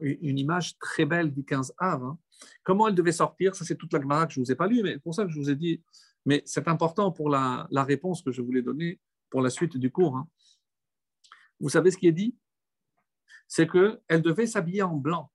une 0.00 0.38
image 0.38 0.78
très 0.78 1.04
belle 1.04 1.32
du 1.32 1.44
15 1.44 1.74
av, 1.78 2.04
hein. 2.04 2.18
comment 2.62 2.86
elle 2.86 2.94
devait 2.94 3.12
sortir, 3.12 3.56
ça 3.56 3.64
c'est 3.64 3.76
toute 3.76 3.92
la 3.92 4.00
Gemara 4.00 4.26
que 4.26 4.32
je 4.32 4.40
ne 4.40 4.44
vous 4.44 4.52
ai 4.52 4.54
pas 4.54 4.68
lu, 4.68 4.82
mais 4.84 4.98
pour 4.98 5.14
ça 5.14 5.24
que 5.24 5.30
je 5.30 5.38
vous 5.38 5.50
ai 5.50 5.56
dit, 5.56 5.82
mais 6.24 6.42
c'est 6.46 6.68
important 6.68 7.10
pour 7.10 7.28
la, 7.28 7.66
réponse 7.72 8.22
que 8.22 8.30
je 8.30 8.40
voulais 8.40 8.62
donner 8.62 9.00
pour 9.30 9.40
la 9.42 9.50
suite 9.50 9.76
du 9.76 9.90
cours. 9.90 10.16
Hein. 10.16 10.28
Vous 11.58 11.68
savez 11.68 11.90
ce 11.90 11.96
qui 11.96 12.06
est 12.06 12.12
dit? 12.12 12.36
C'est 13.48 13.68
qu'elle 13.68 14.22
devait 14.22 14.46
s'habiller 14.46 14.82
en 14.82 14.96
blanc. 14.96 15.30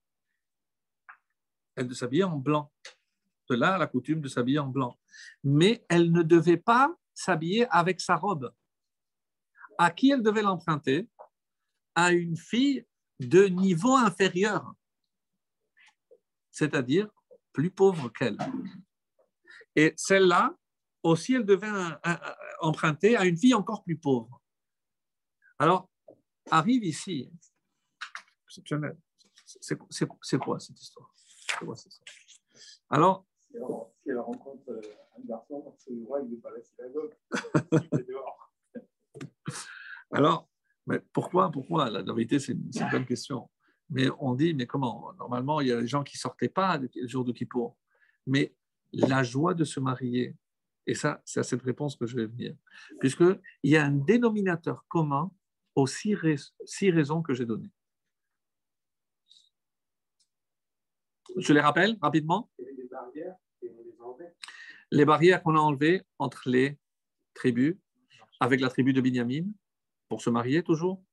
Elle 1.76 1.86
devait 1.86 1.96
s'habiller 1.96 2.24
en 2.24 2.38
blanc. 2.38 2.72
De 3.50 3.56
là, 3.56 3.78
la 3.78 3.88
coutume 3.88 4.22
de 4.22 4.28
s'habiller 4.28 4.60
en 4.60 4.68
blanc. 4.68 4.98
Mais 5.44 5.86
elle 5.90 6.12
ne 6.12 6.22
devait 6.22 6.58
pas 6.58 6.96
s'habiller 7.14 7.68
avec 7.70 8.02
sa 8.02 8.16
robe. 8.16 8.54
À 9.78 9.92
qui 9.92 10.12
elle 10.12 10.24
devait 10.24 10.42
l'emprunter? 10.42 11.10
À 11.96 12.12
une 12.12 12.38
fille 12.38 12.86
de 13.20 13.46
niveau 13.46 13.96
inférieur, 13.96 14.74
c'est-à-dire 16.52 17.10
plus 17.54 17.72
pauvre 17.72 18.10
qu'elle. 18.10 18.38
Et 19.76 19.94
celle-là, 19.96 20.56
aussi, 21.04 21.34
elle 21.34 21.46
devait 21.46 21.72
emprunter 22.60 23.16
à 23.16 23.26
une 23.26 23.38
fille 23.38 23.54
encore 23.54 23.84
plus 23.84 23.98
pauvre. 23.98 24.42
Alors, 25.60 25.90
arrive 26.52 26.84
ici, 26.84 27.32
exceptionnel. 28.46 28.98
C'est 29.62 30.38
quoi 30.40 30.60
cette 30.60 30.80
histoire? 30.82 31.14
Alors, 32.90 33.26
si 33.52 34.10
elle 34.10 34.20
rencontre 34.20 34.70
euh, 34.70 34.82
un 35.18 35.22
garçon, 35.26 35.76
c'est 35.78 35.94
vrai 36.08 36.22
qu'il 36.22 36.32
n'est 36.32 36.38
pas 36.38 36.52
la 36.52 38.00
dehors. 38.04 38.54
Alors, 40.12 40.50
mais 40.88 41.02
pourquoi, 41.12 41.52
pourquoi? 41.52 41.90
La 41.90 42.02
vérité, 42.02 42.40
c'est 42.40 42.54
une, 42.54 42.72
bonne 42.92 43.06
question. 43.06 43.50
Mais 43.90 44.08
on 44.20 44.36
dit, 44.36 44.54
mais 44.54 44.66
comment? 44.66 45.14
Normalement, 45.20 45.60
il 45.60 45.68
y 45.68 45.72
a 45.72 45.82
des 45.82 45.88
gens 45.88 46.04
qui 46.04 46.16
ne 46.16 46.20
sortaient 46.20 46.50
pas 46.50 46.78
le 46.78 47.08
jour 47.08 47.26
de 47.26 47.34
Kippour. 47.34 47.78
Mais 48.26 48.56
la 48.94 49.22
joie 49.22 49.54
de 49.54 49.66
se 49.66 49.82
marier, 49.82 50.36
et 50.86 50.96
ça, 50.96 51.22
c'est 51.26 51.42
à 51.42 51.44
cette 51.44 51.62
réponse 51.62 51.98
que 51.98 52.06
je 52.06 52.16
vais 52.16 52.26
venir, 52.26 52.56
puisqu'il 53.02 53.40
y 53.70 53.76
a 53.76 53.86
un 53.86 53.92
dénominateur 53.92 54.86
commun 54.88 55.30
aux 55.76 55.88
six, 55.88 56.16
raisons 56.16 57.22
que 57.22 57.34
j'ai 57.34 57.46
données. 57.46 57.72
Je 61.36 61.54
les 61.54 61.60
rappelle 61.60 61.98
rapidement. 62.02 62.50
Les 64.90 65.04
barrières 65.04 65.44
qu'on 65.44 65.56
a 65.56 65.60
enlevées 65.60 66.02
entre 66.18 66.50
les 66.50 66.78
tribus, 67.34 67.76
avec 68.40 68.62
la 68.62 68.70
tribu 68.70 68.94
de 68.94 69.02
Binyamin, 69.02 69.46
pour 70.08 70.22
se 70.22 70.30
marier 70.30 70.64
toujours? 70.64 71.04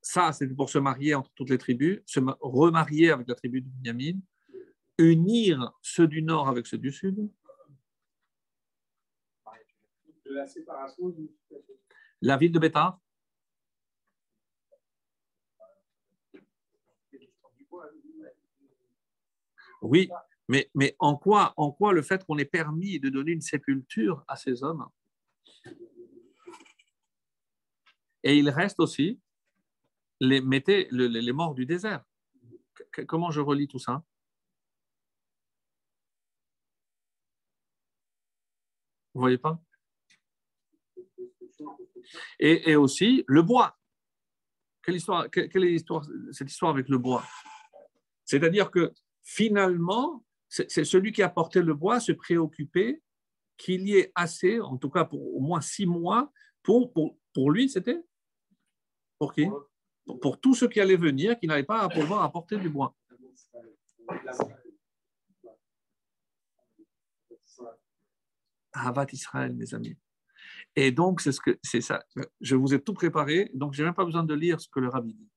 Ça, 0.00 0.32
c'est 0.32 0.46
pour 0.48 0.68
se 0.68 0.78
marier 0.78 1.14
entre 1.14 1.32
toutes 1.34 1.50
les 1.50 1.58
tribus, 1.58 2.02
se 2.06 2.20
remarier 2.40 3.10
avec 3.10 3.26
la 3.26 3.34
tribu 3.34 3.62
de 3.62 3.68
Binyamin, 3.68 4.20
unir 4.98 5.72
ceux 5.82 6.06
du 6.06 6.22
nord 6.22 6.48
avec 6.48 6.66
ceux 6.66 6.78
du 6.78 6.92
sud? 6.92 7.28
La 12.20 12.36
ville 12.36 12.52
de 12.52 12.58
Bétar. 12.58 13.00
Oui, 19.80 20.08
mais, 20.48 20.70
mais 20.74 20.96
en, 20.98 21.16
quoi, 21.16 21.52
en 21.56 21.70
quoi 21.70 21.92
le 21.92 22.02
fait 22.02 22.24
qu'on 22.24 22.38
ait 22.38 22.44
permis 22.44 22.98
de 23.00 23.10
donner 23.10 23.32
une 23.32 23.40
sépulture 23.40 24.24
à 24.28 24.36
ces 24.36 24.62
hommes? 24.62 24.86
Et 28.24 28.38
il 28.38 28.48
reste 28.48 28.80
aussi 28.80 29.20
les, 30.18 30.40
mettez, 30.40 30.88
les 30.90 31.32
morts 31.32 31.54
du 31.54 31.66
désert. 31.66 32.02
Comment 33.06 33.30
je 33.30 33.40
relis 33.40 33.68
tout 33.68 33.78
ça? 33.78 34.02
Vous 39.12 39.20
voyez 39.20 39.38
pas? 39.38 39.60
Et, 42.38 42.74
aussi 42.76 43.24
le 43.28 43.42
bois. 43.42 43.78
Quelle, 44.82 44.96
histoire, 44.96 45.30
quelle, 45.30 45.64
est 45.64 45.84
cette 46.32 46.50
histoire 46.50 46.72
avec 46.72 46.88
le 46.88 46.98
bois? 46.98 47.24
C'est-à-dire 48.24 48.70
que 48.70 48.92
finalement, 49.22 50.24
c'est, 50.48 50.84
celui 50.84 51.12
qui 51.12 51.22
a 51.22 51.28
porté 51.28 51.62
le 51.62 51.74
bois 51.74 52.00
se 52.00 52.12
préoccupait 52.12 53.02
qu'il 53.56 53.88
y 53.88 53.96
ait 53.96 54.12
assez, 54.14 54.60
en 54.60 54.78
tout 54.78 54.90
cas 54.90 55.04
pour 55.04 55.36
au 55.36 55.40
moins 55.40 55.60
six 55.60 55.86
mois, 55.86 56.32
pour, 56.62 56.92
pour, 56.92 57.18
pour 57.32 57.50
lui, 57.50 57.68
c'était 57.68 58.02
pour 59.18 59.32
qui? 59.32 59.48
Pour, 60.20 60.40
tous 60.40 60.54
ceux 60.54 60.68
qui 60.68 60.80
allaient 60.80 60.96
venir, 60.96 61.38
qui 61.38 61.46
n'avaient 61.46 61.62
pas 61.62 61.80
à 61.80 61.88
pouvoir 61.88 62.22
apporter 62.22 62.58
du 62.58 62.68
bois. 62.68 62.94
Havat 68.72 69.06
Israël, 69.12 69.54
mes 69.54 69.72
amis. 69.74 69.96
Et 70.76 70.90
donc, 70.90 71.20
c'est 71.20 71.32
ce 71.32 71.80
ça. 71.80 72.04
Je 72.40 72.56
vous 72.56 72.74
ai 72.74 72.82
tout 72.82 72.94
préparé, 72.94 73.50
donc 73.54 73.72
je 73.74 73.82
n'ai 73.82 73.86
même 73.86 73.94
pas 73.94 74.04
besoin 74.04 74.24
de 74.24 74.34
lire 74.34 74.60
ce 74.60 74.68
que 74.68 74.80
le 74.80 74.88
rabbi 74.88 75.14
dit. 75.14 75.30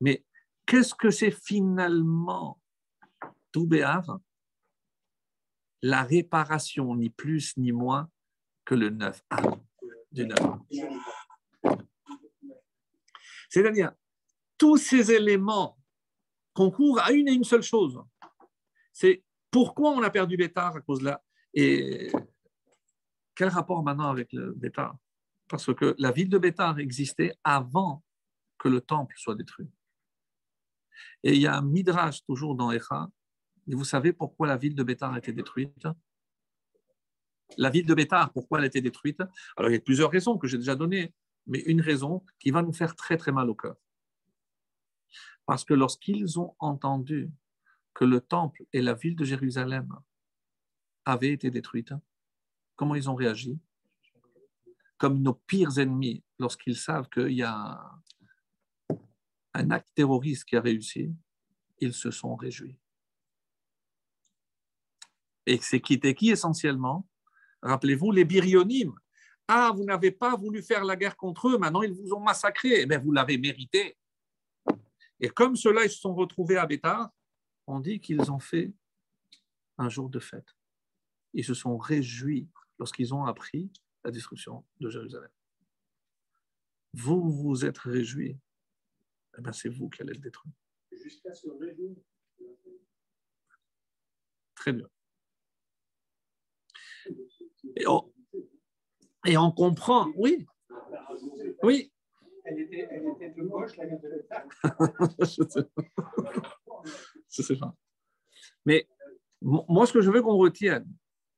Mais 0.00 0.24
qu'est-ce 0.66 0.94
que 0.94 1.10
c'est 1.10 1.30
finalement 1.30 2.60
tout 3.52 3.66
béave 3.66 4.18
La 5.82 6.02
réparation, 6.02 6.96
ni 6.96 7.10
plus 7.10 7.56
ni 7.56 7.72
moins 7.72 8.10
que 8.64 8.74
le 8.74 8.88
neuf 8.90 9.22
du 10.12 10.26
neuf. 10.26 10.40
C'est-à-dire, 13.50 13.92
tous 14.56 14.78
ces 14.78 15.12
éléments 15.12 15.76
concourent 16.54 17.00
à 17.00 17.12
une 17.12 17.28
et 17.28 17.32
une 17.32 17.44
seule 17.44 17.62
chose. 17.62 18.00
C'est 18.92 19.22
pourquoi 19.50 19.90
on 19.90 20.02
a 20.02 20.10
perdu 20.10 20.36
Bétar 20.36 20.76
à 20.76 20.80
cause 20.80 21.00
de 21.00 21.06
là. 21.06 21.22
Et 21.52 22.10
quel 23.34 23.48
rapport 23.48 23.82
maintenant 23.82 24.08
avec 24.08 24.32
le 24.32 24.52
Bétar 24.52 24.96
Parce 25.48 25.74
que 25.74 25.94
la 25.98 26.12
ville 26.12 26.28
de 26.28 26.38
Bétar 26.38 26.78
existait 26.78 27.34
avant 27.42 28.04
que 28.58 28.68
le 28.68 28.80
temple 28.80 29.14
soit 29.18 29.34
détruit. 29.34 29.68
Et 31.22 31.34
il 31.34 31.40
y 31.40 31.46
a 31.46 31.56
un 31.56 31.62
midrash 31.62 32.22
toujours 32.24 32.54
dans 32.54 32.70
Echa. 32.70 33.08
Et 33.66 33.74
vous 33.74 33.84
savez 33.84 34.12
pourquoi 34.12 34.46
la 34.46 34.56
ville 34.56 34.74
de 34.74 34.82
Bétar 34.82 35.12
a 35.12 35.18
été 35.18 35.32
détruite? 35.32 35.88
La 37.56 37.70
ville 37.70 37.86
de 37.86 37.94
Bétar, 37.94 38.32
pourquoi 38.32 38.58
elle 38.58 38.64
a 38.64 38.66
été 38.68 38.80
détruite? 38.80 39.20
Alors 39.56 39.70
il 39.70 39.74
y 39.74 39.76
a 39.76 39.80
plusieurs 39.80 40.10
raisons 40.10 40.38
que 40.38 40.46
j'ai 40.46 40.58
déjà 40.58 40.76
données 40.76 41.12
mais 41.50 41.58
une 41.66 41.80
raison 41.80 42.24
qui 42.38 42.52
va 42.52 42.62
nous 42.62 42.72
faire 42.72 42.96
très 42.96 43.16
très 43.16 43.32
mal 43.32 43.50
au 43.50 43.54
cœur. 43.54 43.76
Parce 45.44 45.64
que 45.64 45.74
lorsqu'ils 45.74 46.38
ont 46.38 46.54
entendu 46.60 47.30
que 47.92 48.04
le 48.04 48.20
temple 48.20 48.64
et 48.72 48.80
la 48.80 48.94
ville 48.94 49.16
de 49.16 49.24
Jérusalem 49.24 49.92
avaient 51.04 51.32
été 51.32 51.50
détruites, 51.50 51.92
comment 52.76 52.94
ils 52.94 53.10
ont 53.10 53.16
réagi? 53.16 53.58
Comme 54.96 55.20
nos 55.22 55.34
pires 55.34 55.78
ennemis, 55.78 56.22
lorsqu'ils 56.38 56.76
savent 56.76 57.08
qu'il 57.08 57.32
y 57.32 57.42
a 57.42 57.80
un 59.54 59.70
acte 59.72 59.90
terroriste 59.94 60.44
qui 60.44 60.56
a 60.56 60.60
réussi, 60.60 61.12
ils 61.80 61.94
se 61.94 62.12
sont 62.12 62.36
réjouis. 62.36 62.78
Et 65.46 65.58
c'est 65.58 65.80
qui 65.80 65.98
qui 65.98 66.30
essentiellement 66.30 67.08
Rappelez-vous 67.62 68.12
les 68.12 68.24
Birionymes, 68.24 68.94
ah, 69.52 69.72
vous 69.74 69.82
n'avez 69.82 70.12
pas 70.12 70.36
voulu 70.36 70.62
faire 70.62 70.84
la 70.84 70.94
guerre 70.94 71.16
contre 71.16 71.48
eux, 71.48 71.58
maintenant 71.58 71.82
ils 71.82 71.92
vous 71.92 72.12
ont 72.12 72.20
massacré. 72.20 72.86
Eh 72.88 72.96
vous 72.98 73.10
l'avez 73.10 73.36
mérité. 73.36 73.98
Et 75.18 75.28
comme 75.28 75.56
cela, 75.56 75.84
ils 75.84 75.90
se 75.90 75.98
sont 75.98 76.14
retrouvés 76.14 76.56
à 76.56 76.66
Bétar, 76.66 77.10
on 77.66 77.80
dit 77.80 77.98
qu'ils 77.98 78.30
ont 78.30 78.38
fait 78.38 78.72
un 79.76 79.88
jour 79.88 80.08
de 80.08 80.20
fête. 80.20 80.56
Ils 81.32 81.44
se 81.44 81.54
sont 81.54 81.76
réjouis 81.78 82.48
lorsqu'ils 82.78 83.12
ont 83.12 83.24
appris 83.24 83.72
la 84.04 84.12
destruction 84.12 84.64
de 84.78 84.88
Jérusalem. 84.88 85.30
Vous 86.94 87.28
vous 87.32 87.64
êtes 87.64 87.78
réjouis, 87.78 88.38
eh 89.36 89.42
bien 89.42 89.52
c'est 89.52 89.68
vous 89.68 89.88
qui 89.90 90.02
allez 90.02 90.14
le 90.14 90.20
détruire. 90.20 90.54
Jusqu'à 90.92 91.34
se 91.34 91.48
réjouir. 91.48 91.96
Très 94.54 94.72
bien. 94.72 94.88
Et 97.74 97.86
on, 97.88 98.12
et 99.26 99.36
on 99.36 99.50
comprend, 99.50 100.10
oui. 100.16 100.46
Oui. 101.62 101.92
Elle 102.44 102.60
était, 102.60 102.88
elle 102.90 103.06
était 103.08 103.30
de 103.30 103.42
gauche, 103.42 103.76
la 103.76 103.86
de 103.86 104.26
Je 107.30 107.42
sais 107.42 107.56
pas. 107.56 107.74
Mais 108.64 108.88
moi, 109.42 109.86
ce 109.86 109.92
que 109.92 110.00
je 110.00 110.10
veux 110.10 110.22
qu'on 110.22 110.36
retienne, 110.36 110.86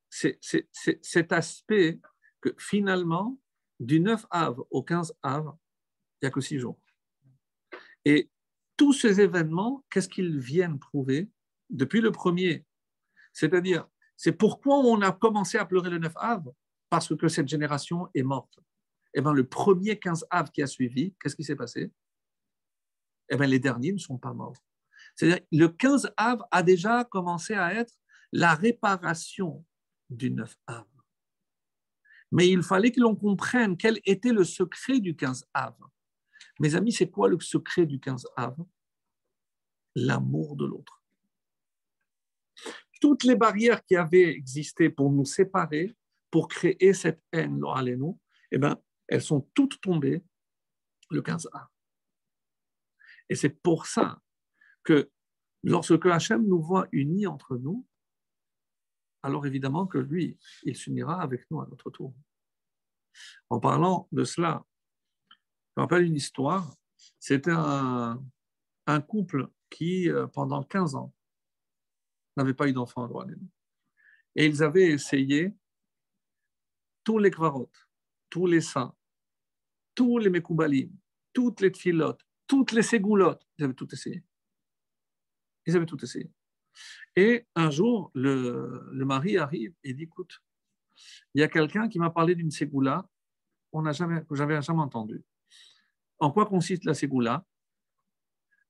c'est 0.09 0.39
cet 0.41 1.33
aspect 1.33 2.01
que 2.41 2.55
finalement, 2.59 3.39
du 3.81 4.01
9 4.01 4.27
av 4.31 4.63
au 4.71 4.83
15 4.83 5.15
av, 5.23 5.57
il 6.21 6.25
n'y 6.25 6.29
a 6.29 6.31
que 6.31 6.41
six 6.41 6.59
jours. 6.59 6.79
Et 8.05 8.31
tous 8.77 8.93
ces 8.93 9.21
événements, 9.21 9.85
qu'est-ce 9.91 10.09
qu'ils 10.09 10.39
viennent 10.39 10.79
prouver 10.79 11.31
depuis 11.71 12.01
le 12.01 12.13
premier? 12.13 12.65
C'est-à-dire, 13.33 13.87
c'est 14.17 14.33
pourquoi 14.33 14.77
on 14.79 15.01
a 15.03 15.13
commencé 15.13 15.59
à 15.59 15.65
pleurer 15.65 15.91
le 15.91 15.99
9 15.99 16.13
av 16.17 16.53
parce 16.93 17.17
que 17.17 17.27
cette 17.29 17.49
génération 17.49 18.11
est 18.15 18.23
morte. 18.23 18.59
Eh 19.15 19.23
bien, 19.23 19.33
le 19.33 19.49
premier 19.49 19.99
15 19.99 20.27
Av 20.29 20.51
qui 20.51 20.61
a 20.61 20.67
suivi, 20.67 21.15
qu'est-ce 21.19 21.35
qui 21.35 21.43
s'est 21.43 21.57
passé? 21.57 21.91
Eh 23.31 23.37
bien, 23.39 23.47
les 23.47 23.59
derniers 23.59 23.95
ne 23.95 23.99
sont 23.99 24.19
pas 24.19 24.35
morts. 24.35 24.63
C'est-à-dire, 25.17 25.43
le 25.53 25.69
15 25.69 26.13
Av 26.19 26.43
a 26.51 26.63
déjà 26.63 27.05
commencé 27.05 27.55
à 27.55 27.73
être 27.73 27.95
la 28.31 28.55
réparation 28.55 29.65
du 30.11 30.33
9 30.33 30.55
Av. 30.67 30.85
Mais 32.31 32.51
il 32.51 32.63
fallait 32.63 32.93
que 32.93 33.01
l'on 33.01 33.17
comprenne 33.17 33.79
quel 33.79 33.99
était 34.05 34.35
le 34.35 34.45
secret 34.45 35.01
du 35.01 35.17
15 35.17 35.47
Av. 35.55 35.75
Mes 36.61 36.75
amis, 36.75 36.93
c'est 36.93 37.11
quoi 37.11 37.27
le 37.27 37.41
secret 37.41 37.87
du 37.87 38.01
15 38.01 38.27
Av? 38.37 38.55
L'amour 39.95 40.57
de 40.57 40.67
l'autre. 40.67 41.03
Toutes 43.01 43.25
les 43.25 43.37
barrières 43.37 43.83
qui 43.83 43.97
avaient 43.97 44.29
existé 44.29 44.91
pour 44.91 45.11
nous 45.11 45.25
séparer 45.25 45.97
pour 46.33 46.49
créer 46.49 46.95
cette 46.95 47.23
haine, 47.31 47.59
nous, 47.59 48.19
eh 48.51 48.59
ben, 48.59 48.77
elles 49.07 49.23
sont 49.23 49.43
toutes 49.55 49.81
tombées 49.83 50.25
le 51.11 51.21
15A. 51.21 51.69
Et 53.29 53.35
c'est 53.35 53.51
pour 53.51 53.87
ça 53.87 54.21
que 54.83 55.11
lorsque 55.63 56.05
Hachem 56.07 56.47
nous 56.47 56.61
voit 56.61 56.89
unis 56.91 57.27
entre 57.27 57.59
nous, 57.59 57.87
alors 59.23 59.47
évidemment 59.47 59.87
que 59.87 59.99
lui, 59.99 60.39
il 60.65 60.75
s'unira 60.75 61.21
avec 61.21 61.49
nous 61.51 61.61
à 61.61 61.67
notre 61.67 61.91
tour. 61.91 62.15
En 63.51 63.61
parlant 63.61 64.09
de 64.11 64.25
cela, 64.25 64.65
je 65.31 65.37
me 65.77 65.83
rappelle 65.83 66.05
une 66.05 66.17
histoire. 66.17 66.75
C'était 67.19 67.53
un, 67.53 68.19
couple 69.07 69.49
qui, 69.69 70.09
euh, 70.09 70.27
pendant 70.27 70.63
15 70.63 70.95
ans, 70.95 71.15
n'avait 72.39 72.55
pas 72.55 72.69
eu 72.69 72.73
d'enfant 72.73 73.05
à 73.05 73.27
Et 74.35 74.47
ils 74.47 74.63
avaient 74.63 74.91
essayé 74.91 75.55
tous 77.05 77.19
les 77.19 77.31
kvarot, 77.31 77.71
tous 78.31 78.47
les 78.47 78.61
saints, 78.61 78.95
tous 79.95 80.19
les 80.19 80.31
mekoubalim, 80.31 80.91
toutes 81.33 81.61
les 81.61 81.73
tfilotes, 81.73 82.25
toutes 82.47 82.73
les 82.73 82.83
ségoulottes. 82.83 83.47
Ils 83.59 83.65
avaient 83.65 83.75
tout 83.75 83.93
essayé. 83.93 84.23
Ils 85.67 85.77
avaient 85.77 85.87
tout 85.87 86.03
essayé. 86.03 86.31
Et 87.17 87.47
un 87.55 87.71
jour, 87.71 88.11
le, 88.15 89.05
mari 89.05 89.37
arrive 89.37 89.75
et 89.85 89.93
dit 89.95 90.05
Écoute, 90.05 90.43
il 91.35 91.41
y 91.41 91.45
a 91.45 91.49
quelqu'un 91.49 91.89
qui 91.89 91.99
m'a 91.99 92.11
parlé 92.11 92.35
d'une 92.35 92.51
ségoula 92.51 93.09
on 93.73 93.91
jamais, 93.93 94.23
que 94.25 94.35
j'avais 94.35 94.61
jamais 94.61 94.81
entendu. 94.81 95.25
En 96.19 96.31
quoi 96.31 96.47
consiste 96.47 96.85
la 96.85 96.95
ségoula? 96.95 97.45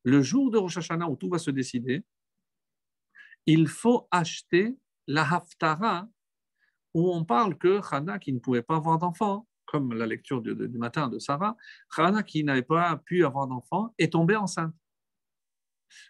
Le 0.04 0.22
jour 0.22 0.50
de 0.50 0.58
Rosh 0.58 0.78
Hashanah 0.78 1.08
où 1.08 1.16
tout 1.16 1.28
va 1.28 1.38
se 1.38 1.50
décider, 1.50 2.04
il 3.46 3.68
faut 3.68 4.08
acheter 4.10 4.76
la 5.06 5.28
haftara 5.34 6.08
où 6.94 7.12
on 7.12 7.24
parle 7.24 7.56
que 7.56 7.80
Hana, 7.90 8.18
qui 8.18 8.32
ne 8.32 8.38
pouvait 8.38 8.62
pas 8.62 8.76
avoir 8.76 8.98
d'enfant, 8.98 9.46
comme 9.64 9.94
la 9.94 10.06
lecture 10.06 10.42
du, 10.42 10.54
du, 10.54 10.78
matin 10.78 11.08
de 11.08 11.18
Sarah, 11.18 11.56
Hana, 11.96 12.22
qui 12.22 12.44
n'avait 12.44 12.62
pas 12.62 12.96
pu 12.96 13.24
avoir 13.24 13.46
d'enfant, 13.46 13.94
est 13.98 14.12
tombée 14.12 14.36
enceinte. 14.36 14.74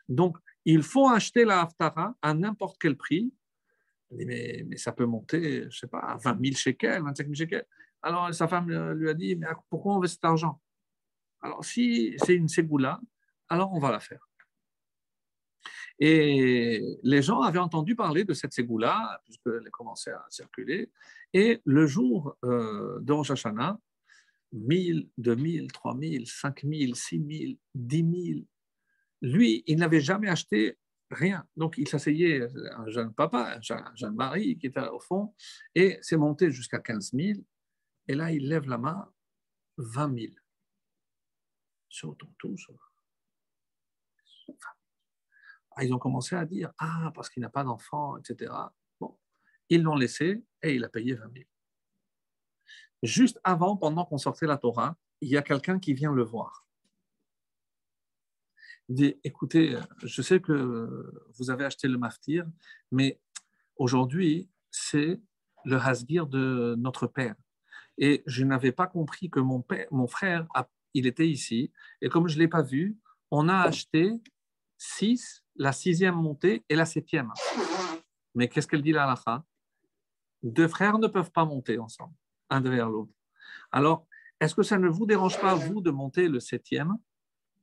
Donc, 0.08 0.36
il 0.64 0.82
faut 0.82 1.08
acheter 1.08 1.44
la 1.44 1.62
haftara 1.62 2.14
à 2.22 2.34
n'importe 2.34 2.76
quel 2.80 2.96
prix. 2.96 3.32
Mais, 4.10 4.64
mais, 4.66 4.76
ça 4.76 4.92
peut 4.92 5.06
monter, 5.06 5.70
je 5.70 5.78
sais 5.78 5.86
pas, 5.86 6.00
à 6.00 6.16
20 6.16 6.44
000 6.44 6.56
shekels, 6.56 7.02
25 7.02 7.24
000 7.24 7.34
shekels. 7.34 7.66
Alors 8.02 8.34
sa 8.34 8.48
femme 8.48 8.68
lui 8.92 9.08
a 9.08 9.14
dit, 9.14 9.36
mais 9.36 9.46
pourquoi 9.70 9.94
on 9.94 10.00
veut 10.00 10.08
cet 10.08 10.24
argent? 10.24 10.60
Alors 11.40 11.64
si 11.64 12.14
c'est 12.18 12.34
une 12.34 12.48
ségoula, 12.48 13.00
alors 13.48 13.72
on 13.72 13.78
va 13.78 13.92
la 13.92 14.00
faire. 14.00 14.28
Et 16.04 16.98
les 17.04 17.22
gens 17.22 17.42
avaient 17.42 17.60
entendu 17.60 17.94
parler 17.94 18.24
de 18.24 18.34
cette 18.34 18.52
ségoula, 18.52 19.20
puisqu'elle 19.22 19.70
commençait 19.70 20.10
à 20.10 20.26
circuler. 20.30 20.90
Et 21.32 21.60
le 21.64 21.86
jour 21.86 22.36
euh, 22.44 22.98
de 22.98 23.12
Rosh 23.12 23.30
Hashanah, 23.30 23.78
1000, 24.50 25.08
2000, 25.16 25.70
3000, 25.70 26.26
5000, 26.26 26.96
6000, 26.96 27.56
10 27.76 27.96
000, 28.32 28.40
lui, 29.20 29.62
il 29.68 29.78
n'avait 29.78 30.00
jamais 30.00 30.28
acheté 30.28 30.76
rien. 31.08 31.46
Donc, 31.56 31.78
il 31.78 31.86
s'asseyait, 31.86 32.48
un 32.72 32.88
jeune 32.88 33.14
papa, 33.14 33.58
un 33.58 33.94
jeune, 33.94 34.16
mari 34.16 34.58
qui 34.58 34.66
était 34.66 34.80
au 34.88 34.98
fond, 34.98 35.32
et 35.76 35.98
c'est 36.02 36.16
monté 36.16 36.50
jusqu'à 36.50 36.80
15 36.80 37.12
000. 37.12 37.38
Et 38.08 38.16
là, 38.16 38.32
il 38.32 38.48
lève 38.48 38.68
la 38.68 38.78
main, 38.78 39.08
20 39.76 40.18
000. 40.18 40.32
Sur 41.88 42.16
ton 42.16 42.26
tout, 42.38 42.56
ah, 45.76 45.84
ils 45.84 45.92
ont 45.92 45.98
commencé 45.98 46.36
à 46.36 46.44
dire 46.44 46.72
Ah, 46.78 47.12
parce 47.14 47.28
qu'il 47.30 47.42
n'a 47.42 47.48
pas 47.48 47.64
d'enfant, 47.64 48.16
etc. 48.18 48.52
Bon, 49.00 49.16
ils 49.68 49.82
l'ont 49.82 49.96
laissé 49.96 50.44
et 50.62 50.74
il 50.74 50.84
a 50.84 50.88
payé 50.88 51.14
20 51.14 51.32
000. 51.32 51.44
Juste 53.02 53.40
avant, 53.42 53.76
pendant 53.76 54.04
qu'on 54.04 54.18
sortait 54.18 54.46
la 54.46 54.58
Torah, 54.58 54.96
il 55.20 55.28
y 55.28 55.36
a 55.36 55.42
quelqu'un 55.42 55.78
qui 55.78 55.94
vient 55.94 56.12
le 56.12 56.22
voir. 56.22 56.66
Il 58.88 58.96
dit 58.96 59.20
Écoutez, 59.24 59.78
je 60.02 60.22
sais 60.22 60.40
que 60.40 61.12
vous 61.34 61.50
avez 61.50 61.64
acheté 61.64 61.88
le 61.88 61.98
maftir, 61.98 62.46
mais 62.90 63.20
aujourd'hui, 63.76 64.50
c'est 64.70 65.20
le 65.64 65.76
hasgir 65.76 66.26
de 66.26 66.74
notre 66.78 67.06
père. 67.06 67.34
Et 67.98 68.22
je 68.26 68.44
n'avais 68.44 68.72
pas 68.72 68.86
compris 68.86 69.30
que 69.30 69.40
mon, 69.40 69.62
père, 69.62 69.86
mon 69.90 70.06
frère, 70.06 70.46
il 70.94 71.06
était 71.06 71.28
ici. 71.28 71.72
Et 72.00 72.08
comme 72.08 72.28
je 72.28 72.36
ne 72.36 72.40
l'ai 72.40 72.48
pas 72.48 72.62
vu, 72.62 72.96
on 73.30 73.48
a 73.48 73.56
acheté 73.56 74.12
six 74.78 75.41
la 75.56 75.72
sixième 75.72 76.14
montée 76.14 76.64
et 76.68 76.74
la 76.74 76.84
septième. 76.84 77.32
Mais 78.34 78.48
qu'est-ce 78.48 78.66
qu'elle 78.66 78.82
dit 78.82 78.92
là, 78.92 79.06
la 79.06 79.44
Deux 80.42 80.68
frères 80.68 80.98
ne 80.98 81.06
peuvent 81.06 81.30
pas 81.30 81.44
monter 81.44 81.78
ensemble, 81.78 82.14
un 82.50 82.60
derrière 82.60 82.88
l'autre. 82.88 83.12
Alors, 83.70 84.06
est-ce 84.40 84.54
que 84.54 84.62
ça 84.62 84.78
ne 84.78 84.88
vous 84.88 85.06
dérange 85.06 85.40
pas, 85.40 85.54
vous, 85.54 85.80
de 85.80 85.90
monter 85.90 86.28
le 86.28 86.40
septième? 86.40 86.96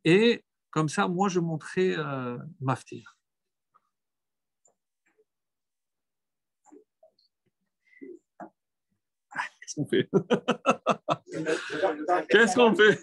Et 0.05 0.45
comme 0.71 0.89
ça, 0.89 1.07
moi, 1.07 1.29
je 1.29 1.39
monterai 1.39 1.95
euh, 1.97 2.37
Maftir. 2.61 3.17
Qu'est-ce 9.61 9.75
qu'on 9.75 9.85
fait? 9.85 10.09
Qu'est-ce 12.29 12.55
qu'on 12.55 12.75
fait? 12.75 12.99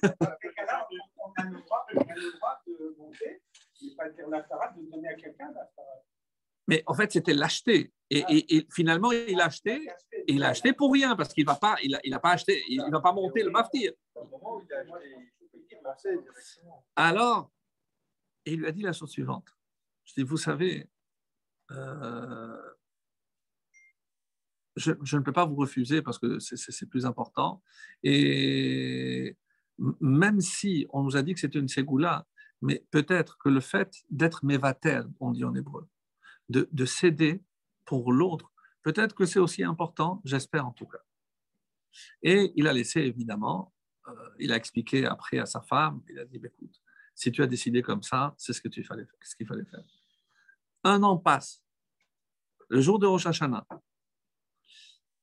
Mais 6.68 6.82
en 6.86 6.94
fait, 6.94 7.12
c'était 7.12 7.34
l'acheter. 7.34 7.92
Et, 8.10 8.66
finalement, 8.72 9.12
il 9.12 9.40
a 9.40 9.46
acheté. 9.46 9.88
il 10.26 10.42
a 10.42 10.48
acheté 10.48 10.72
pour 10.72 10.92
rien 10.92 11.16
parce 11.16 11.32
qu'il 11.32 11.46
va 11.46 11.54
pas, 11.54 11.76
il 11.82 11.94
a, 12.14 12.18
pas 12.18 12.30
acheté, 12.30 12.62
il, 12.68 12.82
va 12.90 13.00
pas 13.00 13.12
monter 13.12 13.42
le 13.42 13.50
maftir. 13.50 13.92
Alors, 16.96 17.50
il 18.44 18.60
lui 18.60 18.66
a 18.66 18.72
dit 18.72 18.82
la 18.82 18.92
chose 18.92 19.10
suivante. 19.10 19.48
Je 20.04 20.14
dis, 20.14 20.22
vous 20.22 20.36
savez, 20.36 20.88
euh, 21.72 22.56
je, 24.76 24.92
je, 25.02 25.16
ne 25.16 25.22
peux 25.22 25.32
pas 25.32 25.46
vous 25.46 25.56
refuser 25.56 26.02
parce 26.02 26.18
que 26.18 26.38
c'est 26.38 26.88
plus 26.88 27.06
important. 27.06 27.62
Et 28.02 29.36
même 29.78 30.40
si 30.40 30.86
on 30.90 31.02
nous 31.02 31.16
a 31.16 31.22
dit 31.22 31.34
que 31.34 31.40
c'était 31.40 31.58
une 31.58 31.68
ségoula, 31.68 32.24
mais 32.62 32.84
peut-être 32.90 33.38
que 33.38 33.48
le 33.48 33.60
fait 33.60 34.04
d'être 34.10 34.44
mévatel, 34.44 35.06
on 35.20 35.32
dit 35.32 35.44
en 35.44 35.54
hébreu, 35.54 35.88
de, 36.48 36.84
céder 36.84 37.42
pour 37.84 38.12
l'autre, 38.12 38.52
peut-être 38.82 39.14
que 39.14 39.26
c'est 39.26 39.38
aussi 39.38 39.62
important, 39.64 40.22
j'espère 40.24 40.66
en 40.66 40.72
tout 40.72 40.86
cas. 40.86 41.02
Et 42.22 42.52
il 42.56 42.68
a 42.68 42.72
laissé 42.72 43.00
évidemment, 43.00 43.74
euh, 44.08 44.12
il 44.38 44.52
a 44.52 44.56
expliqué 44.56 45.06
après 45.06 45.38
à 45.38 45.46
sa 45.46 45.60
femme, 45.60 46.02
il 46.08 46.18
a 46.18 46.24
dit, 46.24 46.38
bah, 46.38 46.48
écoute, 46.48 46.80
si 47.14 47.32
tu 47.32 47.42
as 47.42 47.46
décidé 47.46 47.82
comme 47.82 48.02
ça, 48.02 48.34
c'est 48.36 48.52
ce 48.52 48.60
qu'il 48.60 48.84
fallait, 48.84 49.06
ce 49.22 49.34
qu'il 49.34 49.46
fallait 49.46 49.64
faire. 49.64 49.84
Un 50.84 51.02
an 51.02 51.16
passe, 51.16 51.62
le 52.68 52.80
jour 52.80 52.98
de 52.98 53.06
Rosh 53.06 53.26
Hashanah, 53.26 53.66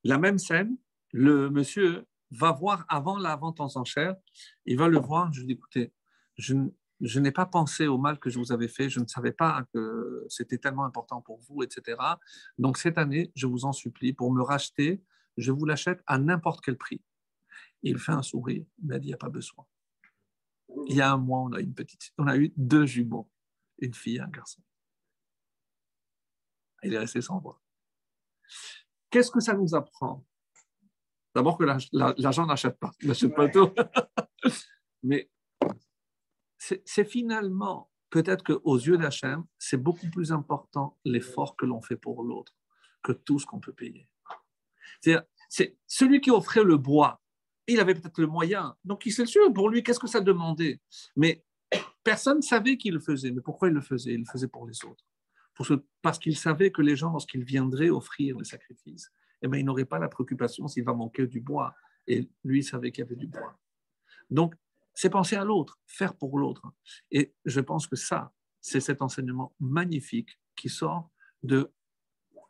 la 0.03 0.17
même 0.17 0.37
scène, 0.37 0.77
le 1.11 1.49
monsieur 1.49 2.05
va 2.31 2.51
voir 2.51 2.85
avant 2.89 3.17
la 3.17 3.35
vente 3.35 3.61
en 3.61 3.67
enchère, 3.75 4.15
il 4.65 4.77
va 4.77 4.87
le 4.87 4.97
voir, 4.97 5.31
je 5.31 5.41
lui 5.41 5.47
dis, 5.47 5.53
écoutez, 5.53 5.93
je, 6.35 6.55
je 7.03 7.19
n'ai 7.19 7.31
pas 7.31 7.45
pensé 7.45 7.85
au 7.85 7.97
mal 7.97 8.17
que 8.17 8.29
je 8.29 8.39
vous 8.39 8.53
avais 8.53 8.69
fait, 8.69 8.89
je 8.89 9.01
ne 9.01 9.07
savais 9.07 9.33
pas 9.33 9.65
que 9.73 10.25
c'était 10.29 10.57
tellement 10.57 10.85
important 10.85 11.21
pour 11.21 11.39
vous, 11.41 11.61
etc. 11.61 12.01
Donc 12.57 12.77
cette 12.77 12.97
année, 12.97 13.31
je 13.35 13.45
vous 13.45 13.65
en 13.65 13.73
supplie, 13.73 14.13
pour 14.13 14.31
me 14.31 14.41
racheter, 14.41 15.03
je 15.35 15.51
vous 15.51 15.65
l'achète 15.65 16.01
à 16.07 16.17
n'importe 16.17 16.63
quel 16.63 16.77
prix. 16.77 17.01
Il 17.81 17.99
fait 17.99 18.13
un 18.13 18.21
sourire, 18.21 18.65
il 18.81 18.87
m'a 18.87 18.99
dit, 18.99 19.07
il 19.07 19.09
n'y 19.09 19.13
a 19.13 19.17
pas 19.17 19.29
besoin. 19.29 19.65
Il 20.87 20.95
y 20.95 21.01
a 21.01 21.11
un 21.11 21.17
mois, 21.17 21.41
on 21.41 21.51
a, 21.51 21.59
une 21.59 21.73
petite, 21.73 22.13
on 22.17 22.25
a 22.27 22.37
eu 22.37 22.53
deux 22.55 22.85
jumeaux, 22.85 23.29
une 23.79 23.93
fille 23.93 24.15
et 24.15 24.21
un 24.21 24.29
garçon. 24.29 24.61
Il 26.83 26.93
est 26.93 26.99
resté 26.99 27.21
sans 27.21 27.39
voix. 27.39 27.61
Qu'est-ce 29.09 29.29
que 29.29 29.41
ça 29.41 29.53
nous 29.55 29.75
apprend? 29.75 30.25
D'abord 31.35 31.57
que 31.57 31.65
l'argent 31.65 32.45
n'achète 32.45 32.79
pas, 32.79 32.91
n'achète 33.03 33.35
pas 33.35 33.49
tout. 33.49 33.73
Mais 35.03 35.29
c'est 36.85 37.05
finalement, 37.05 37.91
peut-être 38.09 38.43
qu'aux 38.43 38.77
yeux 38.77 38.97
d'Hachem, 38.97 39.43
c'est 39.57 39.77
beaucoup 39.77 40.09
plus 40.09 40.31
important 40.31 40.97
l'effort 41.03 41.55
que 41.55 41.65
l'on 41.65 41.81
fait 41.81 41.97
pour 41.97 42.23
l'autre 42.23 42.55
que 43.03 43.11
tout 43.11 43.39
ce 43.39 43.45
qu'on 43.45 43.59
peut 43.59 43.73
payer. 43.73 44.07
C'est 45.49 45.77
celui 45.87 46.21
qui 46.21 46.31
offrait 46.31 46.63
le 46.63 46.77
bois, 46.77 47.21
il 47.67 47.79
avait 47.79 47.93
peut-être 47.93 48.19
le 48.19 48.27
moyen, 48.27 48.75
donc 48.83 49.05
il 49.05 49.11
s'est 49.11 49.25
sûr, 49.25 49.51
pour 49.53 49.69
lui, 49.69 49.83
qu'est-ce 49.83 49.99
que 49.99 50.07
ça 50.07 50.21
demandait? 50.21 50.79
Mais 51.15 51.43
personne 52.03 52.37
ne 52.37 52.41
savait 52.41 52.77
qu'il 52.77 52.93
le 52.93 52.99
faisait. 52.99 53.31
Mais 53.31 53.41
pourquoi 53.41 53.67
il 53.67 53.73
le 53.73 53.81
faisait? 53.81 54.13
Il 54.13 54.19
le 54.19 54.25
faisait 54.25 54.47
pour 54.47 54.67
les 54.67 54.85
autres. 54.85 55.05
Parce 56.01 56.19
qu'il 56.19 56.35
savait 56.35 56.71
que 56.71 56.81
les 56.81 56.95
gens, 56.95 57.11
lorsqu'ils 57.11 57.43
viendraient 57.43 57.89
offrir 57.89 58.37
les 58.37 58.45
sacrifices, 58.45 59.11
eh 59.41 59.47
bien, 59.47 59.59
il 59.59 59.65
n'aurait 59.65 59.85
pas 59.85 59.99
la 59.99 60.07
préoccupation 60.07 60.67
s'il 60.67 60.83
va 60.83 60.93
manquer 60.93 61.27
du 61.27 61.41
bois. 61.41 61.75
Et 62.07 62.29
lui, 62.43 62.59
il 62.59 62.63
savait 62.63 62.91
qu'il 62.91 63.03
y 63.03 63.07
avait 63.07 63.15
du 63.15 63.27
bois. 63.27 63.57
Donc, 64.29 64.55
c'est 64.93 65.09
penser 65.09 65.35
à 65.35 65.43
l'autre, 65.43 65.79
faire 65.87 66.15
pour 66.15 66.37
l'autre. 66.37 66.63
Et 67.11 67.33
je 67.45 67.59
pense 67.59 67.87
que 67.87 67.95
ça, 67.95 68.31
c'est 68.61 68.79
cet 68.79 69.01
enseignement 69.01 69.53
magnifique 69.59 70.39
qui 70.55 70.69
sort 70.69 71.09
de 71.41 71.71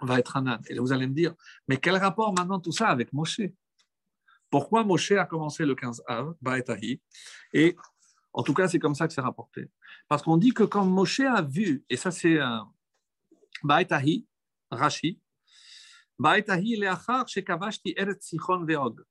va 0.01 0.19
être 0.19 0.37
un 0.37 0.47
âne. 0.47 0.61
Et 0.69 0.77
vous 0.79 0.91
allez 0.91 1.07
me 1.07 1.13
dire, 1.13 1.33
mais 1.67 1.77
quel 1.77 1.95
rapport 1.95 2.33
maintenant 2.33 2.59
tout 2.59 2.71
ça 2.71 2.89
avec 2.89 3.13
Moshe? 3.13 3.41
Pourquoi 4.49 4.83
Moshe 4.83 5.13
a 5.13 5.25
commencé 5.25 5.65
le 5.65 5.75
15 5.75 6.03
Av, 6.07 6.35
Baetahi 6.41 7.01
Et 7.53 7.75
en 8.33 8.43
tout 8.43 8.53
cas, 8.53 8.67
c'est 8.67 8.79
comme 8.79 8.95
ça 8.95 9.07
que 9.07 9.13
c'est 9.13 9.21
rapporté. 9.21 9.69
Parce 10.07 10.21
qu'on 10.21 10.37
dit 10.37 10.53
que 10.53 10.63
quand 10.63 10.85
Moshe 10.85 11.21
a 11.21 11.41
vu, 11.41 11.83
et 11.89 11.97
ça 11.97 12.11
c'est 12.11 12.39
un 12.39 12.69
Baetahi, 13.63 14.27
Rashi, 14.69 15.19
Baetahi 16.19 16.75
leachar 16.77 17.27
shekavashti 17.27 17.93
eret 17.97 18.21
sichon 18.21 18.65
veog. 18.65 19.01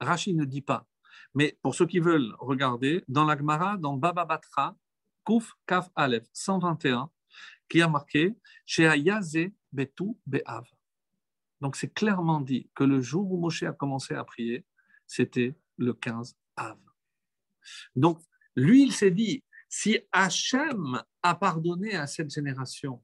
Rashi 0.00 0.34
ne 0.34 0.44
dit 0.44 0.62
pas. 0.62 0.86
Mais 1.36 1.58
pour 1.60 1.74
ceux 1.74 1.86
qui 1.86 2.00
veulent 2.00 2.34
regarder, 2.38 3.04
dans 3.08 3.26
la 3.26 3.36
Gemara, 3.36 3.76
dans 3.76 3.94
Baba 3.94 4.24
Batra, 4.24 4.74
Kuf 5.24 5.52
Kaf 5.66 5.90
Aleph 5.94 6.26
121, 6.32 7.10
qui 7.68 7.82
a 7.82 7.88
marqué 7.88 8.34
Sheayaze 8.64 9.50
Betu 9.70 10.16
Be'av. 10.26 10.64
Donc 11.60 11.76
c'est 11.76 11.92
clairement 11.92 12.40
dit 12.40 12.70
que 12.74 12.84
le 12.84 13.02
jour 13.02 13.30
où 13.30 13.38
Moshe 13.38 13.64
a 13.64 13.72
commencé 13.72 14.14
à 14.14 14.24
prier, 14.24 14.64
c'était 15.06 15.54
le 15.76 15.92
15 15.92 16.34
Av. 16.56 16.78
Donc 17.94 18.18
lui, 18.54 18.82
il 18.82 18.92
s'est 18.92 19.10
dit 19.10 19.44
si 19.68 19.98
Hachem 20.12 21.02
a 21.22 21.34
pardonné 21.34 21.96
à 21.96 22.06
cette 22.06 22.32
génération 22.32 23.02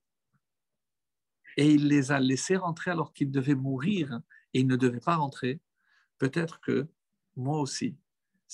et 1.58 1.70
il 1.70 1.88
les 1.88 2.12
a 2.12 2.18
laissés 2.18 2.56
rentrer 2.56 2.92
alors 2.92 3.12
qu'ils 3.12 3.30
devaient 3.30 3.54
mourir 3.54 4.22
et 4.54 4.60
ils 4.60 4.66
ne 4.66 4.76
devaient 4.76 5.00
pas 5.00 5.16
rentrer, 5.16 5.60
peut-être 6.16 6.60
que 6.60 6.88
moi 7.36 7.60
aussi. 7.60 7.98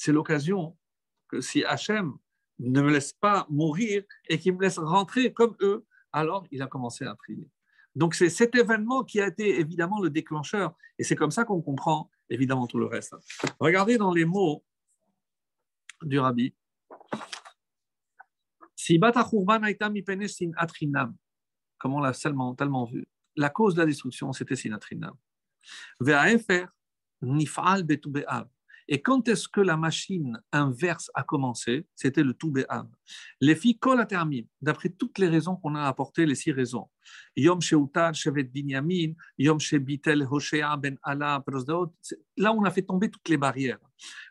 C'est 0.00 0.12
l'occasion 0.12 0.78
que 1.26 1.40
si 1.40 1.64
Hachem 1.64 2.16
ne 2.60 2.82
me 2.82 2.92
laisse 2.92 3.12
pas 3.12 3.48
mourir 3.50 4.04
et 4.28 4.38
qu'il 4.38 4.54
me 4.54 4.62
laisse 4.62 4.78
rentrer 4.78 5.32
comme 5.32 5.56
eux, 5.60 5.84
alors 6.12 6.46
il 6.52 6.62
a 6.62 6.68
commencé 6.68 7.04
à 7.04 7.16
prier. 7.16 7.50
Donc 7.96 8.14
c'est 8.14 8.30
cet 8.30 8.54
événement 8.54 9.02
qui 9.02 9.20
a 9.20 9.26
été 9.26 9.58
évidemment 9.58 10.00
le 10.00 10.08
déclencheur 10.08 10.76
et 11.00 11.02
c'est 11.02 11.16
comme 11.16 11.32
ça 11.32 11.44
qu'on 11.44 11.60
comprend 11.60 12.12
évidemment 12.30 12.68
tout 12.68 12.78
le 12.78 12.86
reste. 12.86 13.16
Regardez 13.58 13.98
dans 13.98 14.12
les 14.12 14.24
mots 14.24 14.64
du 16.02 16.20
rabbi. 16.20 16.54
Comme 21.78 21.94
on 21.94 21.98
l'a 21.98 22.12
tellement, 22.12 22.54
tellement 22.54 22.84
vu, 22.84 23.04
la 23.34 23.50
cause 23.50 23.74
de 23.74 23.80
la 23.80 23.86
destruction 23.86 24.32
c'était 24.32 24.54
sinatrinam. 24.54 25.16
nifal 27.20 27.84
et 28.90 29.02
quand 29.02 29.28
est-ce 29.28 29.48
que 29.48 29.60
la 29.60 29.76
machine 29.76 30.40
inverse 30.50 31.10
a 31.12 31.22
commencé? 31.22 31.86
C'était 31.94 32.22
le 32.22 32.32
tout 32.32 32.54
Les 33.38 33.54
filles 33.54 33.78
kol 33.78 34.06
d'après 34.62 34.88
toutes 34.88 35.18
les 35.18 35.28
raisons 35.28 35.56
qu'on 35.56 35.74
a 35.74 35.82
apportées, 35.82 36.24
les 36.24 36.34
six 36.34 36.52
raisons. 36.52 36.88
Yom 37.36 37.60
Sheutar, 37.60 38.14
Shevet 38.14 38.44
Binyamin, 38.44 39.12
Yom 39.36 39.60
Shebitel, 39.60 40.26
Hoshea, 40.30 40.74
Ben 40.78 40.96
Allah, 41.02 41.44
Là, 42.38 42.54
on 42.54 42.64
a 42.64 42.70
fait 42.70 42.82
tomber 42.82 43.10
toutes 43.10 43.28
les 43.28 43.36
barrières. 43.36 43.78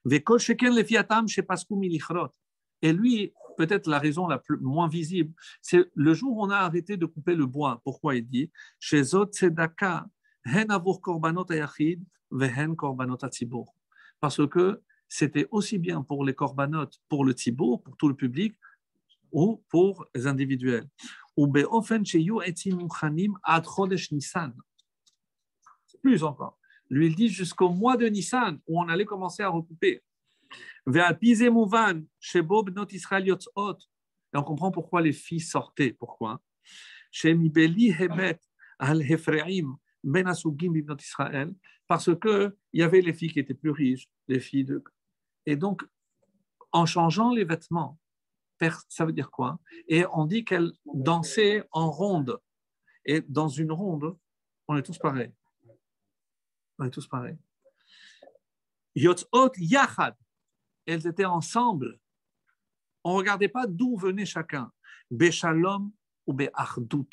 Vekol 0.03 0.39
Sheken, 0.39 0.73
les 0.73 0.83
fiatam, 0.83 1.27
Shepasku, 1.27 1.75
Milichrot. 1.75 2.31
Et 2.81 2.91
lui, 2.91 3.33
peut-être 3.57 3.87
la 3.87 3.99
raison 3.99 4.27
la 4.27 4.39
plus, 4.39 4.57
moins 4.57 4.87
visible, 4.87 5.33
c'est 5.61 5.87
le 5.93 6.13
jour 6.15 6.35
où 6.35 6.43
on 6.43 6.49
a 6.49 6.57
arrêté 6.57 6.97
de 6.97 7.05
couper 7.05 7.35
le 7.35 7.45
bois. 7.45 7.79
Pourquoi 7.83 8.15
il 8.15 8.27
dit? 8.27 8.51
Chez 8.79 9.03
Zot 9.03 9.27
Tzedaka, 9.27 10.07
Hen 10.45 10.71
avur 10.71 10.99
korbanot 11.01 11.51
ayachid, 11.51 12.03
vehen 12.31 12.75
korbanot 12.75 13.23
atzibur 13.23 13.76
parce 14.19 14.45
que 14.47 14.81
c'était 15.07 15.47
aussi 15.51 15.77
bien 15.77 16.01
pour 16.01 16.25
les 16.25 16.33
corbanotes, 16.33 16.99
pour 17.07 17.23
le 17.23 17.33
Thibaut, 17.33 17.77
pour 17.77 17.95
tout 17.97 18.07
le 18.07 18.15
public, 18.15 18.55
ou 19.31 19.63
pour 19.69 20.05
les 20.15 20.27
individuels. 20.27 20.87
Plus 26.01 26.23
encore. 26.23 26.57
Lui, 26.89 27.07
il 27.07 27.15
dit 27.15 27.29
jusqu'au 27.29 27.69
mois 27.69 27.97
de 27.97 28.07
Nissan, 28.07 28.59
où 28.67 28.79
on 28.79 28.87
allait 28.87 29.05
commencer 29.05 29.43
à 29.43 29.49
recouper. 29.49 30.01
Et 34.33 34.37
on 34.37 34.43
comprend 34.43 34.71
pourquoi 34.71 35.01
les 35.01 35.11
filles 35.11 35.41
sortaient. 35.41 35.93
Pourquoi? 35.93 36.41
Ben 40.07 40.25
parce 41.87 42.09
qu'il 42.19 42.55
y 42.73 42.81
avait 42.81 43.01
les 43.01 43.13
filles 43.13 43.31
qui 43.31 43.39
étaient 43.39 43.53
plus 43.53 43.71
riches, 43.71 44.09
les 44.27 44.39
filles 44.39 44.63
de... 44.63 44.83
Et 45.45 45.55
donc, 45.55 45.83
en 46.71 46.85
changeant 46.85 47.31
les 47.31 47.43
vêtements, 47.43 47.99
ça 48.87 49.05
veut 49.05 49.11
dire 49.11 49.29
quoi? 49.29 49.59
Et 49.87 50.05
on 50.13 50.25
dit 50.25 50.45
qu'elles 50.45 50.71
dansaient 50.85 51.67
en 51.71 51.91
ronde. 51.91 52.39
Et 53.05 53.21
dans 53.21 53.49
une 53.49 53.71
ronde, 53.71 54.17
on 54.67 54.77
est 54.77 54.83
tous 54.83 54.97
pareils. 54.97 55.33
On 56.79 56.85
est 56.85 56.89
tous 56.89 57.07
pareils. 57.07 57.37
Yotzot 58.95 59.51
Yachad. 59.57 60.15
Elles 60.85 61.05
étaient 61.05 61.25
ensemble. 61.25 61.99
On 63.03 63.13
ne 63.13 63.17
regardait 63.17 63.49
pas 63.49 63.67
d'où 63.67 63.97
venait 63.97 64.25
chacun. 64.25 64.71
Béchalom 65.11 65.91
ou 66.25 66.33
Béachdout 66.33 67.09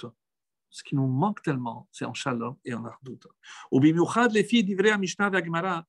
ce 0.75 0.83
qui 0.83 0.97
nous 0.97 1.07
manque 1.07 1.41
tellement, 1.41 1.89
c'est 1.93 2.05
en 2.05 2.15
shalom 2.15 2.57
et 2.65 2.75
en 2.75 2.85
arduta. 2.85 3.29
Au 3.71 3.79
bimiuchad, 3.79 4.33
les 4.33 4.43
filles 4.43 4.65
Mishnah 4.99 5.31
Vagmara, 5.31 5.87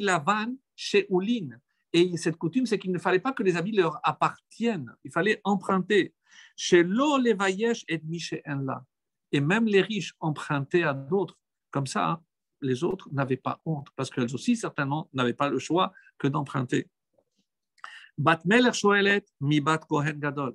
Lavan, 0.00 0.54
chez 0.76 1.08
Et 1.92 2.16
cette 2.16 2.36
coutume, 2.36 2.66
c'est 2.66 2.78
qu'il 2.78 2.92
ne 2.92 3.00
fallait 3.00 3.18
pas 3.18 3.32
que 3.32 3.42
les 3.42 3.56
habits 3.56 3.72
leur 3.72 3.98
appartiennent, 4.04 4.94
il 5.02 5.10
fallait 5.10 5.40
emprunter. 5.42 6.14
Chez 6.54 6.84
les 6.84 7.36
et 7.88 8.02
Et 9.32 9.40
même 9.40 9.66
les 9.66 9.80
riches 9.80 10.14
empruntaient 10.20 10.84
à 10.84 10.94
d'autres. 10.94 11.36
Comme 11.72 11.88
ça, 11.88 12.22
les 12.60 12.84
autres 12.84 13.08
n'avaient 13.10 13.36
pas 13.36 13.60
honte, 13.64 13.88
parce 13.96 14.08
qu'elles 14.08 14.32
aussi, 14.36 14.54
certainement, 14.54 15.10
n'avaient 15.12 15.34
pas 15.34 15.50
le 15.50 15.58
choix 15.58 15.92
que 16.16 16.28
d'emprunter. 16.28 16.88
Bat 18.16 18.42
mi 19.40 19.60
Bat 19.60 19.78
Kohen 19.78 20.20
Gadol. 20.20 20.54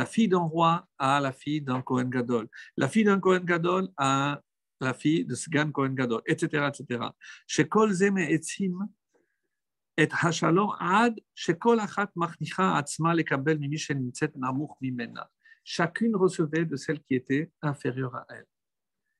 La 0.00 0.06
fille 0.06 0.28
d'un 0.28 0.38
roi 0.38 0.88
a 0.96 1.20
la 1.20 1.30
fille 1.30 1.60
d'un 1.60 1.82
Kohen 1.82 2.08
Gadol. 2.08 2.48
La 2.78 2.88
fille 2.88 3.04
d'un 3.04 3.20
Kohen 3.20 3.44
Gadol 3.44 3.90
a 3.98 4.40
la 4.80 4.94
fille 4.94 5.26
de 5.26 5.34
Sgan 5.34 5.72
Kohen 5.72 5.94
Gadol, 5.94 6.22
etc. 6.26 6.70
etc. 6.70 7.04
Chacune 7.46 7.92
recevait 16.16 16.64
de 16.64 16.76
celle 16.76 17.02
qui 17.02 17.14
était 17.14 17.52
inférieure 17.60 18.16
à 18.16 18.24
elle. 18.30 18.46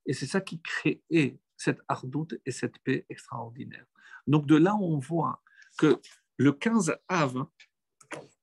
Et 0.07 0.14
c'est 0.14 0.24
ça 0.24 0.41
qui 0.41 0.62
créait 0.62 1.39
cette 1.59 1.83
ardoute 1.89 2.37
et 2.47 2.53
cette 2.53 2.78
paix 2.78 3.05
extraordinaire. 3.11 3.85
Donc 4.26 4.47
de 4.47 4.57
là, 4.57 4.74
on 4.76 4.99
voit 4.99 5.43
que 5.76 6.01
le 6.39 6.53
15 6.53 6.97
av, 7.07 7.45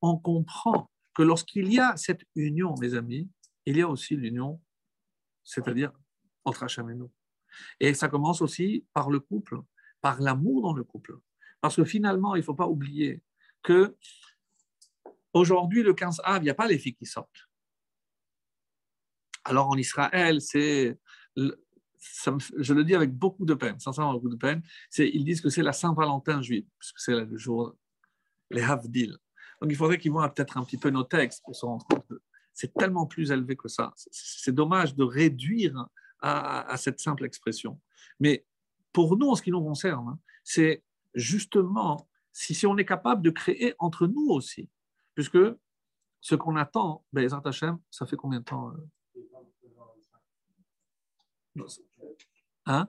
on 0.00 0.16
comprend 0.16 0.88
que 1.18 1.24
lorsqu'il 1.24 1.72
y 1.72 1.80
a 1.80 1.96
cette 1.96 2.24
union, 2.36 2.76
mes 2.80 2.94
amis, 2.94 3.28
il 3.66 3.76
y 3.76 3.82
a 3.82 3.88
aussi 3.88 4.14
l'union, 4.14 4.62
c'est-à-dire 5.42 5.90
entre 6.44 6.62
Hachem 6.62 6.88
et 6.90 6.94
nous. 6.94 7.10
Et 7.80 7.92
ça 7.92 8.08
commence 8.08 8.40
aussi 8.40 8.86
par 8.94 9.10
le 9.10 9.18
couple, 9.18 9.58
par 10.00 10.20
l'amour 10.20 10.62
dans 10.62 10.72
le 10.72 10.84
couple. 10.84 11.18
Parce 11.60 11.74
que 11.74 11.84
finalement, 11.84 12.36
il 12.36 12.38
ne 12.38 12.44
faut 12.44 12.54
pas 12.54 12.68
oublier 12.68 13.20
que 13.64 13.96
aujourd'hui, 15.32 15.82
le 15.82 15.92
15 15.92 16.20
av, 16.22 16.40
il 16.40 16.44
n'y 16.44 16.50
a 16.50 16.54
pas 16.54 16.68
les 16.68 16.78
filles 16.78 16.94
qui 16.94 17.06
sortent. 17.06 17.48
Alors 19.42 19.68
en 19.70 19.76
Israël, 19.76 20.40
c'est, 20.40 21.00
je 21.34 22.74
le 22.74 22.84
dis 22.84 22.94
avec 22.94 23.12
beaucoup 23.12 23.44
de 23.44 23.54
peine, 23.54 23.80
sincèrement 23.80 24.12
beaucoup 24.12 24.28
de 24.28 24.36
peine, 24.36 24.62
ils 24.96 25.24
disent 25.24 25.40
que 25.40 25.50
c'est 25.50 25.64
la 25.64 25.72
Saint-Valentin 25.72 26.42
juive, 26.42 26.68
parce 26.78 26.92
que 26.92 27.00
c'est 27.00 27.24
le 27.24 27.36
jour, 27.36 27.74
les 28.52 28.62
Havdil. 28.62 29.18
Donc 29.60 29.70
il 29.70 29.76
faudrait 29.76 29.98
qu'ils 29.98 30.12
voient 30.12 30.28
peut-être 30.28 30.56
un 30.56 30.64
petit 30.64 30.78
peu 30.78 30.90
nos 30.90 31.04
textes 31.04 31.42
pour 31.44 31.56
se 31.56 31.66
rendre 31.66 31.84
compte 31.86 32.06
que 32.06 32.20
c'est 32.54 32.74
tellement 32.74 33.06
plus 33.06 33.30
élevé 33.30 33.56
que 33.56 33.68
ça. 33.68 33.92
C'est 34.10 34.52
dommage 34.52 34.94
de 34.96 35.04
réduire 35.04 35.86
à, 36.20 36.76
cette 36.76 37.00
simple 37.00 37.24
expression. 37.24 37.80
Mais 38.18 38.44
pour 38.92 39.16
nous, 39.16 39.28
en 39.28 39.36
ce 39.36 39.42
qui 39.42 39.52
nous 39.52 39.62
concerne, 39.62 40.18
c'est 40.42 40.82
justement 41.14 42.08
si, 42.32 42.66
on 42.66 42.76
est 42.76 42.84
capable 42.84 43.22
de 43.22 43.30
créer 43.30 43.74
entre 43.78 44.06
nous 44.06 44.28
aussi, 44.30 44.68
puisque 45.14 45.38
ce 46.20 46.34
qu'on 46.34 46.56
attend, 46.56 47.04
ben, 47.12 47.28
Hachem, 47.44 47.78
ça 47.90 48.06
fait 48.06 48.16
combien 48.16 48.40
de 48.40 48.44
temps 48.44 48.72
euh? 51.56 51.64
hein? 52.66 52.88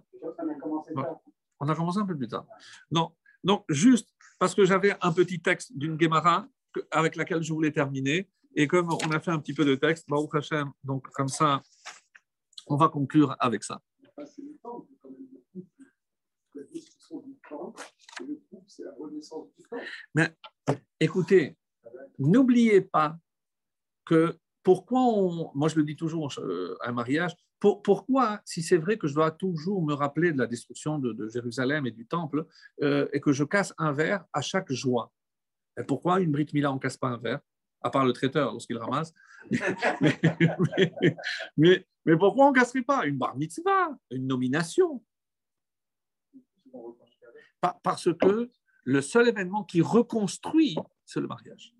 On 1.59 1.67
a 1.69 1.75
commencé 1.75 1.99
un 1.99 2.05
peu 2.05 2.17
plus 2.17 2.27
tard. 2.27 2.45
Non, 2.91 3.15
donc 3.43 3.65
juste 3.69 4.09
parce 4.39 4.55
que 4.55 4.65
j'avais 4.65 4.95
un 5.01 5.11
petit 5.11 5.39
texte 5.41 5.77
d'une 5.77 5.99
Gemara 5.99 6.47
avec 6.91 7.15
laquelle 7.15 7.41
je 7.41 7.53
voulais 7.53 7.71
terminer. 7.71 8.29
Et 8.55 8.67
comme 8.67 8.89
on 8.91 9.11
a 9.11 9.19
fait 9.19 9.31
un 9.31 9.39
petit 9.39 9.53
peu 9.53 9.65
de 9.65 9.75
texte, 9.75 10.09
Baruch 10.09 10.35
Hashem, 10.35 10.71
donc 10.83 11.07
comme 11.09 11.27
ça, 11.27 11.61
on 12.67 12.75
va 12.75 12.89
conclure 12.89 13.35
avec 13.39 13.63
ça. 13.63 13.81
Mais 20.15 20.35
écoutez, 20.99 21.57
n'oubliez 22.17 22.81
pas 22.81 23.17
que 24.05 24.37
pourquoi 24.63 25.01
on, 25.01 25.51
moi 25.55 25.69
je 25.69 25.75
le 25.75 25.83
dis 25.83 25.95
toujours 25.95 26.31
à 26.81 26.89
un 26.89 26.91
mariage, 26.91 27.35
pourquoi, 27.59 28.39
si 28.45 28.63
c'est 28.63 28.77
vrai 28.77 28.97
que 28.97 29.07
je 29.07 29.13
dois 29.13 29.31
toujours 29.31 29.83
me 29.83 29.93
rappeler 29.93 30.31
de 30.31 30.37
la 30.37 30.47
destruction 30.47 30.97
de, 30.97 31.27
Jérusalem 31.27 31.85
et 31.85 31.91
du 31.91 32.05
temple, 32.05 32.45
euh, 32.81 33.07
et 33.11 33.19
que 33.19 33.33
je 33.33 33.43
casse 33.43 33.73
un 33.77 33.91
verre 33.91 34.25
à 34.33 34.41
chaque 34.41 34.71
joie 34.71 35.11
Pourquoi 35.87 36.19
une 36.19 36.31
brite 36.31 36.53
Mila, 36.53 36.71
on 36.71 36.79
casse 36.79 36.97
pas 36.97 37.09
un 37.09 37.17
verre, 37.17 37.39
à 37.81 37.89
part 37.89 38.05
le 38.05 38.13
traiteur 38.13 38.51
lorsqu'il 38.51 38.77
ramasse? 38.77 39.13
Mais, 41.57 41.85
pourquoi 42.17 42.47
on 42.47 42.51
ne 42.51 42.55
casserait 42.55 42.81
pas 42.81 43.05
une 43.05 43.17
bar 43.17 43.37
mitzvah, 43.37 43.97
une 44.11 44.27
nomination? 44.27 45.03
Parce 47.83 48.13
que 48.13 48.51
le 48.83 49.01
seul 49.01 49.27
événement 49.27 49.63
qui 49.63 49.81
reconstruit, 49.81 50.75
c'est 51.05 51.19
le 51.19 51.27
mariage. 51.27 51.75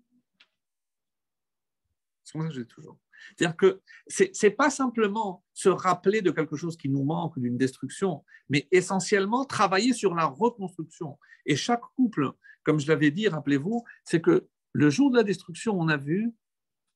C'est 2.22 2.38
comme 2.38 2.66
toujours. 2.66 2.98
C'est-à-dire 3.36 3.56
que 3.56 3.80
ce 4.08 4.24
n'est 4.46 4.52
pas 4.52 4.70
simplement 4.70 5.44
se 5.52 5.68
rappeler 5.68 6.22
de 6.22 6.30
quelque 6.30 6.56
chose 6.56 6.76
qui 6.76 6.88
nous 6.88 7.04
manque, 7.04 7.38
d'une 7.38 7.56
destruction, 7.56 8.24
mais 8.48 8.68
essentiellement 8.70 9.44
travailler 9.44 9.92
sur 9.92 10.14
la 10.14 10.26
reconstruction. 10.26 11.18
Et 11.46 11.56
chaque 11.56 11.82
couple, 11.96 12.32
comme 12.64 12.78
je 12.80 12.88
l'avais 12.88 13.10
dit, 13.10 13.28
rappelez-vous, 13.28 13.84
c'est 14.04 14.20
que 14.20 14.48
le 14.72 14.90
jour 14.90 15.10
de 15.10 15.16
la 15.16 15.22
destruction, 15.22 15.78
on 15.78 15.88
a 15.88 15.96
vu 15.96 16.32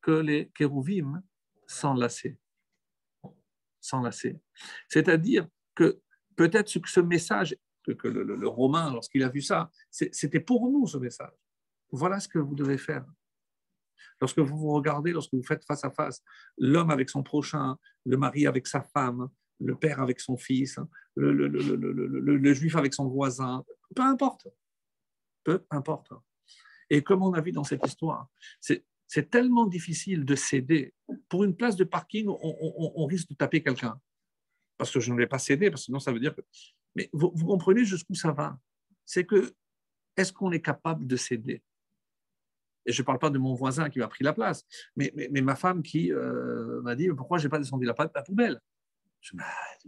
que 0.01 0.13
les 0.13 0.51
kérouvim 0.55 1.23
s'enlaçaient. 1.67 2.39
C'est-à-dire 4.89 5.49
que 5.75 6.01
peut-être 6.37 6.81
que 6.81 6.89
ce 6.89 7.01
message, 7.01 7.57
que, 7.83 8.09
le 8.09 8.49
Romain, 8.49 8.93
lorsqu'il 8.93 9.23
a 9.23 9.29
vu 9.29 9.43
ça, 9.43 9.71
c'était 9.91 10.41
pour 10.41 10.71
nous 10.71 10.87
ce 10.87 10.99
message. 10.99 11.33
Voilà 11.91 12.19
ce 12.21 12.29
que 12.29 12.39
vous 12.39 12.55
devez 12.55 12.79
faire. 12.79 13.05
Lorsque 14.21 14.39
vous 14.39 14.57
vous 14.57 14.73
regardez, 14.73 15.13
lorsque 15.13 15.35
vous 15.35 15.43
faites 15.43 15.65
face 15.65 15.85
à 15.85 15.91
face, 15.91 16.23
l'homme 16.59 16.91
avec 16.91 17.11
son 17.11 17.23
prochain, 17.23 17.77
le 18.05 18.17
mari 18.17 18.47
avec 18.47 18.67
sa 18.67 18.83
femme, 18.83 19.29
le 19.61 19.77
père 19.77 20.01
avec 20.01 20.21
son 20.21 20.37
fils, 20.37 20.79
le, 21.17 22.55
juif 22.55 22.77
avec 22.77 22.95
son 22.95 23.09
voisin, 23.09 23.65
peu 23.95 24.03
importe. 24.03 24.49
Peu 25.45 25.65
importe. 25.71 26.13
Et 26.91 27.03
comme 27.03 27.23
on 27.23 27.33
a 27.35 27.41
vu 27.41 27.53
dans 27.53 27.65
cette 27.65 27.85
histoire, 27.87 28.29
c'est 28.61 29.31
tellement 29.31 29.67
difficile 29.67 30.25
de 30.25 30.35
céder. 30.35 30.95
Pour 31.29 31.45
une 31.45 31.57
place 31.57 31.77
de 31.77 31.85
parking, 31.85 32.27
on, 32.29 33.07
risque 33.07 33.29
de 33.29 33.35
taper 33.35 33.63
quelqu'un. 33.63 34.01
Parce 34.77 34.91
que 34.91 35.01
je 35.01 35.13
ne 35.13 35.17
vais 35.17 35.27
pas 35.27 35.39
céder, 35.39 35.71
parce 35.71 35.83
que 35.83 35.87
sinon 35.87 36.01
ça 36.01 36.13
veut 36.13 36.21
dire 36.21 36.35
que... 36.35 36.43
Mais 36.97 37.11
vous 37.13 37.31
comprenez 37.31 37.85
jusqu'où 37.85 38.15
ça 38.15 38.33
va? 38.33 38.59
C'est 39.05 39.25
que, 39.25 39.55
est-ce 40.17 40.33
qu'on 40.33 40.53
est 40.53 40.61
capable 40.61 41.07
de 41.07 41.17
céder? 41.17 41.63
Et 42.87 42.93
je 42.93 43.03
ne 43.03 43.07
parle 43.07 43.19
pas 43.19 43.31
de 43.31 43.39
mon 43.39 43.55
voisin 43.55 43.89
qui 43.91 43.99
m'a 43.99 44.09
pris 44.09 44.25
la 44.25 44.33
place, 44.33 44.65
mais, 44.97 45.13
mais, 45.15 45.41
ma 45.41 45.57
femme 45.57 45.83
qui 45.83 46.13
euh, 46.13 46.83
m'a 46.83 46.95
dit 46.95 47.09
Pourquoi 47.09 47.39
je 47.39 47.45
n'ai 47.45 47.51
pas 47.51 47.59
descendu 47.59 47.87
la, 47.87 47.95
la 47.99 48.23
poubelle? 48.23 48.61
Je, 49.21 49.33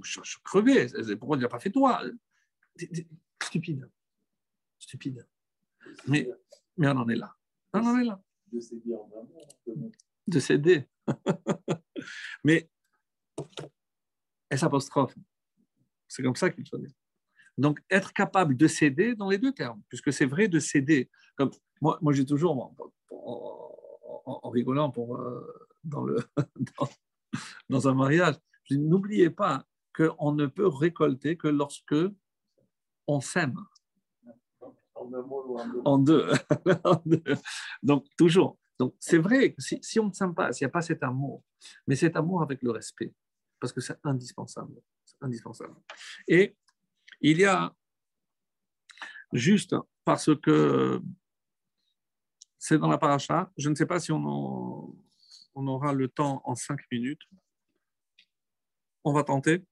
je, 0.02 0.20
je, 0.22 0.30
suis 0.30 0.40
crevé. 0.42 0.86
Pourquoi 1.18 1.36
tu 1.36 1.42
n'as 1.42 1.48
pas 1.48 1.58
fait 1.58 1.70
toi? 1.70 2.02
Stupide. 3.42 3.90
Stupide. 4.78 5.26
Mais, 6.06 6.28
mais 6.76 6.88
on 6.88 6.96
en 6.98 7.08
est 7.08 7.16
là. 7.16 7.34
On 7.72 7.86
en 7.86 7.98
est 7.98 8.04
là. 8.04 8.20
De 8.52 8.60
céder 8.60 8.94
en 8.94 9.10
amour. 9.18 9.92
De 10.26 10.40
céder. 10.40 10.88
mais 12.44 12.70
S 14.50 14.62
apostrophe. 14.62 15.14
C'est 16.08 16.22
comme 16.22 16.36
ça 16.36 16.50
qu'il 16.50 16.66
faut 16.68 16.78
dire. 16.78 16.90
Donc, 17.58 17.80
être 17.90 18.12
capable 18.12 18.56
de 18.56 18.66
céder 18.66 19.14
dans 19.14 19.30
les 19.30 19.38
deux 19.38 19.52
termes, 19.52 19.82
puisque 19.88 20.12
c'est 20.12 20.26
vrai 20.26 20.48
de 20.48 20.58
céder. 20.58 21.10
Comme 21.36 21.50
moi, 21.80 21.98
moi 22.00 22.12
j'ai 22.12 22.24
toujours, 22.24 22.74
en, 23.10 24.50
rigolant 24.50 24.90
pour, 24.90 25.16
euh, 25.16 25.68
dans, 25.84 26.02
le, 26.02 26.18
dans, 27.68 27.88
un 27.88 27.94
mariage, 27.94 28.36
n'oubliez 28.70 29.30
pas 29.30 29.66
qu'on 29.94 30.32
ne 30.32 30.46
peut 30.46 30.66
récolter 30.66 31.36
que 31.36 31.48
lorsque 31.48 31.94
on 33.06 33.20
s'aime. 33.20 33.56
En 35.84 35.98
deux. 35.98 36.32
Donc, 37.82 38.06
toujours. 38.16 38.58
Donc, 38.78 38.94
c'est 38.98 39.18
vrai 39.18 39.54
si, 39.58 39.78
si 39.82 40.00
on 40.00 40.08
ne 40.08 40.12
s'aime 40.12 40.34
pas, 40.34 40.52
s'il 40.52 40.66
n'y 40.66 40.70
a 40.70 40.72
pas 40.72 40.82
cet 40.82 41.02
amour, 41.02 41.42
mais 41.86 41.96
cet 41.96 42.16
amour 42.16 42.42
avec 42.42 42.62
le 42.62 42.72
respect, 42.72 43.14
parce 43.60 43.72
que 43.72 43.80
c'est 43.80 43.98
indispensable. 44.04 44.74
C'est 45.04 45.16
indispensable. 45.22 45.76
Et 46.26 46.56
il 47.20 47.38
y 47.38 47.44
a, 47.44 47.74
juste 49.32 49.74
parce 50.04 50.34
que 50.36 51.00
c'est 52.66 52.78
dans 52.78 52.88
la 52.88 52.98
paracha. 52.98 53.48
Je 53.56 53.70
ne 53.70 53.76
sais 53.76 53.86
pas 53.86 54.00
si 54.00 54.10
on, 54.10 54.92
aura 55.54 55.92
le 55.92 56.08
temps 56.08 56.42
en 56.44 56.56
cinq 56.56 56.80
minutes. 56.90 57.22
On 59.04 59.12
va 59.12 59.22
tenter. 59.22 59.62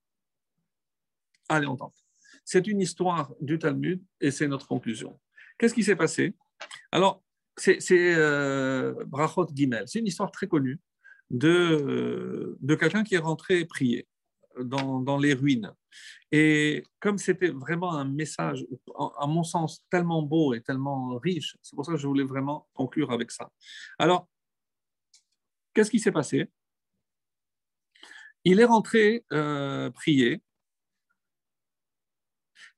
Allez, 1.49 1.67
on 1.67 1.75
tente. 1.75 1.97
C'est 2.45 2.69
une 2.69 2.81
histoire 2.81 3.35
du 3.41 3.59
Talmud 3.59 4.01
et 4.21 4.31
c'est 4.31 4.47
notre 4.47 4.69
conclusion. 4.69 5.19
Qu'est-ce 5.59 5.75
qui 5.75 5.83
s'est 5.83 5.97
passé? 5.97 6.37
Alors, 6.93 7.25
c'est 7.57 7.81
euh, 7.91 9.05
Brachot 9.07 9.49
Gimel. 9.53 9.89
C'est 9.89 9.99
une 9.99 10.07
histoire 10.07 10.31
très 10.31 10.47
connue 10.47 10.79
de, 11.31 12.57
de 12.61 12.75
quelqu'un 12.77 13.03
qui 13.03 13.17
est 13.17 13.27
rentré 13.31 13.65
prier 13.65 14.07
dans, 14.61 15.19
les 15.19 15.35
ruines. 15.35 15.73
Et 16.33 16.85
comme 17.01 17.19
c'était 17.19 17.51
vraiment 17.51 17.93
un 17.95 18.05
message, 18.05 18.67
à 19.19 19.27
mon 19.27 19.45
sens, 19.45 19.85
tellement 19.91 20.23
beau 20.23 20.55
et 20.55 20.61
tellement 20.61 21.17
riche, 21.19 21.57
c'est 21.63 21.77
pour 21.77 21.85
ça 21.85 21.93
que 21.93 21.99
je 21.99 22.07
voulais 22.07 22.25
vraiment 22.25 22.69
conclure 22.75 23.11
avec 23.13 23.31
ça. 23.31 23.51
Alors, 23.99 24.29
qu'est-ce 25.73 25.91
qui 25.91 26.01
s'est 26.01 26.13
passé? 26.13 26.51
Il 28.45 28.61
est 28.61 28.65
rentré 28.65 29.25
euh, 29.33 29.91
prier. 29.91 30.43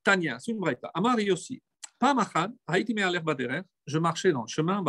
Tania, 0.03 0.39
c'est. 0.39 0.55
Amar 0.93 1.19
Yossi. 1.19 1.61
Je 1.99 3.97
marchais 3.97 4.31
dans 4.31 4.43
le 4.43 4.47
chemin, 4.47 4.83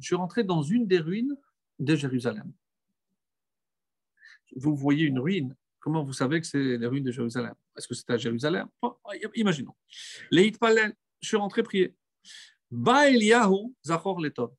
Je 0.00 0.06
suis 0.06 0.16
rentré 0.16 0.44
dans 0.44 0.62
une 0.62 0.86
des 0.86 0.98
ruines 0.98 1.36
de 1.78 1.96
Jérusalem 1.96 2.52
vous 4.56 4.76
voyez 4.76 5.06
une 5.06 5.18
ruine, 5.18 5.56
comment 5.80 6.02
vous 6.02 6.12
savez 6.12 6.40
que 6.40 6.46
c'est 6.46 6.76
les 6.78 6.86
ruines 6.86 7.04
de 7.04 7.10
Jérusalem? 7.10 7.54
Est-ce 7.76 7.88
que 7.88 7.94
c'est 7.94 8.10
à 8.10 8.16
Jérusalem? 8.16 8.68
Imaginons. 9.34 9.74
Les 10.30 10.46
Hitpalel, 10.46 10.94
je 11.20 11.28
suis 11.28 11.36
rentré 11.36 11.62
prier. 11.62 11.94
Ba 12.70 13.10
Eliyahu 13.10 13.74
Zachor 13.84 14.20
Letov. 14.20 14.54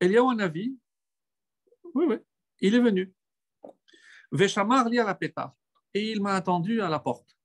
Eliyahu 0.00 0.34
Navi, 0.34 0.78
oui, 1.94 2.04
oui, 2.08 2.16
il 2.60 2.74
est 2.74 2.80
venu. 2.80 3.12
Veshamar 4.30 4.88
li 4.88 4.98
à 4.98 5.04
la 5.04 5.14
pétard. 5.14 5.54
Et 5.94 6.10
il 6.12 6.20
m'a 6.20 6.34
attendu 6.34 6.80
à 6.80 6.88
la 6.88 6.98
porte. 6.98 7.36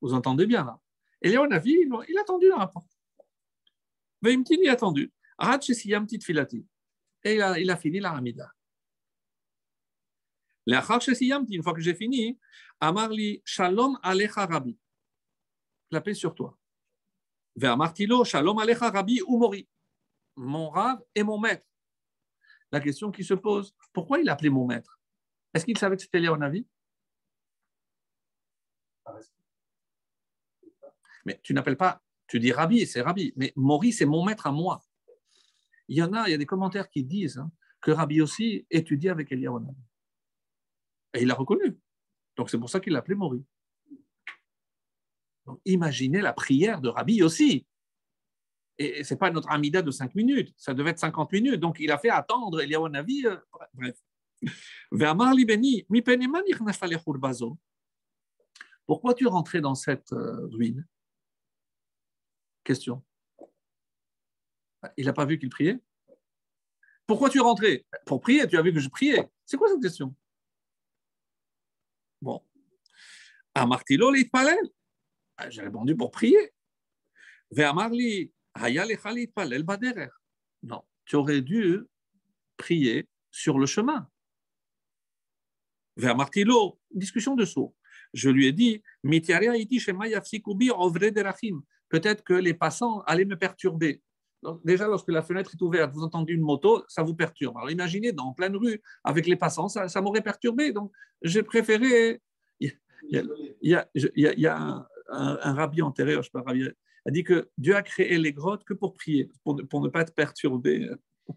Vous 0.00 0.12
entendez 0.12 0.46
bien 0.46 0.64
là? 0.64 0.78
Eliyahu 1.20 1.48
Navi, 1.48 1.86
il 2.08 2.18
a 2.18 2.20
attendu 2.20 2.52
à 2.52 2.58
la 2.58 2.66
porte. 2.66 2.92
Veimtini 4.22 4.68
a 4.68 4.72
attendu. 4.72 5.10
Arad 5.38 5.62
Shesiyam 5.62 6.06
Tit 6.06 6.20
Filati 6.20 6.64
et 7.24 7.34
il 7.34 7.42
a, 7.42 7.58
il 7.58 7.70
a 7.70 7.76
fini 7.76 8.00
la 8.00 8.12
Hamida. 8.12 8.52
Une 10.66 11.62
fois 11.62 11.74
que 11.74 11.80
j'ai 11.80 11.94
fini, 11.94 12.38
Amarli 12.80 13.42
Shalom 13.44 13.98
Alecha 14.02 14.46
Rabbi. 14.46 14.78
La 15.90 16.02
sur 16.14 16.34
toi. 16.34 16.56
Vers 17.56 17.76
Martilo, 17.76 18.24
Shalom 18.24 18.58
Alecha 18.58 18.90
Rabbi 18.90 19.20
ou 19.26 19.38
Mori. 19.38 19.68
Mon 20.36 20.70
rave 20.70 21.02
et 21.14 21.22
mon 21.22 21.38
maître. 21.38 21.66
La 22.70 22.80
question 22.80 23.10
qui 23.10 23.24
se 23.24 23.34
pose, 23.34 23.74
pourquoi 23.92 24.20
il 24.20 24.28
a 24.28 24.34
appelé 24.34 24.48
mon 24.48 24.66
maître? 24.66 25.00
Est-ce 25.52 25.64
qu'il 25.64 25.76
savait 25.76 25.96
que 25.96 26.02
c'était 26.02 26.20
Léonavi? 26.20 26.66
Mais 31.24 31.40
tu 31.42 31.52
n'appelles 31.52 31.76
pas, 31.76 32.00
tu 32.28 32.38
dis 32.38 32.52
Rabbi, 32.52 32.86
c'est 32.86 33.02
Rabbi, 33.02 33.32
mais 33.36 33.52
Mori, 33.56 33.92
c'est 33.92 34.06
mon 34.06 34.24
maître 34.24 34.46
à 34.46 34.52
moi. 34.52 34.80
Il 35.90 35.96
y 35.96 36.02
en 36.04 36.12
a, 36.12 36.28
il 36.28 36.30
y 36.30 36.34
a 36.34 36.38
des 36.38 36.46
commentaires 36.46 36.88
qui 36.88 37.02
disent 37.02 37.38
hein, 37.38 37.50
que 37.80 37.90
Rabbi 37.90 38.20
aussi 38.20 38.64
étudie 38.70 39.08
avec 39.08 39.32
Eliyahu 39.32 39.58
Et 41.14 41.22
il 41.22 41.26
l'a 41.26 41.34
reconnu. 41.34 41.76
Donc 42.36 42.48
c'est 42.48 42.58
pour 42.58 42.70
ça 42.70 42.78
qu'il 42.78 42.92
l'a 42.92 43.00
appelé 43.00 43.16
Mori. 43.16 43.44
imaginez 45.64 46.20
la 46.20 46.32
prière 46.32 46.80
de 46.80 46.88
Rabbi 46.88 47.24
aussi. 47.24 47.66
Et 48.78 49.02
ce 49.02 49.12
n'est 49.12 49.18
pas 49.18 49.32
notre 49.32 49.50
amida 49.50 49.82
de 49.82 49.90
5 49.90 50.14
minutes, 50.14 50.54
ça 50.56 50.74
devait 50.74 50.90
être 50.90 51.00
50 51.00 51.32
minutes. 51.32 51.58
Donc 51.58 51.80
il 51.80 51.90
a 51.90 51.98
fait 51.98 52.08
attendre 52.08 52.60
Eliyahu 52.60 52.88
Navi. 52.88 53.26
Euh, 53.26 53.36
bref. 53.74 53.98
Pourquoi 58.86 59.14
tu 59.14 59.26
rentré 59.26 59.60
dans 59.60 59.74
cette 59.74 60.12
euh, 60.12 60.46
ruine? 60.52 60.86
Question. 62.62 63.02
Il 64.96 65.06
n'a 65.06 65.12
pas 65.12 65.26
vu 65.26 65.38
qu'il 65.38 65.50
priait 65.50 65.78
Pourquoi 67.06 67.30
tu 67.30 67.38
es 67.38 67.42
rentré? 67.42 67.86
Pour 68.06 68.20
prier, 68.20 68.46
tu 68.46 68.56
as 68.56 68.62
vu 68.62 68.72
que 68.72 68.80
je 68.80 68.88
priais. 68.88 69.28
C'est 69.44 69.56
quoi 69.56 69.68
cette 69.68 69.82
question? 69.82 70.14
Bon. 72.20 72.42
Amartilo 73.54 74.12
palel. 74.30 74.58
Ah, 75.36 75.50
j'ai 75.50 75.62
répondu 75.62 75.96
pour 75.96 76.10
prier. 76.10 76.52
Palel 79.34 79.62
baderer? 79.62 80.08
Non, 80.62 80.82
tu 81.04 81.16
aurais 81.16 81.40
dû 81.40 81.80
prier 82.56 83.08
sur 83.30 83.58
le 83.58 83.66
chemin. 83.66 84.08
Vers 85.96 86.16
Martilo, 86.16 86.78
discussion 86.90 87.34
de 87.34 87.44
saut. 87.44 87.74
Je 88.12 88.30
lui 88.30 88.46
ai 88.46 88.52
dit, 88.52 88.82
peut-être 91.88 92.24
que 92.24 92.34
les 92.34 92.54
passants 92.54 93.00
allaient 93.00 93.24
me 93.24 93.36
perturber. 93.36 94.02
Déjà, 94.64 94.86
lorsque 94.86 95.08
la 95.08 95.22
fenêtre 95.22 95.52
est 95.54 95.62
ouverte, 95.62 95.92
vous 95.92 96.02
entendez 96.02 96.32
une 96.32 96.40
moto, 96.40 96.84
ça 96.88 97.02
vous 97.02 97.14
perturbe. 97.14 97.56
Alors 97.56 97.70
imaginez, 97.70 98.12
dans 98.12 98.32
pleine 98.32 98.56
rue, 98.56 98.80
avec 99.04 99.26
les 99.26 99.36
passants, 99.36 99.68
ça, 99.68 100.00
m'aurait 100.00 100.22
perturbé. 100.22 100.72
Donc 100.72 100.92
j'ai 101.22 101.42
préféré. 101.42 102.20
Il 102.60 102.72
y 103.62 104.46
a, 104.46 104.58
un, 104.58 104.86
un, 105.10 105.54
rabbi 105.54 105.82
antérieur, 105.82 106.22
je 106.22 106.28
sais 106.28 106.32
pas, 106.32 106.42
rabbi, 106.42 106.68
a 107.06 107.10
dit 107.10 107.24
que 107.24 107.48
Dieu 107.56 107.74
a 107.74 107.82
créé 107.82 108.18
les 108.18 108.32
grottes 108.32 108.64
que 108.64 108.74
pour 108.74 108.94
prier, 108.94 109.30
pour, 109.44 109.82
ne 109.82 109.88
pas 109.88 110.02
être 110.02 110.14
perturbé. 110.14 110.90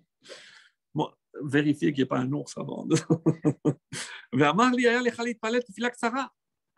Bon, 0.95 1.09
vérifier 1.41 1.91
qu'il 1.91 2.01
n'y 2.01 2.03
ait 2.03 2.07
pas 2.07 2.19
un 2.19 2.31
ours 2.31 2.55
avant. 2.57 2.87
Eh 4.35 4.39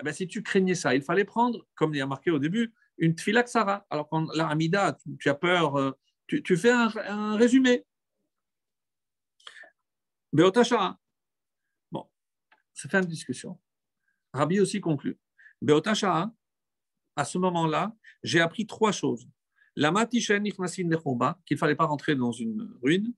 ben, 0.04 0.12
si 0.12 0.28
tu 0.28 0.44
craignais 0.44 0.76
ça, 0.76 0.94
il 0.94 1.02
fallait 1.02 1.24
prendre, 1.24 1.66
comme 1.76 1.94
il 1.94 2.00
y 2.00 2.02
a 2.02 2.06
marqué 2.06 2.32
au 2.32 2.40
début, 2.40 2.74
une 2.98 3.16
tfilaksara. 3.16 3.86
Alors, 3.90 4.10
quand 4.10 4.28
la 4.34 4.48
Hamida, 4.48 4.98
tu, 5.20 5.30
as 5.30 5.36
peur, 5.36 5.78
euh, 5.78 5.92
tu, 6.28 6.58
fais 6.58 6.72
un, 6.72 7.36
résumé. 7.38 7.86
Beotasha. 10.34 10.98
Bon, 11.92 12.08
c'est 12.74 12.90
fin 12.90 13.02
de 13.02 13.08
discussion. 13.08 13.60
Rabbi 14.34 14.60
aussi 14.60 14.82
conclut. 14.82 15.18
Beotasha, 15.62 16.32
à 17.16 17.26
ce 17.26 17.38
moment-là, 17.38 17.96
j'ai 18.24 18.42
appris 18.42 18.66
trois 18.66 18.92
choses. 18.92 19.28
La 19.78 19.92
qu'il 21.46 21.56
ne 21.56 21.58
fallait 21.58 21.76
pas 21.76 21.86
rentrer 21.86 22.16
dans 22.16 22.32
une 22.32 22.70
ruine. 22.82 23.14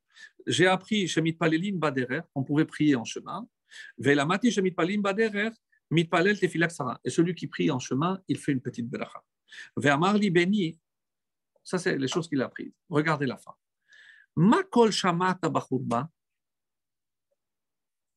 J'ai 0.47 0.65
appris 0.65 1.07
chez 1.07 1.21
Mitpalelin 1.21 1.75
Baderer 1.75 2.21
qu'on 2.33 2.43
pouvait 2.43 2.65
prier 2.65 2.95
en 2.95 3.03
chemin. 3.03 3.47
la 3.99 4.25
matishen 4.25 4.63
Mitpalelin 4.63 5.01
Baderer, 5.01 5.51
Mitpalel 5.91 6.39
Tefilaksara. 6.39 6.99
Et 7.03 7.09
celui 7.09 7.35
qui 7.35 7.47
prie 7.47 7.69
en 7.69 7.79
chemin, 7.79 8.19
il 8.27 8.37
fait 8.37 8.51
une 8.51 8.61
petite 8.61 8.89
bracha. 8.89 9.23
Marli 9.97 10.31
Beni, 10.31 10.79
ça 11.67 11.77
c'est 11.77 11.97
les 11.97 12.07
choses 12.07 12.29
qu'il 12.29 12.41
a 12.41 12.45
apprises. 12.45 12.71
Regardez 12.87 13.25
la 13.25 13.35
fin. 13.35 13.51
Makol 14.37 14.91
Shamata 14.91 15.49
Bachurba, 15.49 16.09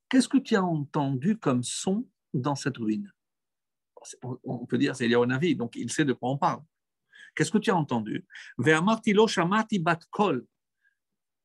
qu'est-ce 0.09 0.29
que 0.29 0.39
tu 0.39 0.55
as 0.55 0.63
entendu 0.63 1.37
comme 1.37 1.65
son 1.65 2.07
dans 2.33 2.55
cette 2.55 2.77
ruine? 2.77 3.13
On 4.45 4.67
peut 4.67 4.79
dire 4.79 4.95
c'est 4.95 5.07
Eliyahu 5.07 5.57
donc 5.57 5.75
il 5.75 5.91
sait 5.91 6.05
de 6.05 6.13
quoi 6.13 6.31
on 6.31 6.39
parle. 6.39 6.63
Qu'est-ce 7.35 7.51
que 7.51 7.59
tu 7.59 7.71
as 7.71 7.77
entendu? 7.77 8.25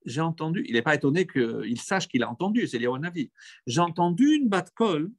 J'ai 0.06 0.22
entendu, 0.22 0.64
il 0.68 0.74
n'est 0.74 0.84
pas 0.84 0.94
étonné 0.94 1.26
qu'il 1.26 1.82
sache 1.82 2.08
qu'il 2.08 2.22
a 2.22 2.30
entendu, 2.30 2.68
c'est 2.68 2.78
Eliyahu 2.78 3.00
Navi. 3.00 3.32
J'ai 3.66 3.82
entendu 3.82 4.36
une 4.36 4.48
bat 4.48 4.66
kol 4.76 5.12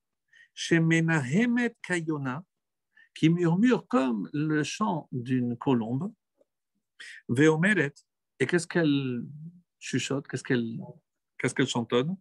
chez 0.54 0.78
Menahemet 0.78 1.74
Kayona 1.82 2.44
qui 3.12 3.28
murmure 3.28 3.88
comme 3.88 4.30
le 4.32 4.62
chant 4.62 5.08
d'une 5.10 5.56
colombe. 5.56 6.12
Et 8.38 8.46
qu'est-ce 8.46 8.66
qu'elle 8.66 9.24
chuchote, 9.78 10.26
qu'est-ce 10.28 10.44
qu'elle 11.54 11.66
chantonne? 11.66 12.16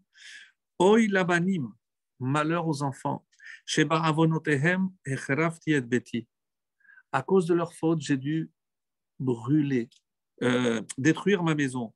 Oi 0.79 1.07
labanim, 1.07 1.73
malheur 2.19 2.67
aux 2.67 2.83
enfants, 2.83 3.25
à 7.11 7.23
cause 7.23 7.45
de 7.45 7.53
leur 7.53 7.73
faute, 7.73 8.01
j'ai 8.01 8.17
dû 8.17 8.51
brûler, 9.19 9.89
euh, 10.43 10.81
détruire 10.97 11.43
ma 11.43 11.55
maison. 11.55 11.93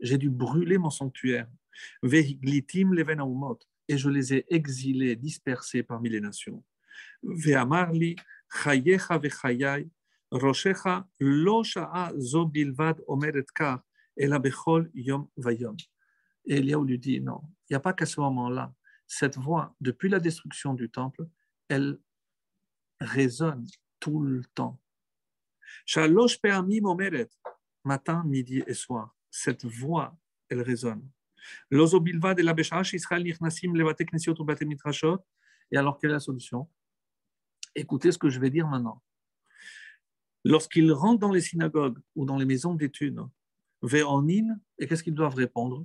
J'ai 0.00 0.18
dû 0.18 0.30
brûler 0.30 0.78
mon 0.78 0.90
sanctuaire. 0.90 1.48
Et 3.88 3.98
je 3.98 4.08
les 4.08 4.34
ai 4.34 4.46
exilés, 4.48 5.16
dispersés 5.16 5.82
parmi 5.82 6.08
les 6.08 6.20
nations. 6.20 6.64
Ve'amarli, 7.22 8.16
chayecha 8.62 9.18
vechayai, 9.18 9.88
roshecha 10.32 11.06
lo 11.20 11.62
sha'a 11.62 12.12
zo 12.18 12.46
bilvad 12.46 13.00
omeret 13.06 13.52
kar, 13.54 13.82
ela 14.16 14.38
bechol 14.38 14.90
yom 14.94 15.28
vayom. 15.36 15.76
Et 16.44 16.56
Eliaou 16.56 16.84
lui 16.84 16.98
dit, 16.98 17.20
non, 17.20 17.40
il 17.68 17.72
n'y 17.72 17.76
a 17.76 17.80
pas 17.80 17.92
qu'à 17.92 18.06
ce 18.06 18.20
moment-là 18.20 18.72
cette 19.12 19.36
voix, 19.36 19.76
depuis 19.78 20.08
la 20.08 20.18
destruction 20.20 20.72
du 20.72 20.88
temple, 20.88 21.26
elle 21.68 21.98
résonne 22.98 23.66
tout 24.00 24.22
le 24.22 24.42
temps. 24.54 24.80
Shalosh 25.84 26.40
omeret, 26.42 27.28
matin, 27.84 28.24
midi 28.24 28.62
et 28.66 28.72
soir. 28.72 29.14
Cette 29.30 29.66
voix, 29.66 30.16
elle 30.48 30.62
résonne. 30.62 31.06
Lozobilva 31.70 32.34
de 32.34 32.42
la 32.42 32.54
Israël 32.58 33.22
nichnasim 33.22 33.74
levate 33.74 34.04
knesiot 34.06 34.34
ou 34.40 34.46
mitrashot. 34.64 35.18
Et 35.70 35.76
alors, 35.76 35.98
quelle 35.98 36.10
est 36.10 36.14
la 36.14 36.20
solution? 36.20 36.70
Écoutez 37.74 38.12
ce 38.12 38.18
que 38.18 38.30
je 38.30 38.40
vais 38.40 38.50
dire 38.50 38.66
maintenant. 38.66 39.02
Lorsqu'ils 40.44 40.92
rentrent 40.92 41.20
dans 41.20 41.32
les 41.32 41.40
synagogues 41.40 41.98
ou 42.16 42.24
dans 42.24 42.36
les 42.36 42.44
maisons 42.44 42.74
d'études, 42.74 43.20
ve'onin, 43.82 44.58
et 44.78 44.86
qu'est-ce 44.86 45.02
qu'ils 45.02 45.14
doivent 45.14 45.34
répondre? 45.34 45.84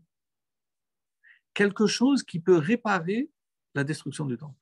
Quelque 1.53 1.87
chose 1.87 2.23
qui 2.23 2.39
peut 2.39 2.57
réparer 2.57 3.29
la 3.73 3.83
destruction 3.83 4.25
du 4.25 4.37
temple. 4.37 4.57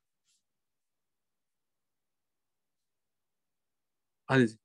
Allez-y. 4.28 4.58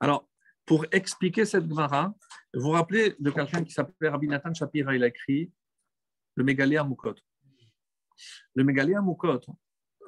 Alors, 0.00 0.28
pour 0.64 0.84
expliquer 0.92 1.44
cette 1.44 1.68
Gemara, 1.68 2.14
vous 2.52 2.62
vous 2.62 2.70
rappelez 2.70 3.14
de 3.18 3.30
quelqu'un 3.30 3.64
qui 3.64 3.72
s'appelait 3.72 4.08
Rabbi 4.08 4.28
Nathan 4.28 4.52
Shapira, 4.52 4.94
il 4.94 5.02
a 5.02 5.06
écrit 5.06 5.52
le 6.34 6.44
Mégalia 6.44 6.84
Mukot. 6.84 7.14
Le 8.54 8.64
Mégalia 8.64 9.00
Mukot, 9.00 9.40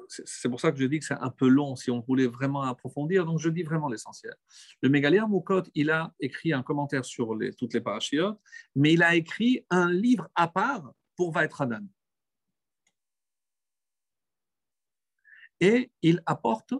c'est 0.09 0.49
pour 0.49 0.59
ça 0.59 0.71
que 0.71 0.79
je 0.79 0.85
dis 0.85 0.97
que 0.97 1.05
c'est 1.05 1.13
un 1.13 1.29
peu 1.29 1.47
long 1.47 1.75
si 1.75 1.91
on 1.91 1.99
voulait 1.99 2.25
vraiment 2.25 2.63
approfondir, 2.63 3.25
donc 3.25 3.37
je 3.37 3.49
dis 3.49 3.61
vraiment 3.61 3.87
l'essentiel. 3.87 4.33
Le 4.81 4.89
Mégalia 4.89 5.27
Moukot, 5.27 5.63
il 5.75 5.91
a 5.91 6.13
écrit 6.19 6.51
un 6.51 6.63
commentaire 6.63 7.05
sur 7.05 7.37
toutes 7.57 7.75
les 7.75 7.81
parachiotes, 7.81 8.39
mais 8.75 8.93
il 8.93 9.03
a 9.03 9.15
écrit 9.15 9.65
un 9.69 9.91
livre 9.91 10.27
à 10.33 10.47
part 10.47 10.93
pour 11.15 11.31
Vaetranan. 11.31 11.87
Et 15.59 15.91
il 16.01 16.23
apporte 16.25 16.73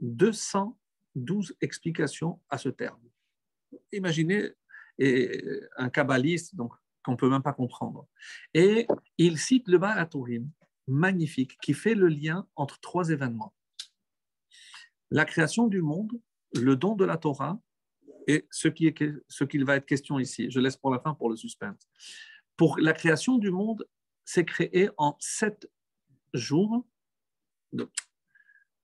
212 0.00 1.56
explications 1.60 2.40
à 2.48 2.58
ce 2.58 2.68
terme. 2.68 3.02
Imaginez 3.90 4.52
un 5.76 5.90
kabbaliste 5.90 6.54
donc 6.54 6.72
qu'on 7.02 7.12
ne 7.12 7.16
peut 7.16 7.30
même 7.30 7.42
pas 7.42 7.52
comprendre. 7.52 8.06
Et 8.54 8.86
il 9.18 9.38
cite 9.38 9.66
le 9.68 9.78
Baal 9.78 9.98
magnifique 10.86 11.58
qui 11.60 11.74
fait 11.74 11.94
le 11.94 12.08
lien 12.08 12.46
entre 12.56 12.80
trois 12.80 13.10
événements. 13.10 13.54
La 15.10 15.24
création 15.24 15.68
du 15.68 15.82
monde, 15.82 16.12
le 16.54 16.76
don 16.76 16.94
de 16.94 17.04
la 17.04 17.16
Torah 17.16 17.60
et 18.26 18.46
ce 18.50 18.68
qu'il 18.68 19.64
va 19.64 19.76
être 19.76 19.86
question 19.86 20.18
ici. 20.18 20.50
Je 20.50 20.60
laisse 20.60 20.76
pour 20.76 20.90
la 20.90 20.98
fin 20.98 21.14
pour 21.14 21.30
le 21.30 21.36
suspense. 21.36 21.88
Pour 22.56 22.78
la 22.78 22.92
création 22.92 23.38
du 23.38 23.50
monde, 23.50 23.86
c'est 24.24 24.44
créé 24.44 24.90
en 24.96 25.16
sept 25.20 25.70
jours. 26.34 26.86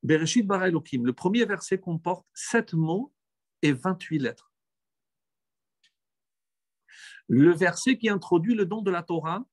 Bereshit 0.02 0.46
bara 0.46 0.68
Elohim. 0.68 1.04
Le 1.04 1.12
premier 1.12 1.44
verset 1.44 1.78
comporte 1.78 2.26
sept 2.34 2.74
mots 2.74 3.12
et 3.62 3.72
28 3.72 4.18
lettres. 4.18 4.52
Le 7.28 7.52
verset 7.52 7.98
qui 7.98 8.08
introduit 8.08 8.54
le 8.54 8.66
don 8.66 8.82
de 8.82 8.90
la 8.90 9.02
Torah, 9.02 9.44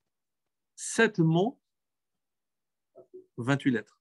sept 0.75 1.19
mots 1.19 1.58
28 3.43 3.71
lettres. 3.71 3.99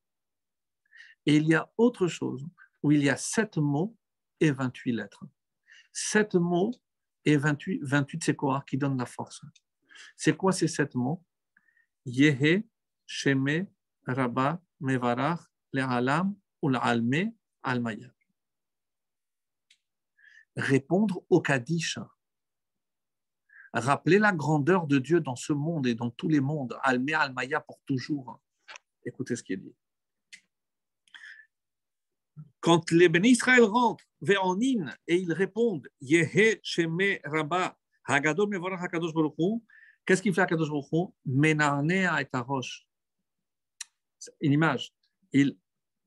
Et 1.26 1.36
il 1.36 1.46
y 1.46 1.54
a 1.54 1.70
autre 1.76 2.06
chose 2.06 2.46
où 2.82 2.92
il 2.92 3.02
y 3.02 3.08
a 3.08 3.16
7 3.16 3.58
mots 3.58 3.96
et 4.40 4.50
28 4.50 4.92
lettres. 4.92 5.24
7 5.92 6.34
mots 6.36 6.72
et 7.24 7.36
28, 7.36 7.80
28 7.82 8.24
c'est 8.24 8.36
quoi 8.36 8.64
qui 8.66 8.78
donnent 8.78 8.98
la 8.98 9.06
force? 9.06 9.42
C'est 10.16 10.36
quoi 10.36 10.52
ces 10.52 10.68
7 10.68 10.94
mots? 10.94 11.24
Yehe, 12.06 12.64
Sheme, 13.06 13.66
Rabba, 14.06 14.62
Mevarach, 14.80 15.40
Le'alam. 15.72 16.34
Répondre 20.56 21.22
au 21.28 21.40
Kaddish. 21.40 21.98
Rappeler 23.72 24.18
la 24.18 24.32
grandeur 24.32 24.86
de 24.86 24.98
Dieu 24.98 25.20
dans 25.20 25.36
ce 25.36 25.52
monde 25.52 25.86
et 25.86 25.94
dans 25.94 26.10
tous 26.10 26.28
les 26.28 26.40
mondes. 26.40 26.76
Alme, 26.82 27.14
Almaya 27.14 27.60
pour 27.60 27.80
toujours. 27.86 28.40
Écoutez 29.04 29.36
ce 29.36 29.42
qui 29.42 29.54
est 29.54 29.58
dit. 29.58 29.74
Quand 32.60 32.90
les 32.90 33.08
bénis 33.08 33.30
Israël 33.30 33.62
rentrent 33.62 34.04
vers 34.20 34.44
Onin 34.44 34.92
et 35.06 35.16
ils 35.16 35.32
répondent 35.32 35.88
Yehe 36.00 36.58
Sheme 36.62 37.18
Rabba 37.24 37.78
Hagadol 38.04 38.48
Mevorach 38.48 38.82
Hakadosh 38.82 39.14
Baruch 39.14 39.34
qu'est-ce 40.04 40.22
qu'il 40.22 40.34
fait 40.34 40.40
Hakadosh 40.40 40.70
Baruch 40.70 41.12
Menarnea 41.24 42.20
et 42.20 42.28
Arosh. 42.32 42.86
Une 44.40 44.52
image. 44.52 44.92
Il, 45.32 45.56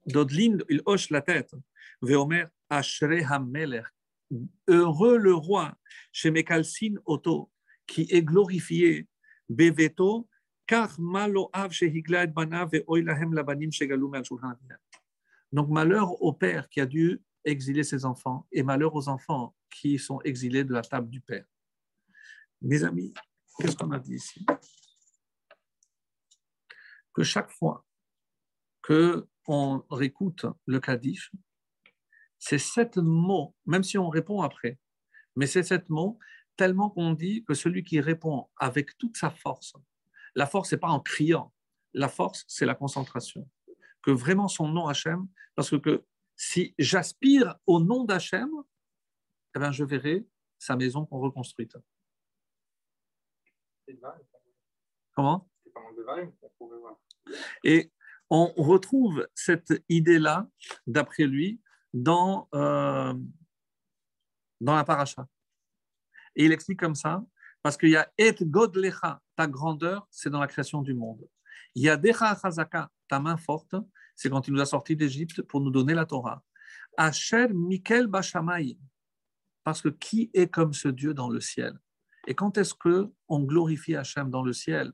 il 0.05 0.81
hoche 0.85 1.09
la 1.09 1.21
tête. 1.21 1.51
Veomer 2.01 2.45
Ashre 2.69 3.23
HaMelech 3.29 3.85
Heureux 4.67 5.17
le 5.17 5.33
roi, 5.33 5.75
chez 6.11 6.31
Mekalsin 6.31 6.95
Otto, 7.05 7.51
qui 7.85 8.07
est 8.09 8.21
glorifié, 8.21 9.07
Beveto, 9.49 10.29
Donc 15.51 15.69
malheur 15.69 16.21
au 16.21 16.31
père 16.31 16.69
qui 16.69 16.79
a 16.79 16.85
dû 16.85 17.21
exiler 17.43 17.83
ses 17.83 18.05
enfants 18.05 18.47
et 18.53 18.63
malheur 18.63 18.95
aux 18.95 19.09
enfants 19.09 19.53
qui 19.69 19.99
sont 19.99 20.21
exilés 20.21 20.63
de 20.63 20.73
la 20.73 20.81
table 20.81 21.09
du 21.09 21.19
père. 21.19 21.43
Mes 22.61 22.85
amis, 22.85 23.13
qu'est-ce 23.59 23.75
qu'on 23.75 23.91
a 23.91 23.99
dit 23.99 24.13
ici? 24.13 24.45
Que 27.13 27.23
chaque 27.23 27.51
fois 27.51 27.85
que 28.81 29.27
on 29.47 29.83
réécoute 29.89 30.45
le 30.67 30.79
Kaddish, 30.79 31.33
c'est 32.39 32.59
sept 32.59 32.95
mots, 32.95 33.53
même 33.65 33.83
si 33.83 33.97
on 33.97 34.07
répond 34.07 34.41
après, 34.41 34.79
mais 35.35 35.47
c'est 35.47 35.63
sept 35.63 35.89
mots 35.89 36.17
tellement 36.55 36.89
qu'on 36.89 37.11
dit 37.11 37.43
que 37.43 37.55
celui 37.55 37.83
qui 37.83 37.99
répond 37.99 38.47
avec 38.55 38.97
toute 38.97 39.17
sa 39.17 39.31
force, 39.31 39.73
la 40.35 40.45
force, 40.45 40.71
n'est 40.71 40.77
pas 40.77 40.89
en 40.89 40.99
criant, 40.99 41.53
la 41.93 42.07
force, 42.07 42.45
c'est 42.47 42.65
la 42.65 42.75
concentration. 42.75 43.49
Que 44.01 44.11
vraiment 44.11 44.47
son 44.47 44.67
nom 44.67 44.87
Hachem, 44.87 45.27
parce 45.55 45.77
que 45.79 46.05
si 46.35 46.73
j'aspire 46.79 47.55
au 47.67 47.79
nom 47.79 48.03
d'Hachem, 48.03 48.49
eh 49.55 49.59
ben, 49.59 49.71
je 49.71 49.83
verrai 49.83 50.25
sa 50.57 50.75
maison 50.75 51.05
qu'on 51.05 51.19
reconstruite. 51.19 51.77
Comment? 55.13 55.49
Et 57.63 57.91
on 58.29 58.45
retrouve 58.55 59.27
cette 59.35 59.83
idée-là, 59.89 60.47
d'après 60.87 61.25
lui, 61.25 61.61
dans, 61.93 62.47
euh, 62.55 63.13
dans 64.61 64.75
la 64.75 64.83
paracha. 64.83 65.27
Et 66.35 66.45
il 66.45 66.51
explique 66.53 66.79
comme 66.79 66.95
ça, 66.95 67.23
parce 67.61 67.77
qu'il 67.77 67.89
y 67.89 67.95
a 67.95 68.11
Et 68.17 68.33
Godlecha, 68.41 69.21
ta 69.35 69.47
grandeur, 69.47 70.07
c'est 70.09 70.29
dans 70.29 70.39
la 70.39 70.47
création 70.47 70.81
du 70.81 70.93
monde. 70.93 71.27
Il 71.75 71.83
y 71.83 71.89
a 71.89 71.97
Decha 71.97 72.35
Chazaka, 72.35 72.89
ta 73.07 73.19
main 73.19 73.37
forte, 73.37 73.75
c'est 74.15 74.29
quand 74.29 74.47
il 74.47 74.53
nous 74.53 74.61
a 74.61 74.65
sortis 74.65 74.95
d'Égypte 74.95 75.41
pour 75.43 75.61
nous 75.61 75.71
donner 75.71 75.93
la 75.93 76.05
Torah. 76.05 76.43
Asher 76.97 77.47
Mikel 77.49 78.07
Bashamay, 78.07 78.77
parce 79.63 79.81
que 79.81 79.89
qui 79.89 80.29
est 80.33 80.47
comme 80.47 80.73
ce 80.73 80.87
Dieu 80.87 81.13
dans 81.13 81.29
le 81.29 81.39
ciel? 81.39 81.77
Et 82.27 82.35
quand 82.35 82.57
est-ce 82.57 82.73
que 82.73 83.09
on 83.27 83.39
glorifie 83.41 83.95
Hachem 83.95 84.29
dans 84.29 84.43
le 84.43 84.53
ciel, 84.53 84.91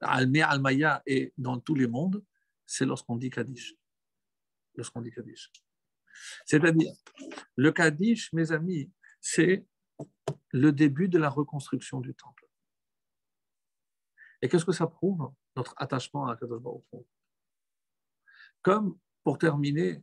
Alme 0.00 0.36
Almaya 0.42 1.02
et 1.06 1.32
dans 1.36 1.58
tous 1.58 1.74
les 1.74 1.88
mondes 1.88 2.22
C'est 2.66 2.84
lorsqu'on 2.84 3.16
dit 3.16 3.30
Kaddish. 3.30 3.74
Lorsqu'on 4.74 5.00
dit 5.00 5.10
Kaddish. 5.10 5.50
C'est-à-dire, 6.46 6.92
le 7.56 7.72
Kaddish, 7.72 8.32
mes 8.32 8.52
amis, 8.52 8.90
c'est 9.20 9.66
le 10.50 10.72
début 10.72 11.08
de 11.08 11.18
la 11.18 11.28
reconstruction 11.28 12.00
du 12.00 12.14
temple. 12.14 12.48
Et 14.40 14.48
qu'est-ce 14.48 14.64
que 14.64 14.72
ça 14.72 14.86
prouve 14.86 15.32
Notre 15.56 15.74
attachement 15.76 16.26
à 16.28 16.36
Kadosh 16.36 16.62
Baruch 16.62 16.84
Comme, 18.62 18.98
pour 19.24 19.38
terminer, 19.38 20.02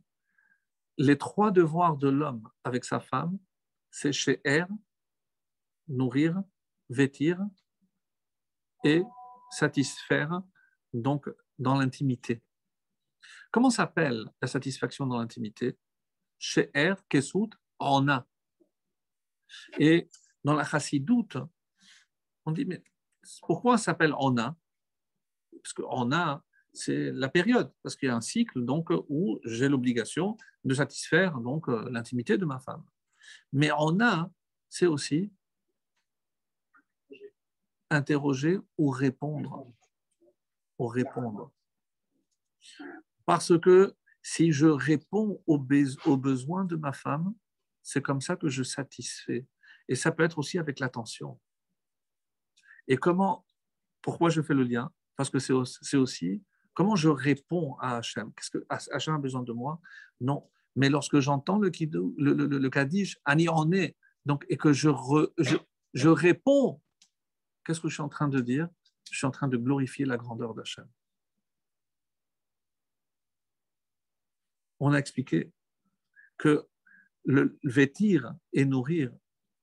les 0.98 1.18
trois 1.18 1.50
devoirs 1.50 1.96
de 1.96 2.08
l'homme 2.08 2.48
avec 2.64 2.84
sa 2.84 3.00
femme, 3.00 3.38
c'est 3.90 4.12
chez 4.12 4.40
R, 4.46 4.66
nourrir, 5.88 6.42
vêtir 6.88 7.40
et 8.84 9.02
satisfaire, 9.50 10.42
donc 10.92 11.28
dans 11.58 11.76
l'intimité. 11.76 12.42
Comment 13.50 13.70
s'appelle 13.70 14.30
la 14.40 14.48
satisfaction 14.48 15.06
dans 15.06 15.18
l'intimité? 15.18 15.78
Chez 16.38 16.70
R, 16.74 16.96
Kesut, 17.08 17.50
on 17.78 18.08
a. 18.08 18.26
Et 19.78 20.08
dans 20.44 20.54
la 20.54 20.64
chassidoute, 20.64 21.36
on 22.44 22.52
dit, 22.52 22.64
mais 22.64 22.82
pourquoi 23.42 23.78
ça 23.78 23.84
s'appelle 23.84 24.14
on 24.18 24.36
a 24.38 24.56
Parce 25.62 25.72
qu'on 25.72 26.12
a, 26.12 26.44
c'est 26.72 27.10
la 27.12 27.28
période, 27.28 27.72
parce 27.82 27.96
qu'il 27.96 28.08
y 28.08 28.12
a 28.12 28.16
un 28.16 28.20
cycle 28.20 28.64
donc, 28.64 28.90
où 29.08 29.40
j'ai 29.44 29.68
l'obligation 29.68 30.36
de 30.64 30.74
satisfaire 30.74 31.38
donc, 31.38 31.66
l'intimité 31.68 32.38
de 32.38 32.44
ma 32.44 32.60
femme. 32.60 32.84
Mais 33.52 33.70
on 33.78 34.00
a, 34.00 34.30
c'est 34.68 34.86
aussi 34.86 35.32
interroger 37.90 38.58
ou 38.78 38.90
répondre. 38.90 39.72
Ou 40.78 40.86
répondre. 40.86 41.52
Parce 43.24 43.58
que 43.58 43.94
si 44.22 44.52
je 44.52 44.66
réponds 44.66 45.42
aux, 45.46 45.58
besoins 45.58 46.64
de 46.64 46.76
ma 46.76 46.92
femme, 46.92 47.34
c'est 47.86 48.02
comme 48.02 48.20
ça 48.20 48.36
que 48.36 48.48
je 48.48 48.62
satisfais. 48.62 49.46
Et 49.88 49.94
ça 49.94 50.10
peut 50.10 50.24
être 50.24 50.38
aussi 50.38 50.58
avec 50.58 50.80
l'attention. 50.80 51.40
Et 52.88 52.96
comment, 52.96 53.46
pourquoi 54.02 54.28
je 54.28 54.42
fais 54.42 54.54
le 54.54 54.64
lien? 54.64 54.90
Parce 55.14 55.30
que 55.30 55.38
c'est 55.38 55.96
aussi 55.96 56.42
comment 56.74 56.96
je 56.96 57.08
réponds 57.08 57.76
à 57.78 57.98
Hachem? 57.98 58.32
Qu'est-ce 58.34 58.50
que 58.50 58.66
Hachem 58.68 59.14
a 59.14 59.18
besoin 59.18 59.42
de 59.42 59.52
moi? 59.52 59.80
Non. 60.20 60.50
Mais 60.74 60.90
lorsque 60.90 61.20
j'entends 61.20 61.58
le, 61.58 61.70
le, 62.18 62.34
le, 62.58 62.70
Kaddish, 62.70 63.18
Ani 63.24 63.48
en 63.48 63.70
est, 63.72 63.96
donc, 64.26 64.44
et 64.48 64.56
que 64.56 64.72
je, 64.72 64.90
je, 65.38 65.56
je 65.94 66.08
réponds, 66.08 66.82
qu'est-ce 67.64 67.80
que 67.80 67.88
je 67.88 67.94
suis 67.94 68.02
en 68.02 68.08
train 68.08 68.28
de 68.28 68.40
dire? 68.40 68.68
Je 69.10 69.16
suis 69.16 69.26
en 69.26 69.30
train 69.30 69.48
de 69.48 69.56
glorifier 69.56 70.04
la 70.04 70.16
grandeur 70.16 70.54
d'Hachem. 70.54 70.86
on 74.80 74.92
a 74.92 74.98
expliqué 74.98 75.50
que 76.36 76.66
le 77.26 77.58
vêtir 77.64 78.34
et 78.52 78.64
nourrir, 78.64 79.12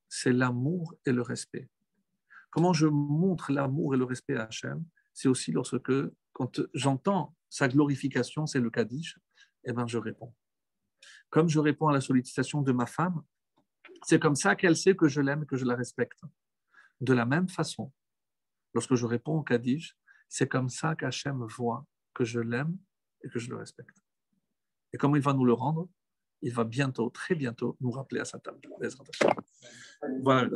c'est 0.08 0.32
l'amour 0.32 0.94
et 1.06 1.12
le 1.12 1.22
respect. 1.22 1.68
Comment 2.50 2.72
je 2.72 2.86
montre 2.86 3.50
l'amour 3.50 3.94
et 3.94 3.98
le 3.98 4.04
respect 4.04 4.36
à 4.36 4.44
Hachem 4.44 4.84
C'est 5.12 5.28
aussi 5.28 5.50
lorsque, 5.50 5.92
quand 6.32 6.60
j'entends 6.74 7.34
sa 7.48 7.66
glorification, 7.68 8.46
c'est 8.46 8.60
le 8.60 8.70
Kaddish, 8.70 9.18
eh 9.64 9.72
ben 9.72 9.86
je 9.86 9.98
réponds. 9.98 10.34
Comme 11.30 11.48
je 11.48 11.58
réponds 11.58 11.88
à 11.88 11.92
la 11.92 12.00
sollicitation 12.00 12.62
de 12.62 12.70
ma 12.70 12.86
femme, 12.86 13.22
c'est 14.02 14.20
comme 14.20 14.36
ça 14.36 14.54
qu'elle 14.54 14.76
sait 14.76 14.94
que 14.94 15.08
je 15.08 15.20
l'aime 15.20 15.42
et 15.42 15.46
que 15.46 15.56
je 15.56 15.64
la 15.64 15.74
respecte. 15.74 16.20
De 17.00 17.14
la 17.14 17.24
même 17.24 17.48
façon, 17.48 17.92
lorsque 18.74 18.94
je 18.94 19.06
réponds 19.06 19.38
au 19.38 19.42
Kaddish, 19.42 19.96
c'est 20.28 20.48
comme 20.48 20.68
ça 20.68 20.94
qu'Hachem 20.94 21.44
voit 21.44 21.86
que 22.12 22.24
je 22.24 22.40
l'aime 22.40 22.76
et 23.22 23.28
que 23.28 23.38
je 23.38 23.48
le 23.48 23.56
respecte. 23.56 23.96
Et 24.92 24.98
comment 24.98 25.16
il 25.16 25.22
va 25.22 25.32
nous 25.32 25.44
le 25.44 25.54
rendre? 25.54 25.88
il 26.44 26.52
va 26.52 26.64
bientôt, 26.64 27.08
très 27.08 27.34
bientôt, 27.34 27.76
nous 27.80 27.90
rappeler 27.90 28.20
à 28.20 28.24
sa 28.24 28.38
table. 28.38 28.60
Voilà. 30.22 30.48